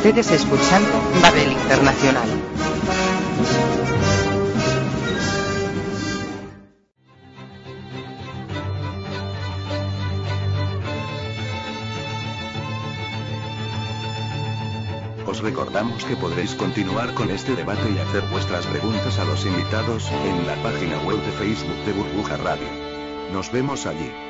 Ustedes 0.00 0.30
escuchando 0.30 0.88
Babel 1.20 1.52
Internacional. 1.52 2.26
Os 15.26 15.42
recordamos 15.42 16.06
que 16.06 16.16
podréis 16.16 16.54
continuar 16.54 17.12
con 17.12 17.30
este 17.30 17.54
debate 17.54 17.82
y 17.94 17.98
hacer 17.98 18.22
vuestras 18.30 18.64
preguntas 18.68 19.18
a 19.18 19.26
los 19.26 19.44
invitados 19.44 20.10
en 20.10 20.46
la 20.46 20.54
página 20.62 20.98
web 21.00 21.22
de 21.22 21.32
Facebook 21.32 21.84
de 21.84 21.92
Burbuja 21.92 22.38
Radio. 22.38 22.68
Nos 23.34 23.52
vemos 23.52 23.84
allí. 23.84 24.29